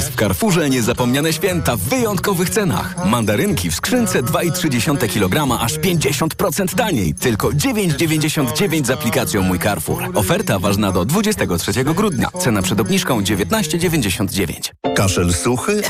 w 0.00 0.16
Carrefourze 0.16 0.70
niezapomniane 0.70 1.32
święta 1.32 1.76
w 1.76 1.80
wyjątkowych 1.80 2.50
cenach. 2.50 3.06
Mandarynki 3.06 3.70
w 3.70 3.74
skrzynce 3.74 4.22
2,3 4.22 5.08
kg 5.08 5.62
aż 5.62 5.78
50% 5.78 6.74
taniej. 6.74 7.14
Tylko 7.14 7.48
9,99 7.48 8.84
z 8.84 8.90
aplikacją 8.90 9.42
Mój 9.42 9.58
Carrefour. 9.58 10.02
Oferta 10.14 10.58
ważna 10.58 10.92
do 10.92 11.04
23 11.04 11.84
grudnia. 11.84 12.28
Cena 12.38 12.62
przed 12.62 12.80
obniżką 12.80 13.20
19,99. 13.20 14.94
Kaszel 14.94 15.32
suchy, 15.32 15.82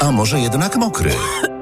a 0.00 0.12
może 0.12 0.40
jednak 0.40 0.76
mokry? 0.76 1.10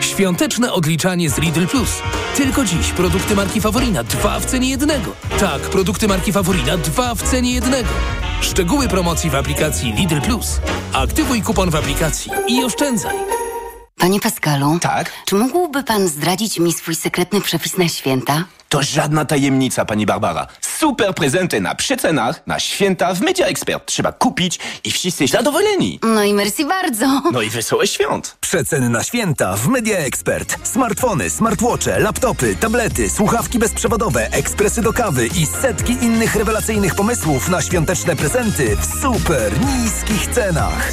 Świąteczne 0.00 0.72
odliczanie 0.72 1.30
z 1.30 1.38
Lidl 1.38 1.66
Plus. 1.66 1.88
Tylko 2.36 2.64
dziś 2.64 2.92
produkty 2.92 3.36
marki 3.36 3.60
Favorina 3.60 4.04
dwa 4.04 4.40
w 4.40 4.44
cenie 4.46 4.70
jednego. 4.70 5.12
Tak, 5.40 5.60
produkty 5.62 6.08
marki 6.08 6.32
Favorina 6.32 6.76
dwa 6.76 7.14
w 7.14 7.22
cenie 7.22 7.52
jednego. 7.52 7.88
Szczegóły 8.40 8.88
promocji 8.88 9.30
w 9.30 9.34
aplikacji 9.34 9.92
Lidl 9.92 10.20
Plus. 10.20 10.60
Aktywuj 10.92 11.42
kupon 11.42 11.70
w 11.70 11.74
aplikacji 11.76 12.32
i 12.48 12.64
oszczędzaj. 12.64 13.16
Panie 13.98 14.20
Pascalu. 14.20 14.78
Tak? 14.80 15.12
Czy 15.26 15.34
mógłby 15.34 15.82
pan 15.84 16.08
zdradzić 16.08 16.58
mi 16.58 16.72
swój 16.72 16.94
sekretny 16.94 17.40
przepis 17.40 17.76
na 17.78 17.88
święta? 17.88 18.44
To 18.68 18.82
żadna 18.82 19.24
tajemnica, 19.24 19.84
pani 19.84 20.06
Barbara. 20.06 20.46
Super 20.78 21.14
prezenty 21.14 21.60
na 21.60 21.74
przecenach 21.74 22.46
na 22.46 22.60
święta 22.60 23.14
w 23.14 23.20
Media 23.20 23.46
Expert. 23.46 23.86
Trzeba 23.86 24.12
kupić 24.12 24.58
i 24.84 24.90
wszyscy 24.92 25.26
zadowoleni. 25.26 25.98
No 26.02 26.24
i 26.24 26.34
merci 26.34 26.64
bardzo. 26.64 27.22
No 27.32 27.42
i 27.42 27.50
wesołe 27.50 27.86
świąt. 27.86 28.36
Przeceny 28.40 28.88
na 28.88 29.04
święta 29.04 29.56
w 29.56 29.68
Media 29.68 29.98
Expert. 29.98 30.56
Smartfony, 30.62 31.30
smartwatche, 31.30 32.00
laptopy, 32.00 32.56
tablety, 32.56 33.10
słuchawki 33.10 33.58
bezprzewodowe, 33.58 34.30
ekspresy 34.32 34.82
do 34.82 34.92
kawy 34.92 35.26
i 35.26 35.46
setki 35.46 35.92
innych 35.92 36.36
rewelacyjnych 36.36 36.94
pomysłów 36.94 37.48
na 37.48 37.62
świąteczne 37.62 38.16
prezenty 38.16 38.76
w 38.76 39.00
super 39.02 39.52
niskich 39.60 40.26
cenach. 40.26 40.92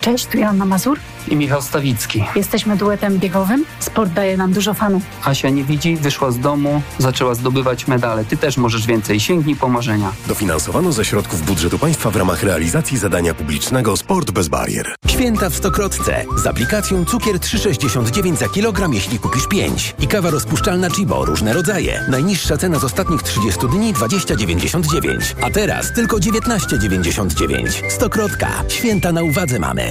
Cześć, 0.01 0.25
tu 0.25 0.37
Joanna 0.37 0.65
Mazur. 0.65 0.99
I 1.27 1.35
Michał 1.35 1.61
Stawicki. 1.61 2.23
Jesteśmy 2.35 2.77
duetem 2.77 3.19
biegowym. 3.19 3.65
Sport 3.79 4.13
daje 4.13 4.37
nam 4.37 4.53
dużo 4.53 4.73
fanów. 4.73 5.03
Asia 5.23 5.49
nie 5.49 5.63
widzi, 5.63 5.95
wyszła 5.95 6.31
z 6.31 6.39
domu, 6.39 6.81
zaczęła 6.97 7.35
zdobywać 7.35 7.87
medale. 7.87 8.25
Ty 8.25 8.37
też 8.37 8.57
możesz 8.57 8.87
więcej. 8.87 9.19
Sięgnij 9.19 9.55
po 9.55 9.69
marzenia. 9.69 10.11
Dofinansowano 10.27 10.91
ze 10.91 11.05
środków 11.05 11.45
budżetu 11.45 11.79
państwa 11.79 12.11
w 12.11 12.15
ramach 12.15 12.43
realizacji 12.43 12.97
zadania 12.97 13.33
publicznego 13.33 13.97
Sport 13.97 14.31
bez 14.31 14.47
barier. 14.47 14.95
Święta 15.07 15.49
w 15.49 15.55
Stokrotce. 15.55 16.25
Z 16.35 16.47
aplikacją 16.47 17.05
cukier 17.05 17.35
3,69 17.35 18.35
za 18.35 18.49
kilogram, 18.49 18.93
jeśli 18.93 19.19
kupisz 19.19 19.47
5. 19.47 19.95
I 19.99 20.07
kawa 20.07 20.29
rozpuszczalna 20.29 20.89
Chibo, 20.89 21.25
różne 21.25 21.53
rodzaje. 21.53 22.05
Najniższa 22.09 22.57
cena 22.57 22.79
z 22.79 22.83
ostatnich 22.83 23.23
30 23.23 23.67
dni 23.67 23.93
20,99. 23.93 25.35
A 25.41 25.49
teraz 25.49 25.93
tylko 25.93 26.17
19,99. 26.17 27.89
Stokrotka. 27.89 28.49
Święta 28.67 29.11
na 29.11 29.23
uwadze 29.23 29.59
mamy. 29.59 29.90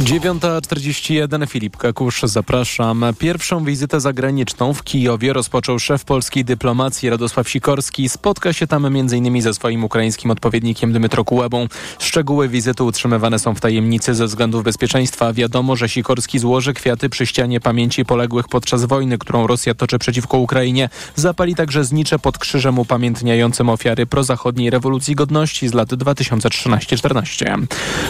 9.41 0.00 1.48
Filip 1.48 1.76
Kakusz, 1.76 2.22
zapraszam. 2.22 3.04
Pierwszą 3.18 3.64
wizytę 3.64 4.00
zagraniczną 4.00 4.74
w 4.74 4.84
Kijowie 4.84 5.32
rozpoczął 5.32 5.78
szef 5.78 6.04
polskiej 6.04 6.44
dyplomacji 6.44 7.10
Radosław 7.10 7.48
Sikorski. 7.48 8.08
Spotka 8.08 8.52
się 8.52 8.66
tam 8.66 8.86
m.in. 8.86 9.42
ze 9.42 9.54
swoim 9.54 9.84
ukraińskim 9.84 10.30
odpowiednikiem 10.30 10.92
Dmytro 10.92 11.24
Kułebą. 11.24 11.66
Szczegóły 11.98 12.48
wizyty 12.48 12.84
utrzymywane 12.84 13.38
są 13.38 13.54
w 13.54 13.60
tajemnicy 13.60 14.14
ze 14.14 14.26
względów 14.26 14.64
bezpieczeństwa. 14.64 15.32
Wiadomo, 15.32 15.76
że 15.76 15.88
Sikorski 15.88 16.38
złoży 16.38 16.74
kwiaty 16.74 17.08
przy 17.08 17.26
ścianie 17.26 17.60
pamięci 17.60 18.04
poległych 18.04 18.48
podczas 18.48 18.84
wojny, 18.84 19.18
którą 19.18 19.46
Rosja 19.46 19.74
toczy 19.74 19.98
przeciwko 19.98 20.38
Ukrainie. 20.38 20.88
Zapali 21.16 21.54
także 21.54 21.84
znicze 21.84 22.18
pod 22.18 22.38
krzyżem 22.38 22.78
upamiętniającym 22.78 23.68
ofiary 23.68 24.06
prozachodniej 24.06 24.70
rewolucji 24.70 25.14
godności 25.14 25.68
z 25.68 25.74
lat 25.74 25.88
2013-14. 25.88 27.66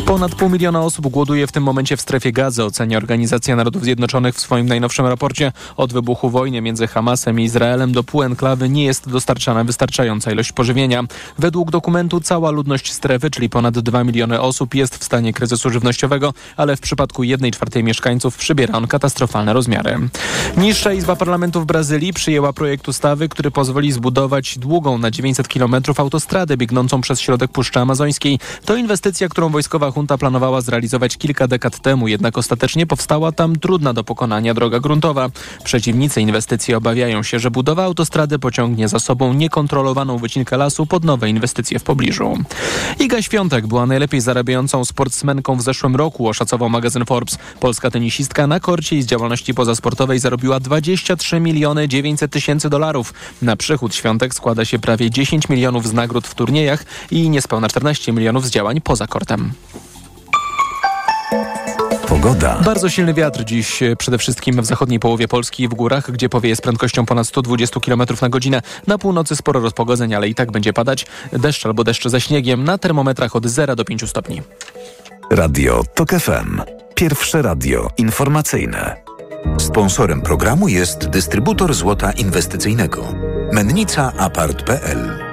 Ponad 0.06 0.34
pół 0.34 0.48
miliona 0.48 0.80
osób 0.80 1.08
głoduje 1.08 1.46
w 1.46 1.52
tym 1.52 1.62
momencie 1.62 1.71
w 1.96 2.00
strefie 2.00 2.32
gazy, 2.32 2.64
ocenia 2.64 2.96
Organizacja 2.96 3.56
Narodów 3.56 3.84
Zjednoczonych 3.84 4.34
w 4.34 4.40
swoim 4.40 4.66
najnowszym 4.66 5.06
raporcie. 5.06 5.52
Od 5.76 5.92
wybuchu 5.92 6.30
wojny 6.30 6.60
między 6.60 6.86
Hamasem 6.86 7.40
i 7.40 7.44
Izraelem 7.44 7.92
do 7.92 8.04
pół 8.04 8.22
enklawy 8.22 8.68
nie 8.68 8.84
jest 8.84 9.08
dostarczana 9.08 9.64
wystarczająca 9.64 10.32
ilość 10.32 10.52
pożywienia. 10.52 11.04
Według 11.38 11.70
dokumentu 11.70 12.20
cała 12.20 12.50
ludność 12.50 12.92
strefy, 12.92 13.30
czyli 13.30 13.48
ponad 13.48 13.78
2 13.78 14.04
miliony 14.04 14.40
osób 14.40 14.74
jest 14.74 14.98
w 14.98 15.04
stanie 15.04 15.32
kryzysu 15.32 15.70
żywnościowego, 15.70 16.34
ale 16.56 16.76
w 16.76 16.80
przypadku 16.80 17.22
1 17.22 17.52
czwartej 17.52 17.84
mieszkańców 17.84 18.36
przybiera 18.36 18.74
on 18.74 18.86
katastrofalne 18.86 19.52
rozmiary. 19.52 19.98
Niższa 20.56 20.92
Izba 20.92 21.16
Parlamentu 21.16 21.60
w 21.60 21.66
Brazylii 21.66 22.12
przyjęła 22.12 22.52
projekt 22.52 22.88
ustawy, 22.88 23.28
który 23.28 23.50
pozwoli 23.50 23.92
zbudować 23.92 24.58
długą 24.58 24.98
na 24.98 25.10
900 25.10 25.48
km 25.48 25.74
autostradę 25.96 26.56
biegnącą 26.56 27.00
przez 27.00 27.20
środek 27.20 27.50
Puszczy 27.50 27.80
Amazońskiej. 27.80 28.38
To 28.64 28.76
inwestycja, 28.76 29.28
którą 29.28 29.48
wojskowa 29.48 29.92
junta 29.96 30.18
planowała 30.18 30.60
zrealizować 30.60 31.16
kilka 31.16 31.48
dekad 31.48 31.61
lat 31.64 31.82
temu, 31.82 32.08
jednak 32.08 32.38
ostatecznie 32.38 32.86
powstała 32.86 33.32
tam 33.32 33.56
trudna 33.56 33.92
do 33.92 34.04
pokonania 34.04 34.54
droga 34.54 34.80
gruntowa. 34.80 35.28
Przeciwnicy 35.64 36.20
inwestycji 36.20 36.74
obawiają 36.74 37.22
się, 37.22 37.38
że 37.38 37.50
budowa 37.50 37.84
autostrady 37.84 38.38
pociągnie 38.38 38.88
za 38.88 38.98
sobą 38.98 39.32
niekontrolowaną 39.32 40.18
wycinkę 40.18 40.56
lasu 40.56 40.86
pod 40.86 41.04
nowe 41.04 41.30
inwestycje 41.30 41.78
w 41.78 41.82
pobliżu. 41.82 42.38
Iga 42.98 43.22
Świątek 43.22 43.66
była 43.66 43.86
najlepiej 43.86 44.20
zarabiającą 44.20 44.84
sportsmenką 44.84 45.56
w 45.56 45.62
zeszłym 45.62 45.96
roku, 45.96 46.28
oszacował 46.28 46.70
magazyn 46.70 47.04
Forbes. 47.04 47.38
Polska 47.60 47.90
tenisistka 47.90 48.46
na 48.46 48.60
korcie 48.60 48.96
i 48.96 49.02
z 49.02 49.06
działalności 49.06 49.54
pozasportowej 49.54 50.18
zarobiła 50.18 50.60
23 50.60 51.40
miliony 51.40 51.88
900 51.88 52.32
tysięcy 52.32 52.70
dolarów. 52.70 53.14
Na 53.42 53.56
przychód 53.56 53.94
Świątek 53.94 54.34
składa 54.34 54.64
się 54.64 54.78
prawie 54.78 55.10
10 55.10 55.48
milionów 55.48 55.88
z 55.88 55.92
nagród 55.92 56.26
w 56.26 56.34
turniejach 56.34 56.84
i 57.10 57.30
niespełna 57.30 57.68
14 57.68 58.12
milionów 58.12 58.46
z 58.46 58.50
działań 58.50 58.80
poza 58.80 59.06
kortem. 59.06 59.52
Pogoda. 62.12 62.60
Bardzo 62.64 62.90
silny 62.90 63.14
wiatr 63.14 63.44
dziś 63.44 63.82
e, 63.82 63.96
przede 63.96 64.18
wszystkim 64.18 64.62
w 64.62 64.66
zachodniej 64.66 65.00
połowie 65.00 65.28
Polski 65.28 65.62
i 65.62 65.68
w 65.68 65.74
górach, 65.74 66.10
gdzie 66.10 66.28
powieje 66.28 66.56
z 66.56 66.60
prędkością 66.60 67.06
ponad 67.06 67.26
120 67.26 67.80
km 67.80 68.02
na 68.22 68.28
godzinę. 68.28 68.62
Na 68.86 68.98
północy 68.98 69.36
sporo 69.36 69.60
rozpogodzeń, 69.60 70.14
ale 70.14 70.28
i 70.28 70.34
tak 70.34 70.52
będzie 70.52 70.72
padać 70.72 71.06
deszcz 71.32 71.66
albo 71.66 71.84
deszcz 71.84 72.08
ze 72.08 72.20
śniegiem 72.20 72.64
na 72.64 72.78
termometrach 72.78 73.36
od 73.36 73.46
0 73.46 73.76
do 73.76 73.84
5 73.84 74.10
stopni. 74.10 74.42
Radio 75.30 75.82
TOK 75.94 76.10
FM. 76.10 76.60
Pierwsze 76.94 77.42
radio 77.42 77.88
informacyjne. 77.98 78.96
Sponsorem 79.58 80.22
programu 80.22 80.68
jest 80.68 81.08
dystrybutor 81.08 81.74
złota 81.74 82.12
inwestycyjnego. 82.12 83.14
Mennica 83.52 84.12
Apart.pl 84.18 85.31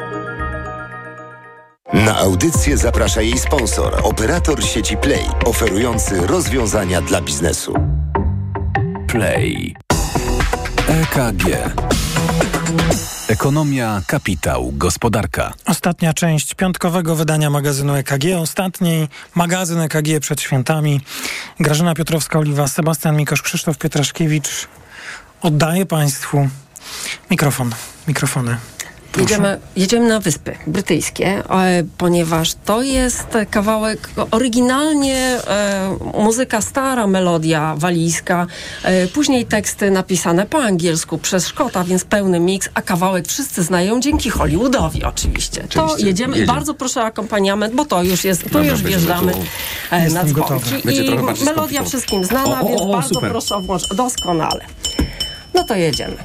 Na 1.94 2.18
audycję 2.18 2.78
zaprasza 2.78 3.22
jej 3.22 3.38
sponsor, 3.38 4.00
operator 4.04 4.64
sieci 4.64 4.98
Play, 4.98 5.26
oferujący 5.46 6.28
rozwiązania 6.28 7.02
dla 7.02 7.22
biznesu. 7.22 7.74
Play. 9.08 9.76
EKG. 10.88 11.44
Ekonomia, 13.28 14.02
kapitał, 14.08 14.72
gospodarka. 14.74 15.54
Ostatnia 15.66 16.14
część 16.14 16.56
piątkowego 16.56 17.16
wydania 17.16 17.50
magazynu 17.50 17.96
EKG. 17.96 18.26
Ostatniej 18.42 19.08
magazyn 19.36 19.82
EKG 19.82 20.20
przed 20.22 20.42
świętami. 20.42 21.02
Grażyna 21.60 21.94
Piotrowska-Oliwa, 21.94 22.68
Sebastian 22.68 23.16
Mikosz, 23.16 23.42
Krzysztof 23.42 23.78
Pietraszkiewicz. 23.78 24.68
Oddaję 25.42 25.86
Państwu 25.86 26.50
mikrofon, 27.32 27.72
mikrofony. 28.08 28.58
Jedziemy, 29.18 29.60
jedziemy 29.76 30.08
na 30.08 30.20
Wyspy 30.20 30.56
Brytyjskie, 30.68 31.28
e, 31.28 31.84
ponieważ 31.98 32.54
to 32.66 32.82
jest 32.82 33.28
kawałek 33.52 34.10
oryginalnie 34.32 35.18
e, 35.18 35.98
muzyka 36.24 36.62
stara, 36.62 37.08
melodia 37.08 37.76
walijska, 37.78 38.48
e, 38.84 39.08
później 39.08 39.46
teksty 39.46 39.92
napisane 39.92 40.46
po 40.46 40.58
angielsku 40.58 41.18
przez 41.18 41.48
Szkota, 41.48 41.84
więc 41.84 42.04
pełny 42.04 42.40
miks, 42.40 42.70
a 42.74 42.82
kawałek 42.82 43.28
wszyscy 43.28 43.64
znają 43.64 44.00
dzięki 44.00 44.30
Hollywoodowi 44.30 45.04
oczywiście. 45.04 45.64
To 45.64 45.98
jedziemy. 45.98 46.10
Jedziemy. 46.38 46.46
Bardzo 46.46 46.74
proszę 46.74 47.02
o 47.02 47.06
akompaniament, 47.06 47.76
bo 47.76 47.86
to 47.86 48.04
już 48.04 48.24
jest, 48.24 48.44
to 48.44 48.50
Dobra, 48.50 48.72
już 48.72 48.84
wjeżdżamy 48.84 49.32
tu. 49.32 49.40
na 50.14 50.26
dzwonki. 50.26 50.76
I 50.96 51.46
melodia 51.46 51.84
wszystkim 51.84 52.26
znana, 52.26 52.62
O, 52.62 52.66
o, 52.66 52.70
więc 52.70 52.82
o, 52.82 52.86
bardzo 52.86 53.16
super. 53.16 53.30
proszę 53.30 53.56
o 53.56 53.62
włącz. 53.62 53.96
Doskonale. 53.96 54.66
No 55.54 55.64
to 55.64 55.76
jedziemy. 55.76 56.18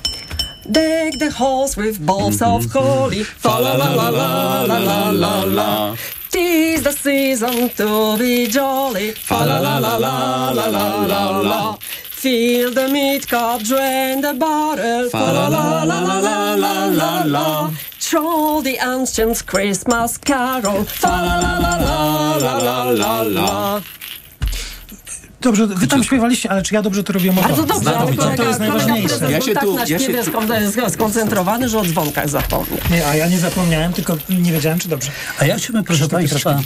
Deck 0.71 1.19
the 1.19 1.31
halls 1.31 1.77
with 1.77 2.05
bulbs 2.05 2.41
of 2.41 2.73
holly. 2.73 3.23
Fa 3.23 3.61
la 3.61 3.75
la 3.75 3.93
la 3.95 4.09
la 4.09 4.63
la 4.63 4.79
la 4.79 5.11
la 5.11 5.45
la. 5.45 5.97
Tis 6.31 6.83
the 6.83 6.93
season 6.93 7.69
to 7.71 8.17
be 8.19 8.47
jolly. 8.47 9.11
Fa 9.13 9.45
la 9.45 9.59
la 9.61 9.79
la 9.79 9.97
la 9.97 10.51
la 10.53 10.67
la 10.67 11.05
la 11.05 11.41
la. 11.41 11.77
Fill 11.81 12.73
the 12.73 12.89
meat 12.89 13.29
cup, 13.29 13.61
drain 13.63 14.23
the 14.23 14.33
barrel. 14.33 15.11
Fa 15.11 15.19
la 15.19 15.49
la 15.49 15.83
la 15.85 16.01
la 16.01 16.19
la 16.21 16.55
la 16.55 16.87
la 16.87 17.23
la. 17.25 17.71
Troll 18.01 18.63
the 18.63 18.79
ancients 18.79 19.43
Christmas 19.43 20.17
carol. 20.17 20.85
Fa 20.85 21.09
la 21.09 21.39
la 21.41 21.59
la 21.59 21.77
la 21.77 22.37
la 22.37 22.59
la 22.59 22.91
la 22.91 23.23
la. 23.23 23.83
Dobrze, 25.45 25.67
wy 25.67 25.87
tam 25.87 26.05
śpiewaliście, 26.05 26.51
ale 26.51 26.63
czy 26.63 26.75
ja 26.75 26.83
dobrze 26.83 27.05
to 27.05 27.13
robię? 27.13 27.33
Bardzo 27.33 27.63
dobrze, 27.63 27.99
ale 27.99 28.13
to, 28.13 28.17
kolega, 28.23 28.37
to 28.37 28.49
jest 28.49 28.61
najważniejsze. 28.61 29.33
Ja 29.33 29.41
się 29.41 29.55
tak 29.55 29.65
tu- 29.65 29.75
na 29.75 29.87
ja 29.87 29.99
się 29.99 30.91
skoncentrowany, 30.91 31.69
że 31.69 31.79
o 31.79 31.85
dzwonkach 31.85 32.29
zapomniał. 32.29 32.79
Nie, 32.91 33.07
a 33.07 33.17
ja 33.17 33.29
nie 33.29 33.39
zapomniałem, 33.39 33.93
tylko 33.93 34.17
nie 34.29 34.53
wiedziałem, 34.53 34.79
czy 34.79 34.89
dobrze. 34.89 35.11
A 35.39 35.45
ja 35.45 35.57
chciałbym, 35.57 35.85
proszę 35.85 36.09
Państwa, 36.09 36.61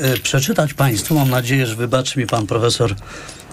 e, 0.00 0.18
przeczytać 0.18 0.74
Państwu, 0.74 1.14
mam 1.14 1.30
nadzieję, 1.30 1.66
że 1.66 1.74
wybaczy 1.74 2.18
mi 2.18 2.26
Pan 2.26 2.46
Profesor 2.46 2.94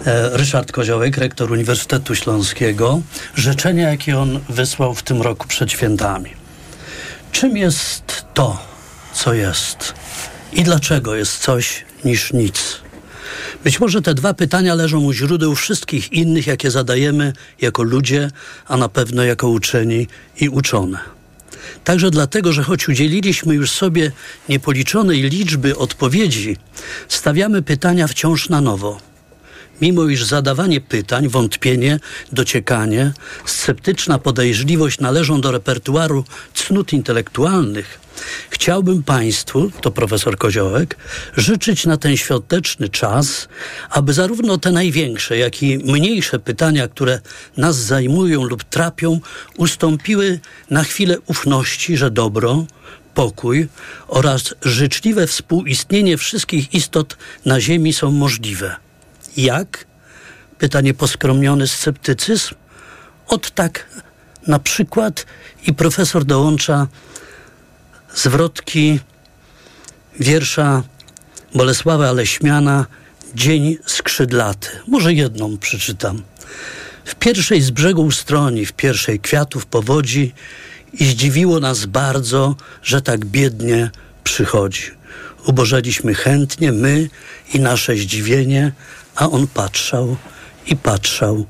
e, 0.05 0.29
Ryszard 0.37 0.71
Koziołek, 0.71 1.17
rektor 1.17 1.51
Uniwersytetu 1.51 2.15
Śląskiego, 2.15 3.01
życzenia, 3.35 3.89
jakie 3.89 4.19
on 4.19 4.39
wysłał 4.49 4.95
w 4.95 5.03
tym 5.03 5.21
roku 5.21 5.47
przed 5.47 5.71
świętami. 5.71 6.29
Czym 7.31 7.57
jest 7.57 8.25
to, 8.33 8.57
co 9.13 9.33
jest? 9.33 9.93
I 10.53 10.63
dlaczego 10.63 11.15
jest 11.15 11.37
coś 11.37 11.85
niż 12.05 12.33
nic? 12.33 12.84
Być 13.65 13.79
może 13.79 14.01
te 14.01 14.13
dwa 14.13 14.33
pytania 14.33 14.75
leżą 14.75 14.99
u 14.99 15.13
źródeł 15.13 15.55
wszystkich 15.55 16.13
innych, 16.13 16.47
jakie 16.47 16.71
zadajemy 16.71 17.33
jako 17.61 17.83
ludzie, 17.83 18.31
a 18.67 18.77
na 18.77 18.89
pewno 18.89 19.23
jako 19.23 19.49
uczeni 19.49 20.07
i 20.41 20.49
uczone. 20.49 20.99
Także 21.83 22.11
dlatego, 22.11 22.53
że 22.53 22.63
choć 22.63 22.89
udzieliliśmy 22.89 23.55
już 23.55 23.71
sobie 23.71 24.11
niepoliczonej 24.49 25.21
liczby 25.21 25.77
odpowiedzi, 25.77 26.57
stawiamy 27.07 27.61
pytania 27.61 28.07
wciąż 28.07 28.49
na 28.49 28.61
nowo. 28.61 29.14
Mimo 29.81 30.03
iż 30.03 30.23
zadawanie 30.23 30.81
pytań, 30.81 31.27
wątpienie, 31.27 31.99
dociekanie, 32.31 33.13
sceptyczna 33.45 34.19
podejrzliwość 34.19 34.99
należą 34.99 35.41
do 35.41 35.51
repertuaru 35.51 36.23
cnót 36.53 36.93
intelektualnych, 36.93 37.99
chciałbym 38.49 39.03
Państwu, 39.03 39.71
to 39.81 39.91
profesor 39.91 40.37
Koziołek, 40.37 40.97
życzyć 41.37 41.85
na 41.85 41.97
ten 41.97 42.17
świąteczny 42.17 42.89
czas, 42.89 43.47
aby 43.89 44.13
zarówno 44.13 44.57
te 44.57 44.71
największe, 44.71 45.37
jak 45.37 45.63
i 45.63 45.77
mniejsze 45.77 46.39
pytania, 46.39 46.87
które 46.87 47.19
nas 47.57 47.75
zajmują 47.75 48.43
lub 48.43 48.63
trapią, 48.63 49.19
ustąpiły 49.57 50.39
na 50.69 50.83
chwilę 50.83 51.17
ufności, 51.25 51.97
że 51.97 52.11
dobro, 52.11 52.65
pokój 53.13 53.67
oraz 54.07 54.55
życzliwe 54.61 55.27
współistnienie 55.27 56.17
wszystkich 56.17 56.73
istot 56.73 57.17
na 57.45 57.61
Ziemi 57.61 57.93
są 57.93 58.11
możliwe. 58.11 58.84
Jak? 59.37 59.85
Pyta 60.57 60.81
nieposkromiony 60.81 61.67
sceptycyzm. 61.67 62.55
Od 63.27 63.51
tak 63.51 63.85
na 64.47 64.59
przykład 64.59 65.25
i 65.67 65.73
profesor 65.73 66.25
dołącza 66.25 66.87
zwrotki 68.15 68.99
wiersza 70.19 70.83
Bolesława 71.55 72.11
Leśmiana 72.11 72.85
Dzień 73.35 73.77
skrzydlaty. 73.85 74.69
Może 74.87 75.13
jedną 75.13 75.57
przeczytam. 75.57 76.21
W 77.05 77.15
pierwszej 77.15 77.61
z 77.61 77.71
brzegu 77.71 78.01
ustroni, 78.03 78.65
w 78.65 78.73
pierwszej 78.73 79.19
kwiatów 79.19 79.65
powodzi 79.65 80.33
i 80.93 81.05
zdziwiło 81.05 81.59
nas 81.59 81.85
bardzo, 81.85 82.55
że 82.83 83.01
tak 83.01 83.25
biednie 83.25 83.91
przychodzi. 84.23 84.83
Ubożaliśmy 85.45 86.13
chętnie 86.13 86.71
my 86.71 87.09
i 87.53 87.59
nasze 87.59 87.95
zdziwienie, 87.95 88.71
a 89.15 89.29
on 89.29 89.47
patrzał 89.47 90.15
i 90.67 90.75
patrzał. 90.75 91.45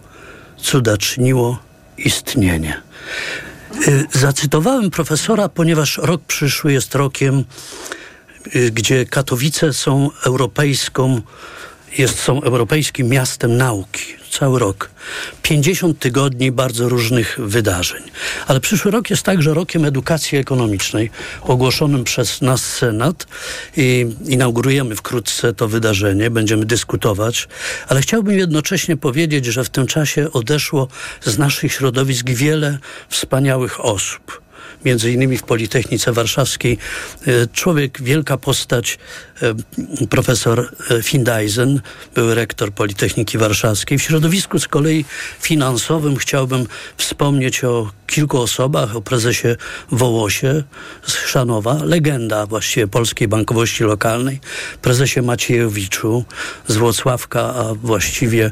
Cuda 0.57 0.97
czyniło 0.97 1.59
istnienie. 1.97 2.81
Y, 3.87 4.05
Zacytowałem 4.11 4.91
profesora, 4.91 5.49
ponieważ 5.49 5.97
rok 5.97 6.21
przyszły 6.21 6.73
jest 6.73 6.95
rokiem, 6.95 7.43
y, 8.55 8.71
gdzie 8.71 9.05
Katowice 9.05 9.73
są 9.73 10.09
europejską, 10.25 11.21
jest, 11.97 12.19
są 12.19 12.41
europejskim 12.41 13.07
miastem 13.07 13.57
nauki. 13.57 14.24
Cały 14.39 14.59
rok. 14.59 14.89
50 15.41 15.99
tygodni 15.99 16.51
bardzo 16.51 16.89
różnych 16.89 17.39
wydarzeń. 17.39 18.03
Ale 18.47 18.59
przyszły 18.59 18.91
rok 18.91 19.09
jest 19.09 19.23
także 19.23 19.53
rokiem 19.53 19.85
edukacji 19.85 20.37
ekonomicznej, 20.37 21.11
ogłoszonym 21.41 22.03
przez 22.03 22.41
nas 22.41 22.65
Senat. 22.65 23.27
I 23.77 24.07
inaugurujemy 24.27 24.95
wkrótce 24.95 25.53
to 25.53 25.67
wydarzenie, 25.67 26.29
będziemy 26.29 26.65
dyskutować. 26.65 27.47
Ale 27.87 28.01
chciałbym 28.01 28.37
jednocześnie 28.37 28.97
powiedzieć, 28.97 29.45
że 29.45 29.63
w 29.63 29.69
tym 29.69 29.87
czasie 29.87 30.31
odeszło 30.31 30.87
z 31.21 31.37
naszych 31.37 31.73
środowisk 31.73 32.29
wiele 32.29 32.79
wspaniałych 33.09 33.85
osób 33.85 34.44
między 34.85 35.11
innymi 35.11 35.37
w 35.37 35.43
Politechnice 35.43 36.13
Warszawskiej. 36.13 36.77
E, 37.27 37.47
człowiek, 37.47 38.01
wielka 38.01 38.37
postać, 38.37 38.97
e, 39.41 40.07
profesor 40.07 40.71
e, 40.91 41.03
Findeisen, 41.03 41.81
były 42.15 42.35
rektor 42.35 42.71
Politechniki 42.71 43.37
Warszawskiej. 43.37 43.97
W 43.99 44.01
środowisku 44.01 44.59
z 44.59 44.67
kolei 44.67 45.05
finansowym 45.39 46.15
chciałbym 46.15 46.67
wspomnieć 46.97 47.63
o 47.63 47.91
kilku 48.07 48.41
osobach, 48.41 48.95
o 48.95 49.01
prezesie 49.01 49.55
Wołosie 49.91 50.63
z 51.07 51.13
Chrzanowa, 51.13 51.83
legenda 51.83 52.45
właściwie 52.45 52.87
polskiej 52.87 53.27
bankowości 53.27 53.83
lokalnej, 53.83 54.39
prezesie 54.81 55.21
Maciejowiczu 55.21 56.25
z 56.67 56.75
Włocławka, 56.75 57.41
a 57.41 57.73
właściwie 57.73 58.51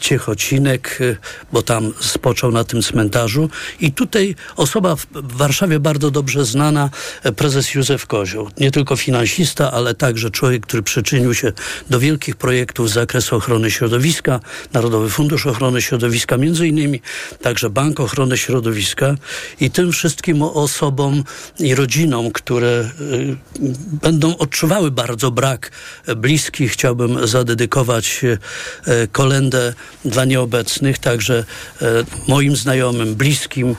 Ciechocinek, 0.00 0.98
e, 1.00 1.16
bo 1.52 1.62
tam 1.62 1.92
spoczął 2.00 2.52
na 2.52 2.64
tym 2.64 2.82
cmentarzu. 2.82 3.50
I 3.80 3.92
tutaj 3.92 4.34
osoba 4.56 4.96
w 4.96 5.06
Warszawie 5.12 5.80
bardzo 5.80 6.10
dobrze 6.10 6.44
znana, 6.44 6.90
e, 7.22 7.32
prezes 7.32 7.74
Józef 7.74 8.06
Kozioł. 8.06 8.50
Nie 8.60 8.70
tylko 8.70 8.96
finansista, 8.96 9.72
ale 9.72 9.94
także 9.94 10.30
człowiek, 10.30 10.66
który 10.66 10.82
przyczynił 10.82 11.34
się 11.34 11.52
do 11.90 12.00
wielkich 12.00 12.36
projektów 12.36 12.90
z 12.90 12.92
zakresu 12.92 13.36
ochrony 13.36 13.70
środowiska, 13.70 14.40
Narodowy 14.72 15.10
Fundusz 15.10 15.46
Ochrony 15.46 15.82
Środowiska, 15.82 16.36
między 16.36 16.68
innymi 16.68 17.00
także 17.42 17.70
Bank 17.70 18.00
Ochrony 18.00 18.38
Środowiska 18.38 19.14
i 19.60 19.70
tym 19.70 19.92
wszystkim 19.92 20.42
osobom 20.42 21.24
i 21.58 21.74
rodzinom, 21.74 22.30
które 22.32 22.90
będą 24.02 24.36
odczuwały 24.36 24.90
bardzo 24.90 25.30
brak 25.30 25.70
bliskich, 26.16 26.72
chciałbym 26.72 27.26
zadedykować 27.26 28.20
y, 28.24 28.38
kolendę 29.30 29.74
dla 30.04 30.24
nieobecnych, 30.24 30.98
także 30.98 31.44
y, 31.82 31.84
moim 32.28 32.56
znajomym, 32.56 33.14
bliskim, 33.14 33.76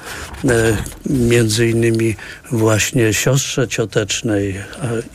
między 1.05 1.67
innymi 1.69 2.15
właśnie 2.51 3.13
siostrze 3.13 3.67
ciotecznej, 3.67 4.55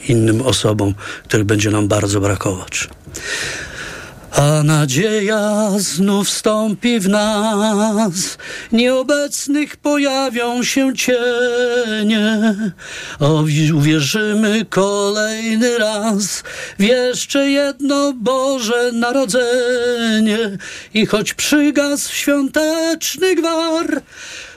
innym 0.09 0.43
osobom, 0.43 0.95
których 1.24 1.47
będzie 1.47 1.70
nam 1.70 1.89
bardzo 1.89 2.20
brakować. 2.20 2.89
A 4.37 4.62
nadzieja 4.62 5.70
znów 5.78 6.28
wstąpi 6.28 7.01
w 7.01 7.09
nas, 7.09 8.39
nieobecnych 8.72 9.76
pojawią 9.76 10.62
się 10.62 10.93
cienie. 10.95 12.55
O, 13.20 13.45
uwierzymy 13.74 14.64
kolejny 14.64 15.78
raz 15.78 16.43
w 16.78 16.82
jeszcze 16.82 17.51
jedno 17.51 18.12
Boże 18.12 18.91
Narodzenie 18.93 20.59
i 20.95 21.07
choć 21.07 21.34
przygasł 21.34 22.12
świąteczny 22.12 23.34
gwar, 23.34 24.03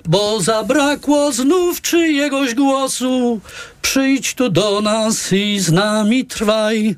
bo 0.05 0.41
zabrakło 0.41 1.31
znów 1.31 1.81
czyjegoś 1.81 2.53
głosu. 2.55 3.41
Przyjdź 3.81 4.33
tu 4.33 4.49
do 4.49 4.81
nas 4.81 5.33
i 5.33 5.59
z 5.59 5.71
nami 5.71 6.25
trwaj, 6.25 6.95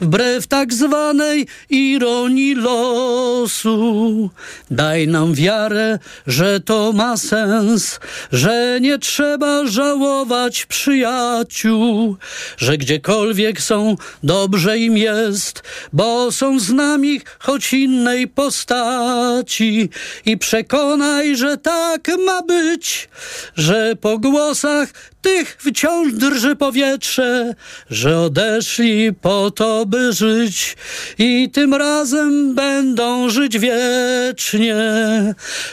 wbrew 0.00 0.46
tak 0.46 0.74
zwanej 0.74 1.46
ironii 1.70 2.54
losu. 2.54 4.30
Daj 4.70 5.08
nam 5.08 5.34
wiarę, 5.34 5.98
że 6.26 6.60
to 6.60 6.92
ma 6.92 7.16
sens, 7.16 8.00
że 8.32 8.78
nie 8.80 8.98
trzeba 8.98 9.66
żałować 9.66 10.66
przyjaciół, 10.66 12.16
że 12.56 12.78
gdziekolwiek 12.78 13.60
są, 13.60 13.96
dobrze 14.22 14.78
im 14.78 14.96
jest, 14.98 15.62
bo 15.92 16.32
są 16.32 16.58
z 16.60 16.70
nami 16.70 17.20
choć 17.38 17.72
innej 17.72 18.28
postaci. 18.28 19.88
I 20.26 20.38
przekonaj, 20.38 21.36
że 21.36 21.56
tak 21.56 22.08
ma 22.26 22.42
być, 22.42 23.08
że 23.56 23.96
po 24.00 24.18
głosach 24.18 24.92
tych 25.22 25.56
wciąż 25.58 26.12
drży 26.12 26.56
powietrze, 26.56 27.54
że 27.90 28.20
odeszli 28.20 29.12
po 29.12 29.50
to, 29.50 29.86
by 29.86 30.12
żyć 30.12 30.76
i 31.18 31.50
tym 31.50 31.74
razem 31.74 32.54
będą 32.54 33.30
żyć 33.30 33.58
wiecznie. 33.58 34.74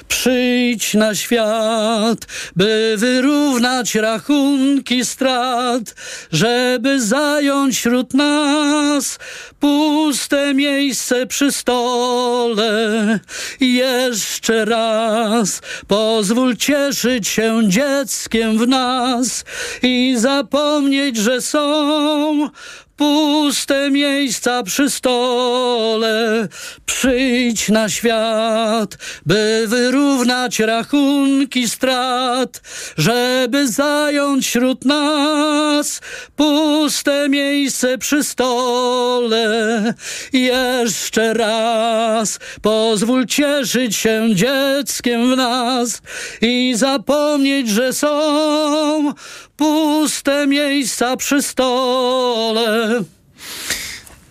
Przyjdź 0.07 0.93
na 0.93 1.15
świat, 1.15 2.27
by 2.55 2.95
wyrównać 2.97 3.95
rachunki 3.95 5.05
strat, 5.05 5.95
żeby 6.31 7.01
zająć 7.01 7.75
wśród 7.75 8.13
nas 8.13 9.19
puste 9.59 10.53
miejsce 10.53 11.25
przy 11.25 11.51
stole. 11.51 13.19
Jeszcze 13.59 14.65
raz 14.65 15.61
pozwól 15.87 16.55
cieszyć 16.55 17.27
się 17.27 17.61
dzieckiem 17.67 18.57
w 18.57 18.67
nas 18.67 19.36
i 19.83 20.15
zapomnieć, 20.17 21.17
że 21.17 21.41
są 21.41 22.49
puste 22.97 23.91
miejsca 23.91 24.63
przy 24.63 24.89
stole. 24.89 26.47
Przyjdź 26.85 27.69
na 27.69 27.89
świat, 27.89 28.97
by 29.25 29.65
wyrównać 29.67 30.59
rachunki 30.59 31.69
strat, 31.69 32.61
żeby 32.97 33.67
zająć 33.67 34.47
wśród 34.47 34.85
nas 34.85 36.01
puste 36.35 37.29
miejsce 37.29 37.97
przy 37.97 38.23
stole. 38.23 39.93
Jeszcze 40.33 41.33
raz 41.33 42.39
pozwól 42.61 43.25
cieszyć 43.25 43.95
się 43.95 44.27
dzieckiem 44.33 45.33
w 45.33 45.37
nas 45.37 46.01
i 46.41 46.73
zapomnieć, 46.75 47.69
że 47.69 47.93
są 47.93 49.13
puste 49.57 50.47
miejsca 50.47 51.17
przy 51.17 51.41
stole. 51.43 52.89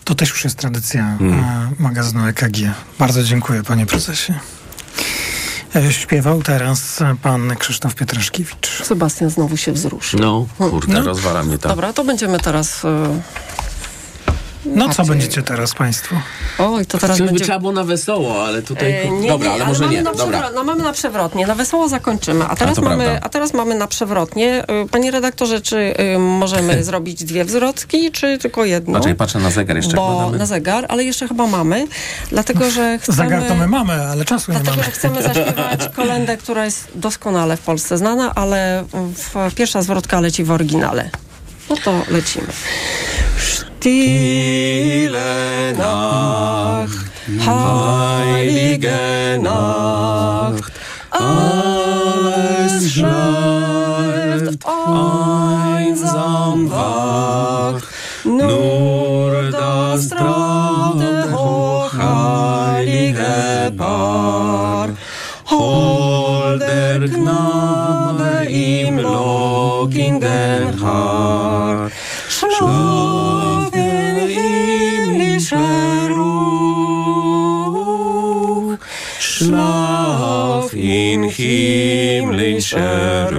To 0.05 0.15
też 0.15 0.31
już 0.31 0.45
jest 0.45 0.57
tradycja 0.59 1.03
Hmm. 1.19 1.39
mm. 1.39 1.75
magazynu 1.79 2.27
EKG. 2.27 2.57
Bardzo 2.99 3.23
dziękuję, 3.25 3.63
panie 3.63 3.87
prezesie. 3.87 4.35
E, 5.77 5.93
Śpiewał 5.93 6.43
teraz 6.43 6.99
pan 7.23 7.57
Krzysztof 7.59 7.95
Pietraszkiewicz. 7.95 8.83
Sebastian 8.85 9.31
znowu 9.31 9.57
się 9.57 9.73
wzruszył. 9.73 10.21
No, 10.21 10.47
kurde, 10.59 10.93
No. 10.93 11.03
rozwala 11.03 11.43
mnie 11.43 11.59
tam. 11.59 11.71
Dobra, 11.73 11.93
to 11.93 12.05
będziemy 12.05 12.41
teraz... 12.41 12.85
e, 12.85 13.21
No 14.75 14.89
co 14.89 15.05
będziecie 15.05 15.43
teraz 15.43 15.75
państwo? 15.75 16.17
Oj, 16.59 16.87
to 16.87 16.99
teraz 16.99 17.17
Żeby 17.17 17.31
będzie... 17.31 17.45
trzeba 17.45 17.59
było 17.59 17.73
na 17.73 17.85
wesoło, 17.85 18.45
ale 18.45 18.63
tutaj... 18.63 18.93
E, 18.93 19.11
nie, 19.11 19.29
dobra, 19.29 19.49
nie, 19.49 19.55
ale 19.55 19.67
może 19.67 19.85
mamy 19.85 19.95
nie. 19.95 20.03
Na 20.03 20.15
Dobra. 20.15 20.51
no, 20.55 20.65
mamy 20.65 20.83
na 20.83 20.93
przewrotnie, 20.93 21.47
na 21.47 21.55
wesoło 21.55 21.89
zakończymy. 21.89 22.45
A 22.45 22.57
teraz, 22.57 22.77
to 22.77 22.83
mamy, 22.83 23.05
prawda. 23.05 23.27
a 23.27 23.29
teraz 23.29 23.55
mamy 23.55 23.75
na 23.75 23.87
przewrotnie. 23.87 24.65
Y, 24.85 24.89
Panie 24.89 25.11
redaktorze, 25.11 25.61
czy 25.61 25.77
y, 26.15 26.19
możemy 26.19 26.85
zrobić 26.85 27.25
dwie 27.25 27.45
wzrotki, 27.45 28.11
czy 28.11 28.39
tylko 28.39 28.65
jedną? 28.65 29.01
Znaczy, 29.01 29.15
patrzę 29.15 29.39
na 29.39 29.51
zegar 29.51 29.77
jeszcze. 29.77 29.97
Bo 29.97 30.31
na 30.31 30.47
zegar, 30.47 30.87
ale 30.89 31.05
jeszcze 31.05 31.29
chyba 31.29 31.47
mamy, 31.47 31.87
dlatego 32.31 32.71
że 32.71 32.99
chcemy... 33.03 33.17
Zegar 33.17 33.43
to 33.43 33.55
my 33.55 33.69
mamy, 33.69 33.93
ale 33.93 34.25
czasu 34.25 34.53
nie 34.53 34.59
Dlatego, 34.59 34.77
mamy. 34.77 34.85
że 34.85 34.91
chcemy 34.91 35.23
zaśpiewać 35.23 35.89
kolendę, 35.97 36.37
która 36.37 36.65
jest 36.65 36.89
doskonale 36.95 37.57
w 37.57 37.61
Polsce 37.61 37.99
znana, 37.99 38.35
ale 38.35 38.85
w, 38.93 39.55
pierwsza 39.55 39.83
zwrotka 39.83 40.21
leci 40.21 40.45
w 40.45 40.51
oryginale. 40.51 41.11
No 41.69 41.77
to 41.77 42.05
lecimy. 42.11 42.53
Stille 43.87 45.75
Nacht, 45.77 47.07
heilige 47.45 49.39
Nacht, 49.43 50.73
alles 51.11 52.93
schläft 52.93 54.65
einsam 54.65 56.71
wach, 56.71 57.83
nur 58.25 59.51
das 59.51 60.09
traute 60.09 60.46
lockigen 69.87 70.81
Haar, 70.81 71.91
schlaf 72.29 73.73
in 73.73 74.17
himmlischer 74.37 76.09
Ruhe, 76.11 77.19
schlaf 79.19 80.73
in 80.73 81.25
himmlischer. 81.25 83.33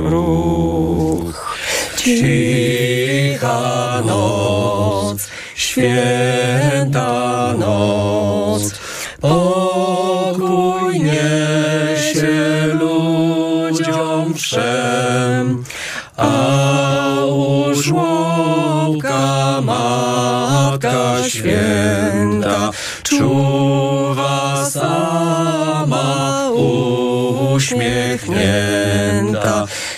Cicha 1.97 4.01
noc, 4.05 5.17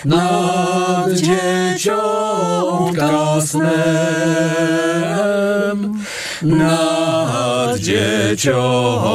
nad 0.06 1.12
dzieciątka 1.14 1.92
snem, 3.42 3.70
nad 6.42 7.78
dzieciątka 7.80 9.08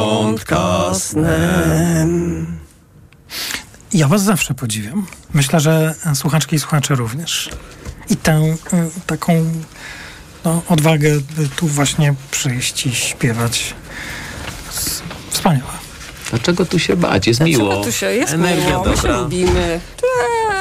snem. 0.93 2.45
Ja 3.93 4.07
was 4.07 4.23
zawsze 4.23 4.53
podziwiam. 4.53 5.05
Myślę, 5.33 5.59
że 5.59 5.95
słuchaczki 6.13 6.55
i 6.55 6.59
słuchacze 6.59 6.95
również. 6.95 7.49
I 8.09 8.17
tę 8.17 8.41
y, 8.41 8.55
taką 9.07 9.33
no, 10.45 10.61
odwagę 10.69 11.11
by 11.37 11.47
tu 11.55 11.67
właśnie 11.67 12.13
przyjść 12.31 12.85
i 12.85 12.95
śpiewać. 12.95 13.73
Wspaniałe. 15.29 15.71
Dlaczego 16.29 16.65
tu 16.65 16.79
się 16.79 16.95
bać? 16.95 17.27
Jest 17.27 17.39
Dlaczego 17.39 17.63
miło. 17.63 17.83
tu 17.83 17.91
się 17.91 18.05
jest 18.05 18.33
Energia 18.33 18.69
miło? 18.69 18.83
My 18.85 18.95
się 18.95 19.01
dobra. 19.01 19.17
lubimy. 19.17 19.79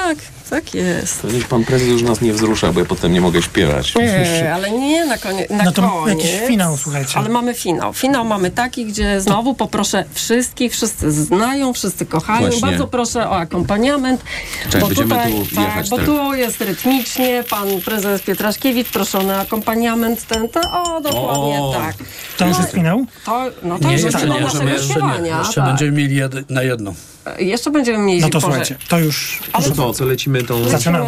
Tak, 0.05 0.34
tak 0.55 0.75
jest. 0.75 1.23
To 1.23 1.29
niech 1.29 1.49
pan 1.49 1.65
prezes 1.65 1.89
już 1.89 2.03
nas 2.03 2.21
nie 2.21 2.33
wzrusza, 2.33 2.73
bo 2.73 2.81
ja 2.81 2.87
potem 2.87 3.13
nie 3.13 3.21
mogę 3.21 3.43
śpiewać. 3.43 3.95
Nie, 3.95 4.55
ale 4.55 4.71
nie 4.71 5.07
na 5.07 5.19
koniec. 5.19 5.51
Na 5.51 5.65
No 5.65 5.73
to 5.73 5.83
koniec. 5.83 6.19
jakiś 6.25 6.49
finał, 6.49 6.77
słuchajcie. 6.77 7.13
Ale 7.19 7.29
mamy 7.29 7.55
finał. 7.55 7.93
Finał 7.93 8.25
mamy 8.25 8.51
taki, 8.51 8.87
gdzie 8.87 9.21
znowu 9.21 9.55
poproszę 9.55 10.05
wszystkich, 10.13 10.73
wszyscy 10.73 11.13
znają, 11.13 11.73
wszyscy 11.73 12.07
kochają. 12.07 12.41
Właśnie. 12.41 12.61
Bardzo 12.61 12.87
proszę 12.87 13.31
o 13.31 13.37
akompaniament. 13.37 14.23
Czekaj, 14.71 14.89
będziemy 14.89 15.15
tu 15.15 15.55
tak, 15.55 15.65
jechać 15.65 15.91
bo 15.91 15.97
tak. 15.97 16.07
tu 16.07 16.35
jest 16.35 16.61
rytmicznie. 16.61 17.45
Pan 17.51 17.81
prezes 17.85 18.23
Pietraszkiewicz 18.23 18.89
proszony 18.89 19.35
o 19.35 19.41
akompaniament 19.41 20.27
ten, 20.27 20.49
ten. 20.49 20.63
O, 20.73 21.01
dokładnie 21.01 21.63
O. 21.63 21.75
tak. 21.79 21.97
To 22.37 22.47
już 22.47 22.59
jest 22.59 22.73
finał? 22.73 23.07
To, 23.25 23.45
no 23.63 23.79
to 23.79 23.89
nie, 23.89 23.93
już 23.95 24.03
jest 24.03 24.19
finał 24.19 24.41
jeszcze, 24.41 24.59
naszego 24.59 24.71
jeszcze, 24.71 24.87
nie. 24.87 24.93
śpiewania. 24.93 25.39
jeszcze 25.39 25.55
tak. 25.61 25.65
będziemy 25.65 25.93
mieli 25.93 26.17
jed, 26.17 26.51
na 26.51 26.63
jedno. 26.63 26.95
Jeszcze 27.39 27.71
będziemy 27.71 27.99
mieli 27.99 28.21
No 28.21 28.29
to 28.29 28.33
Boże, 28.33 28.47
słuchajcie, 28.47 28.77
to 28.89 28.99
już... 28.99 29.41
Ale 29.53 29.71
To 29.71 29.93
co, 29.93 30.05
lecimy 30.05 30.43
tą... 30.47 30.61
Lecimy, 30.61 30.99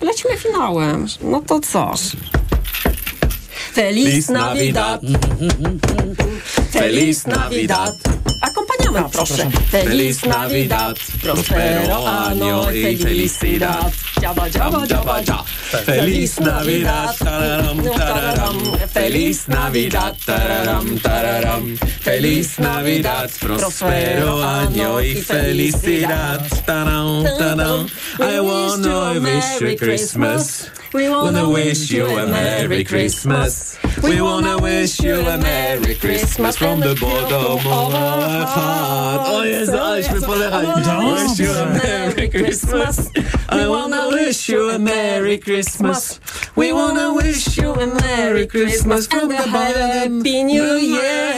lecimy 0.00 0.36
finałem. 0.36 1.06
No 1.22 1.40
to 1.40 1.60
co? 1.60 1.94
Feliz 3.74 4.04
Feliz 4.04 4.28
Navidad. 4.28 5.00
Feliz 6.70 7.26
Navidad. 7.26 7.90
Akompaniament, 8.42 8.83
proszę. 9.02 9.50
Feliz 9.70 10.24
Navidad. 10.24 10.98
Prospero 11.22 12.08
anno 12.08 12.70
i 12.72 12.98
felicidad. 12.98 13.92
Dziaba, 14.20 14.50
dziaba, 14.50 14.86
dziaba, 14.86 15.22
dziaba. 15.22 15.44
Feliz 15.84 16.40
Navidad, 16.40 17.18
tararam, 17.18 17.82
tararam. 17.82 18.58
Feliz 18.92 19.48
Navidad, 19.48 20.16
tararam, 20.26 20.98
tararam. 21.00 21.76
Feliz 22.00 22.58
Navidad, 22.58 23.30
prospero 23.40 24.42
año 24.42 25.00
y 25.00 25.14
felicidad. 25.22 26.40
Taram, 26.66 27.24
taram. 27.38 27.86
I 28.20 28.40
wanna 28.40 29.20
wish 29.20 29.60
you 29.60 29.76
Christmas. 29.76 30.70
We 30.94 31.08
Wanna 31.08 31.48
wish 31.48 31.90
you 31.90 32.06
a 32.06 32.24
Merry 32.26 32.84
Christmas. 32.84 33.76
We 34.00 34.20
wanna 34.20 34.58
wish 34.58 35.00
you 35.00 35.16
a 35.26 35.36
Merry 35.38 35.96
Christmas 35.96 36.56
from 36.56 36.78
the 36.78 36.94
bottom 36.94 37.66
of 37.66 37.94
our 37.94 38.46
heart. 38.46 38.83
O 39.26 39.44
Jezu, 39.44 39.78
aleśmy 39.78 40.20
polechali. 40.20 40.66
Wish 40.66 41.38
you 41.38 41.52
a 41.62 41.66
Merry 41.66 42.28
Christmas. 42.28 42.98
I 43.52 43.68
wanna 43.68 44.08
wish 44.10 44.48
you 44.48 44.70
a 44.70 44.78
Merry 44.78 45.38
Christmas. 45.38 46.20
We 46.56 46.72
wanna 46.74 47.12
wish 47.22 47.56
you 47.56 47.72
a 47.72 47.86
Merry 47.86 48.46
Christmas 48.48 49.06
from 49.06 49.28
the 49.28 49.36
bottom. 49.36 49.90
Happy 49.92 50.44
New 50.44 50.82
Year. 50.82 51.34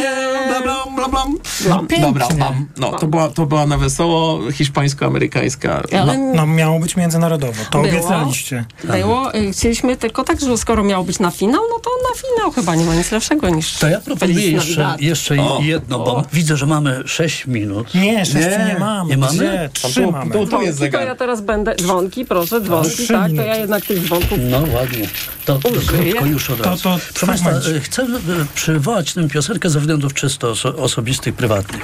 Bla, 0.49 0.61
bla, 0.63 0.85
bla, 0.97 1.09
bla. 1.09 1.25
No. 1.69 1.85
Dobra, 2.01 2.29
mam. 2.39 2.67
No, 2.77 2.93
to 2.99 3.07
była, 3.07 3.29
to 3.29 3.47
była 3.47 3.67
na 3.67 3.79
wesoło 3.79 4.41
hiszpańsko-amerykańska. 4.53 5.83
No, 6.07 6.15
no 6.35 6.47
miało 6.47 6.79
być 6.79 6.97
międzynarodowo, 6.97 7.63
to 7.71 7.79
Było. 7.83 7.93
obiecaliście. 7.93 8.65
Było, 8.85 9.35
y, 9.35 9.53
chcieliśmy 9.53 9.97
tylko 9.97 10.25
tak, 10.25 10.41
że 10.41 10.59
skoro 10.59 10.85
miało 10.85 11.05
być 11.05 11.19
na 11.19 11.31
finał, 11.31 11.63
no 11.71 11.79
to 11.79 11.91
na 12.11 12.21
finał 12.29 12.51
chyba 12.53 12.75
nie 12.75 12.85
ma 12.85 12.95
nic 12.95 13.11
lepszego 13.13 13.49
niż 13.49 13.73
To 13.79 13.89
ja 13.89 14.01
proponuję 14.01 14.51
jeszcze, 14.51 14.97
jeszcze 15.01 15.35
O. 15.43 15.59
jedno, 15.63 15.99
bo 15.99 16.23
widzę, 16.33 16.57
że 16.57 16.67
mamy 16.67 17.03
6 17.29 17.47
minut. 17.47 17.95
Nie, 17.95 18.27
sześciu 18.27 18.59
nie 18.69 18.77
mamy. 18.81 19.11
Nie 19.11 19.17
mamy? 19.17 19.35
Gdzie? 19.39 19.71
Trzy 19.73 20.07
mamy. 20.07 20.31
Dzwonki, 20.47 20.91
to 20.93 21.01
ja 21.01 21.15
teraz 21.15 21.41
będę... 21.41 21.75
Dzwonki, 21.77 22.25
proszę, 22.25 22.61
dzwonki, 22.61 22.91
Trzy 22.91 23.09
tak, 23.09 23.31
to 23.37 23.43
ja 23.43 23.57
jednak 23.57 23.87
tych 23.87 24.05
dzwonków... 24.07 24.39
No 24.51 24.59
ładnie. 24.75 25.09
To 25.45 25.59
Użyję. 25.77 26.11
krótko 26.13 26.27
już 26.27 26.51
od 26.51 26.59
To- 26.59 26.65
razu. 26.65 26.83
to 26.83 26.99
Proszę 27.15 27.27
Państwa, 27.27 27.51
chcę 27.83 28.03
e, 28.03 28.07
przywołać 28.55 29.13
tę 29.15 29.29
piosenkę 29.29 29.71
ze 29.71 29.81
względów 29.81 30.15
czysto 30.15 30.53
oso- 30.53 30.75
osobistych, 30.77 31.35
prywatnych. 31.35 31.83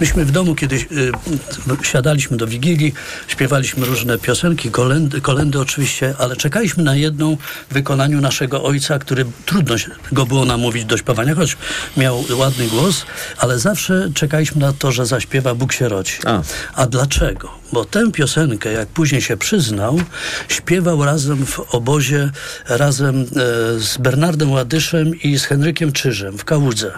Myśmy 0.00 0.24
w 0.24 0.30
domu 0.30 0.54
kiedyś 0.54 0.86
m, 1.68 1.76
siadaliśmy 1.82 2.36
do 2.36 2.46
Wigilii, 2.46 2.94
śpiewaliśmy 3.28 3.86
różne 3.86 4.18
piosenki, 4.18 4.70
kolendy, 4.70 5.20
kolendy 5.20 5.60
oczywiście, 5.60 6.14
ale 6.18 6.36
czekaliśmy 6.36 6.82
na 6.84 6.96
jedną 6.96 7.36
w 7.70 7.74
wykonaniu 7.74 8.20
naszego 8.20 8.62
ojca, 8.64 8.98
który 8.98 9.24
trudno 9.46 9.74
go 10.12 10.26
było 10.26 10.44
namówić 10.44 10.84
do 10.84 10.96
śpiewania, 10.96 11.34
choć 11.34 11.56
miał 11.96 12.24
ładny 12.36 12.66
głos, 12.66 13.04
ale 13.38 13.58
zawsze 13.58 14.08
czekaliśmy 14.14 14.60
na 14.60 14.72
to, 14.78 14.92
że 14.92 15.06
zaśpiewa 15.06 15.54
Bóg 15.54 15.72
się 15.72 15.88
rodzi. 15.88 16.12
A 16.74 16.86
dlaczego? 16.86 17.50
Bo 17.72 17.84
tę 17.84 18.12
piosenkę, 18.12 18.72
jak 18.72 18.88
później 18.88 19.22
się 19.22 19.36
przyznał, 19.36 20.00
śpiewał 20.48 21.04
razem 21.04 21.46
w 21.46 21.60
obozie, 21.60 22.30
razem 22.68 23.20
e, 23.22 23.24
z 23.80 23.96
Bernardem 23.98 24.50
Ładyszem 24.50 25.20
i 25.22 25.38
z 25.38 25.44
Henrykiem 25.44 25.92
Czyżem 25.92 26.38
w 26.38 26.44
Kałudze. 26.44 26.92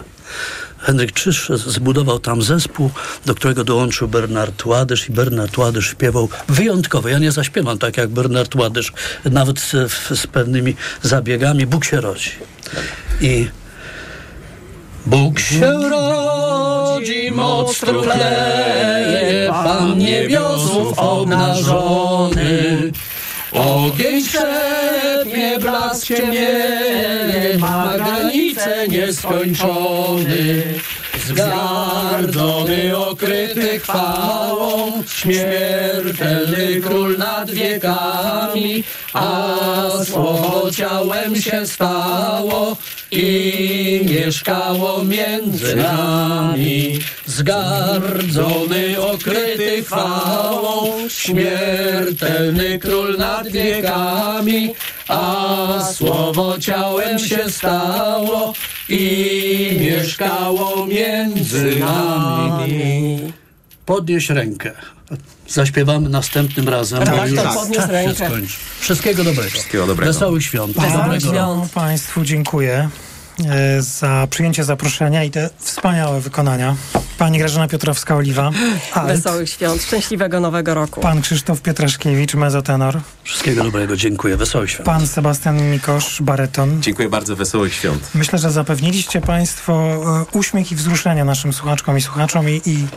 Henryk 0.79 1.11
Czyż 1.11 1.49
zbudował 1.49 2.19
tam 2.19 2.41
zespół, 2.41 2.91
do 3.25 3.35
którego 3.35 3.63
dołączył 3.63 4.07
Bernard 4.07 4.65
Ładysz 4.65 5.09
i 5.09 5.11
Bernard 5.11 5.57
Ładysz 5.57 5.91
śpiewał 5.91 6.29
wyjątkowo. 6.47 7.09
Ja 7.09 7.19
nie 7.19 7.31
zaśpiewam 7.31 7.77
tak 7.77 7.97
jak 7.97 8.09
Bernard 8.09 8.55
Ładysz, 8.55 8.93
nawet 9.25 9.59
z, 9.59 9.71
z 10.19 10.27
pewnymi 10.27 10.75
zabiegami. 11.01 11.65
Bóg 11.65 11.85
się 11.85 12.01
rodzi. 12.01 12.31
I 13.21 13.47
Bóg 15.05 15.39
się 15.39 15.71
rodzi, 15.89 16.58
moc 17.31 17.77
chleje, 17.77 19.49
Pan 19.49 19.97
niebiosów 19.97 20.99
obnażony. 20.99 22.91
Ogień 23.51 24.23
szepnie, 24.23 25.59
blask 25.59 26.05
ciemnieje, 26.05 27.57
ma 27.59 27.93
granice 27.97 28.87
nieskończony. 28.87 30.63
Zgardzony, 31.27 32.97
okryty 32.97 33.79
chwałą, 33.79 34.91
śmiertelny 35.07 36.81
król 36.81 37.17
nad 37.17 37.51
wiekami, 37.51 38.83
a 39.13 39.55
słowo 40.05 40.71
ciałem 40.71 41.35
się 41.35 41.65
stało 41.67 42.77
i 43.11 44.01
mieszkało 44.09 45.03
między 45.03 45.75
nami. 45.75 46.99
Zgardzony, 47.25 49.01
okryty 49.01 49.83
chwałą, 49.83 50.93
śmiertelny 51.09 52.79
król 52.79 53.17
nad 53.17 53.47
wiekami, 53.47 54.73
a 55.07 55.91
słowo 55.93 56.59
ciałem 56.59 57.19
się 57.19 57.49
stało 57.49 58.53
i 58.89 59.77
mieszkało 59.79 60.85
między 60.85 61.75
nami. 61.79 63.19
Podnieś 63.85 64.29
rękę. 64.29 64.71
Zaśpiewamy 65.49 66.09
następnym 66.09 66.69
razem. 66.69 67.03
Tak, 67.03 67.15
bo 67.15 67.25
już 67.25 67.35
tak, 67.35 67.85
się 67.85 67.91
rękę. 67.91 68.25
skończy. 68.25 68.57
Wszystkiego 68.79 69.23
dobrego. 69.23 69.49
Wszystkiego 69.49 69.87
dobrego. 69.87 70.13
Wesołych 70.13 70.43
świąt. 70.43 70.75
Bardzo 70.75 70.97
Dobrego 70.97 71.31
roku. 71.31 71.67
Państwu 71.73 72.23
dziękuję 72.23 72.89
za 73.79 74.27
przyjęcie 74.29 74.63
zaproszenia 74.63 75.23
i 75.23 75.31
te 75.31 75.49
wspaniałe 75.57 76.21
wykonania. 76.21 76.75
Pani 77.17 77.39
Grażyna 77.39 77.67
Piotrowska-Oliwa, 77.67 78.51
alt, 78.93 79.07
Wesołych 79.07 79.49
świąt, 79.49 79.81
szczęśliwego 79.83 80.39
nowego 80.39 80.73
roku. 80.73 81.01
pan 81.01 81.21
Krzysztof 81.21 81.61
Pietraszkiewicz, 81.61 82.33
mezotenor, 82.35 82.99
Wszystkiego 83.23 83.63
dobrego. 83.63 83.95
Dziękuję. 83.97 84.37
Wesołych 84.37 84.71
świąt. 84.71 84.85
pan 84.85 85.07
Sebastian 85.07 85.71
Mikosz, 85.71 86.21
baryton. 86.21 86.81
Dziękuję 86.81 87.09
bardzo, 87.09 87.35
wesołych 87.35 87.73
świąt. 87.73 88.09
Myślę, 88.15 88.39
że 88.39 88.51
zapewniliście 88.51 89.21
Państwo 89.21 89.73
e, 90.33 90.37
uśmiech 90.37 90.71
i 90.71 90.75
wzruszenie 90.75 91.23
naszym 91.25 91.53
słuchaczkom 91.53 91.97
i 91.97 92.01
słuchaczom 92.01 92.49
i, 92.49 92.61
i, 92.65 92.87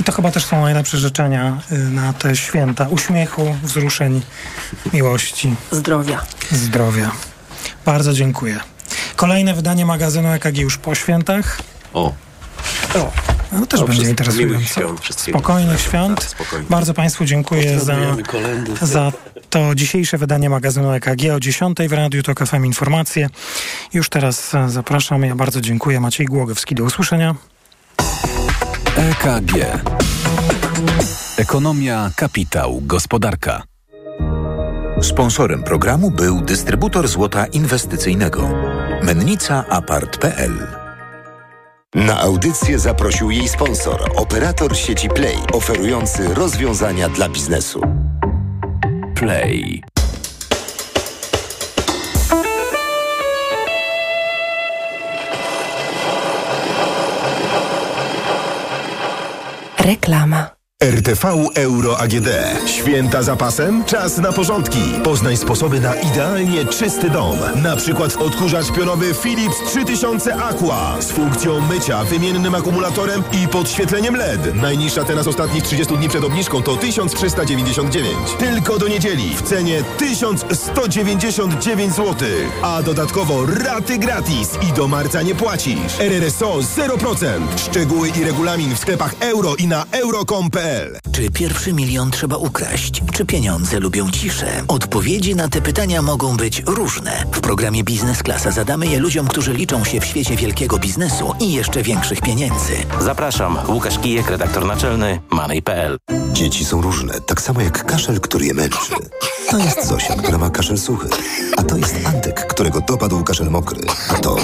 i 0.00 0.04
to 0.04 0.12
chyba 0.12 0.30
też 0.30 0.44
są 0.44 0.62
najlepsze 0.62 0.98
życzenia 0.98 1.60
e, 1.70 1.78
na 1.78 2.12
te 2.12 2.36
święta. 2.36 2.88
Uśmiechu, 2.88 3.56
wzruszeń, 3.62 4.22
miłości. 4.92 5.54
Zdrowia. 5.70 6.20
Zdrowia. 6.50 7.10
Bardzo 7.84 8.12
dziękuję. 8.12 8.60
Kolejne 9.16 9.54
wydanie 9.54 9.86
magazynu 9.86 10.28
EKG 10.28 10.58
już 10.58 10.78
po 10.78 10.94
świętach. 10.94 11.58
O. 11.94 12.12
O. 12.94 13.12
No 13.52 13.66
też 13.66 13.80
O, 13.80 13.84
będzie 13.84 14.08
interesujące. 14.08 14.82
Spokojnych 15.10 15.80
świąt. 15.80 16.20
Tak, 16.20 16.28
spokojnie. 16.28 16.66
Bardzo 16.70 16.94
Państwu 16.94 17.24
dziękuję 17.24 17.80
za, 17.80 17.96
za 18.82 19.12
to 19.50 19.74
dzisiejsze 19.74 20.18
wydanie 20.18 20.50
magazynu 20.50 20.92
EKG 20.92 21.34
o 21.36 21.40
10 21.40 21.78
w 21.88 21.92
Radiu 21.92 22.22
Tok 22.22 22.46
FM 22.46 22.64
Informacje. 22.64 23.28
Już 23.92 24.08
teraz 24.08 24.52
zapraszam. 24.66 25.22
Ja 25.22 25.34
bardzo 25.34 25.60
dziękuję. 25.60 26.00
Maciej 26.00 26.26
Głogowski. 26.26 26.74
Do 26.74 26.84
usłyszenia. 26.84 27.34
EKG. 28.96 29.82
Ekonomia, 31.36 32.10
kapitał, 32.16 32.80
gospodarka. 32.82 33.62
Sponsorem 35.02 35.62
programu 35.62 36.10
był 36.10 36.40
dystrybutor 36.40 37.08
złota 37.08 37.46
inwestycyjnego. 37.46 38.67
Mennica 39.02 39.64
Apart.pl 39.68 40.66
Na 41.94 42.20
audycję 42.20 42.78
zaprosił 42.78 43.30
jej 43.30 43.48
sponsor, 43.48 44.10
operator 44.16 44.76
sieci 44.76 45.08
Play, 45.08 45.36
oferujący 45.52 46.34
rozwiązania 46.34 47.08
dla 47.08 47.28
biznesu. 47.28 47.80
Play. 49.14 49.82
Reklama. 59.78 60.57
RTV 60.84 61.24
Euro 61.54 61.98
AGD. 62.00 62.28
Święta 62.66 63.22
za 63.22 63.36
pasem? 63.36 63.84
Czas 63.84 64.18
na 64.18 64.32
porządki. 64.32 64.80
Poznaj 65.04 65.36
sposoby 65.36 65.80
na 65.80 65.94
idealnie 65.94 66.64
czysty 66.64 67.10
dom. 67.10 67.38
Na 67.62 67.76
przykład 67.76 68.16
odkurzacz 68.16 68.72
pionowy 68.72 69.14
Philips 69.14 69.56
3000 69.66 70.34
Aqua 70.36 70.96
z 71.00 71.10
funkcją 71.10 71.60
mycia, 71.60 72.04
wymiennym 72.04 72.54
akumulatorem 72.54 73.22
i 73.32 73.48
podświetleniem 73.48 74.16
LED. 74.16 74.54
Najniższa 74.54 75.04
teraz 75.04 75.26
ostatnich 75.26 75.62
30 75.62 75.96
dni 75.96 76.08
przed 76.08 76.24
obniżką 76.24 76.62
to 76.62 76.76
1399. 76.76 78.16
Tylko 78.38 78.78
do 78.78 78.88
niedzieli 78.88 79.36
w 79.36 79.42
cenie 79.42 79.82
1199 79.98 81.94
zł. 81.94 82.28
A 82.62 82.82
dodatkowo 82.82 83.46
raty 83.46 83.98
gratis 83.98 84.58
i 84.70 84.72
do 84.72 84.88
marca 84.88 85.22
nie 85.22 85.34
płacisz. 85.34 86.00
RRSO 86.00 86.58
0%. 86.58 87.26
Szczegóły 87.56 88.08
i 88.08 88.24
regulamin 88.24 88.74
w 88.74 88.78
sklepach 88.78 89.14
euro 89.20 89.56
i 89.56 89.66
na 89.66 89.84
euro.com.pl 89.92 90.67
Czy 91.12 91.30
pierwszy 91.30 91.72
milion 91.72 92.10
trzeba 92.10 92.36
ukraść? 92.36 93.02
Czy 93.12 93.24
pieniądze 93.24 93.80
lubią 93.80 94.10
ciszę? 94.10 94.46
Odpowiedzi 94.68 95.34
na 95.34 95.48
te 95.48 95.60
pytania 95.60 96.02
mogą 96.02 96.36
być 96.36 96.62
różne. 96.66 97.24
W 97.32 97.40
programie 97.40 97.84
Biznes 97.84 98.22
Klasa 98.22 98.50
zadamy 98.50 98.86
je 98.86 98.98
ludziom, 98.98 99.28
którzy 99.28 99.52
liczą 99.52 99.84
się 99.84 100.00
w 100.00 100.04
świecie 100.04 100.36
wielkiego 100.36 100.78
biznesu 100.78 101.34
i 101.40 101.52
jeszcze 101.52 101.82
większych 101.82 102.20
pieniędzy. 102.20 102.72
Zapraszam, 103.00 103.58
Łukasz 103.68 103.98
Kijek, 103.98 104.30
redaktor 104.30 104.66
naczelny 104.66 105.20
Money.pl. 105.30 105.98
Dzieci 106.32 106.64
są 106.64 106.82
różne, 106.82 107.20
tak 107.20 107.40
samo 107.40 107.60
jak 107.60 107.84
kaszel, 107.86 108.20
który 108.20 108.46
je 108.46 108.54
męczy. 108.54 108.92
To 109.50 109.58
jest 109.58 109.86
Zosia, 109.86 110.14
która 110.14 110.38
ma 110.38 110.50
kaszel 110.50 110.78
suchy. 110.78 111.08
A 111.56 111.62
to 111.62 111.76
jest 111.76 111.94
Antek, 112.04 112.46
którego 112.46 112.80
dopadł 112.80 113.24
kaszel 113.24 113.50
mokry. 113.50 113.80
A 114.10 114.14
to... 114.14 114.36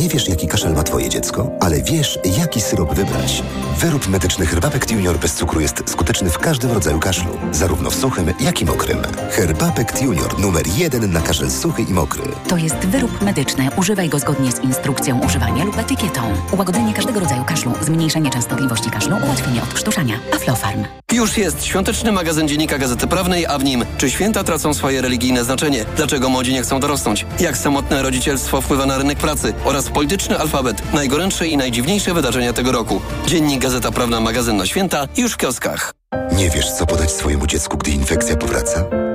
Nie 0.00 0.08
wiesz, 0.08 0.28
jaki 0.28 0.48
kaszel 0.48 0.72
ma 0.74 0.82
twoje 0.82 1.08
dziecko, 1.08 1.50
ale 1.60 1.82
wiesz, 1.82 2.18
jaki 2.38 2.60
syrop 2.60 2.94
wybrać. 2.94 3.42
Wyrób 3.78 4.08
medyczny 4.08 4.46
Herbapekt 4.46 4.90
Junior 4.90 5.18
bez 5.18 5.34
cukru 5.34 5.60
jest 5.60 5.82
skuteczny 5.86 6.30
w 6.30 6.38
każdym 6.38 6.72
rodzaju 6.72 6.98
kaszlu, 6.98 7.38
zarówno 7.52 7.90
w 7.90 7.94
suchym, 7.94 8.32
jak 8.40 8.60
i 8.60 8.64
mokrym. 8.64 8.98
Herbapekt 9.30 10.02
Junior 10.02 10.38
numer 10.38 10.66
jeden 10.76 11.12
na 11.12 11.20
kaszel 11.20 11.50
suchy 11.50 11.82
i 11.82 11.92
mokry. 11.92 12.22
To 12.48 12.56
jest 12.56 12.76
wyrób 12.76 13.22
medyczny. 13.22 13.68
Używaj 13.76 14.08
go 14.08 14.18
zgodnie 14.18 14.52
z 14.52 14.60
instrukcją 14.60 15.20
używania 15.20 15.64
lub 15.64 15.78
etykietą. 15.78 16.20
Ułagodzenie 16.52 16.94
każdego 16.94 17.20
rodzaju 17.20 17.44
kaszlu, 17.44 17.72
zmniejszenie 17.80 18.30
częstotliwości 18.30 18.90
kaszlu, 18.90 19.16
ułatwienie 19.26 19.62
odkrztuszania. 19.62 20.14
Aflofarm. 20.34 20.84
Już 21.12 21.36
jest 21.36 21.64
świąteczny 21.64 22.12
magazyn 22.12 22.48
Dziennika 22.48 22.78
Gazety 22.78 23.06
Prawnej, 23.06 23.46
a 23.46 23.58
w 23.58 23.64
nim 23.64 23.84
czy 23.98 24.10
święta 24.10 24.44
tracą 24.44 24.74
swoje 24.74 25.02
religijne 25.02 25.44
znaczenie? 25.44 25.84
Dlaczego 25.96 26.28
młodzi 26.28 26.52
nie 26.52 26.62
chcą 26.62 26.80
dorosnąć? 26.80 27.26
Jak 27.40 27.56
samotne 27.56 28.02
rodzicielstwo 28.02 28.60
wpływa 28.60 28.86
na 28.86 28.98
rynek 28.98 29.18
pracy? 29.18 29.54
Oraz 29.64 29.81
polityczny 29.90 30.38
alfabet. 30.38 30.92
Najgorętsze 30.94 31.46
i 31.46 31.56
najdziwniejsze 31.56 32.14
wydarzenia 32.14 32.52
tego 32.52 32.72
roku. 32.72 33.00
Dziennik 33.26 33.62
Gazeta 33.62 33.92
Prawna, 33.92 34.20
magazyn 34.20 34.56
na 34.56 34.66
święta 34.66 35.08
już 35.16 35.32
w 35.32 35.36
kioskach. 35.36 35.94
Nie 36.36 36.50
wiesz, 36.50 36.72
co 36.72 36.86
podać 36.86 37.10
swojemu 37.10 37.46
dziecku, 37.46 37.76
gdy 37.78 37.90
infekcja 37.90 38.36
powraca? 38.36 38.84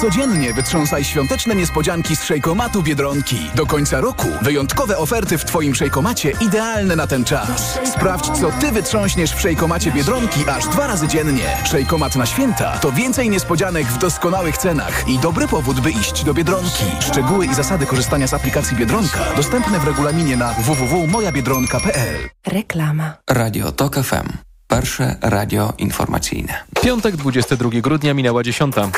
Codziennie 0.00 0.54
wytrząsaj 0.54 1.04
świąteczne 1.04 1.54
niespodzianki 1.54 2.16
z 2.16 2.24
szejkomatu 2.24 2.82
Biedronki. 2.82 3.50
Do 3.54 3.66
końca 3.66 4.00
roku 4.00 4.26
wyjątkowe 4.42 4.98
oferty 4.98 5.38
w 5.38 5.44
Twoim 5.44 5.74
szejkomacie 5.74 6.32
idealne 6.40 6.96
na 6.96 7.06
ten 7.06 7.24
czas. 7.24 7.78
Sprawdź, 7.84 8.24
co 8.40 8.50
Ty 8.60 8.72
wytrząśniesz 8.72 9.32
w 9.32 9.40
szejkomacie 9.40 9.92
Biedronki 9.92 10.40
aż 10.48 10.68
dwa 10.68 10.86
razy 10.86 11.08
dziennie. 11.08 11.56
Szejkomat 11.64 12.16
na 12.16 12.26
święta 12.26 12.78
to 12.78 12.92
więcej 12.92 13.30
niespodzianek 13.30 13.86
w 13.86 13.98
doskonałych 13.98 14.58
cenach 14.58 15.08
i 15.08 15.18
dobry 15.18 15.48
powód, 15.48 15.80
by 15.80 15.90
iść 15.90 16.24
do 16.24 16.34
Biedronki. 16.34 16.84
Szczegóły 17.00 17.46
i 17.46 17.54
zasady 17.54 17.86
korzystania 17.86 18.26
z 18.26 18.34
aplikacji 18.34 18.76
Biedronka 18.76 19.20
dostępne 19.36 19.78
w 19.78 19.84
regulaminie 19.84 20.36
na 20.36 20.52
www.mojabiedronka.pl 20.52 22.28
Reklama. 22.46 23.14
Radio 23.30 23.72
TOK 23.72 23.94
FM. 23.94 24.28
Pierwsze 24.68 25.16
radio 25.20 25.72
informacyjne. 25.78 26.54
Piątek, 26.82 27.16
22 27.16 27.70
grudnia, 27.80 28.14
minęła 28.14 28.42
dziesiąta. 28.42 28.88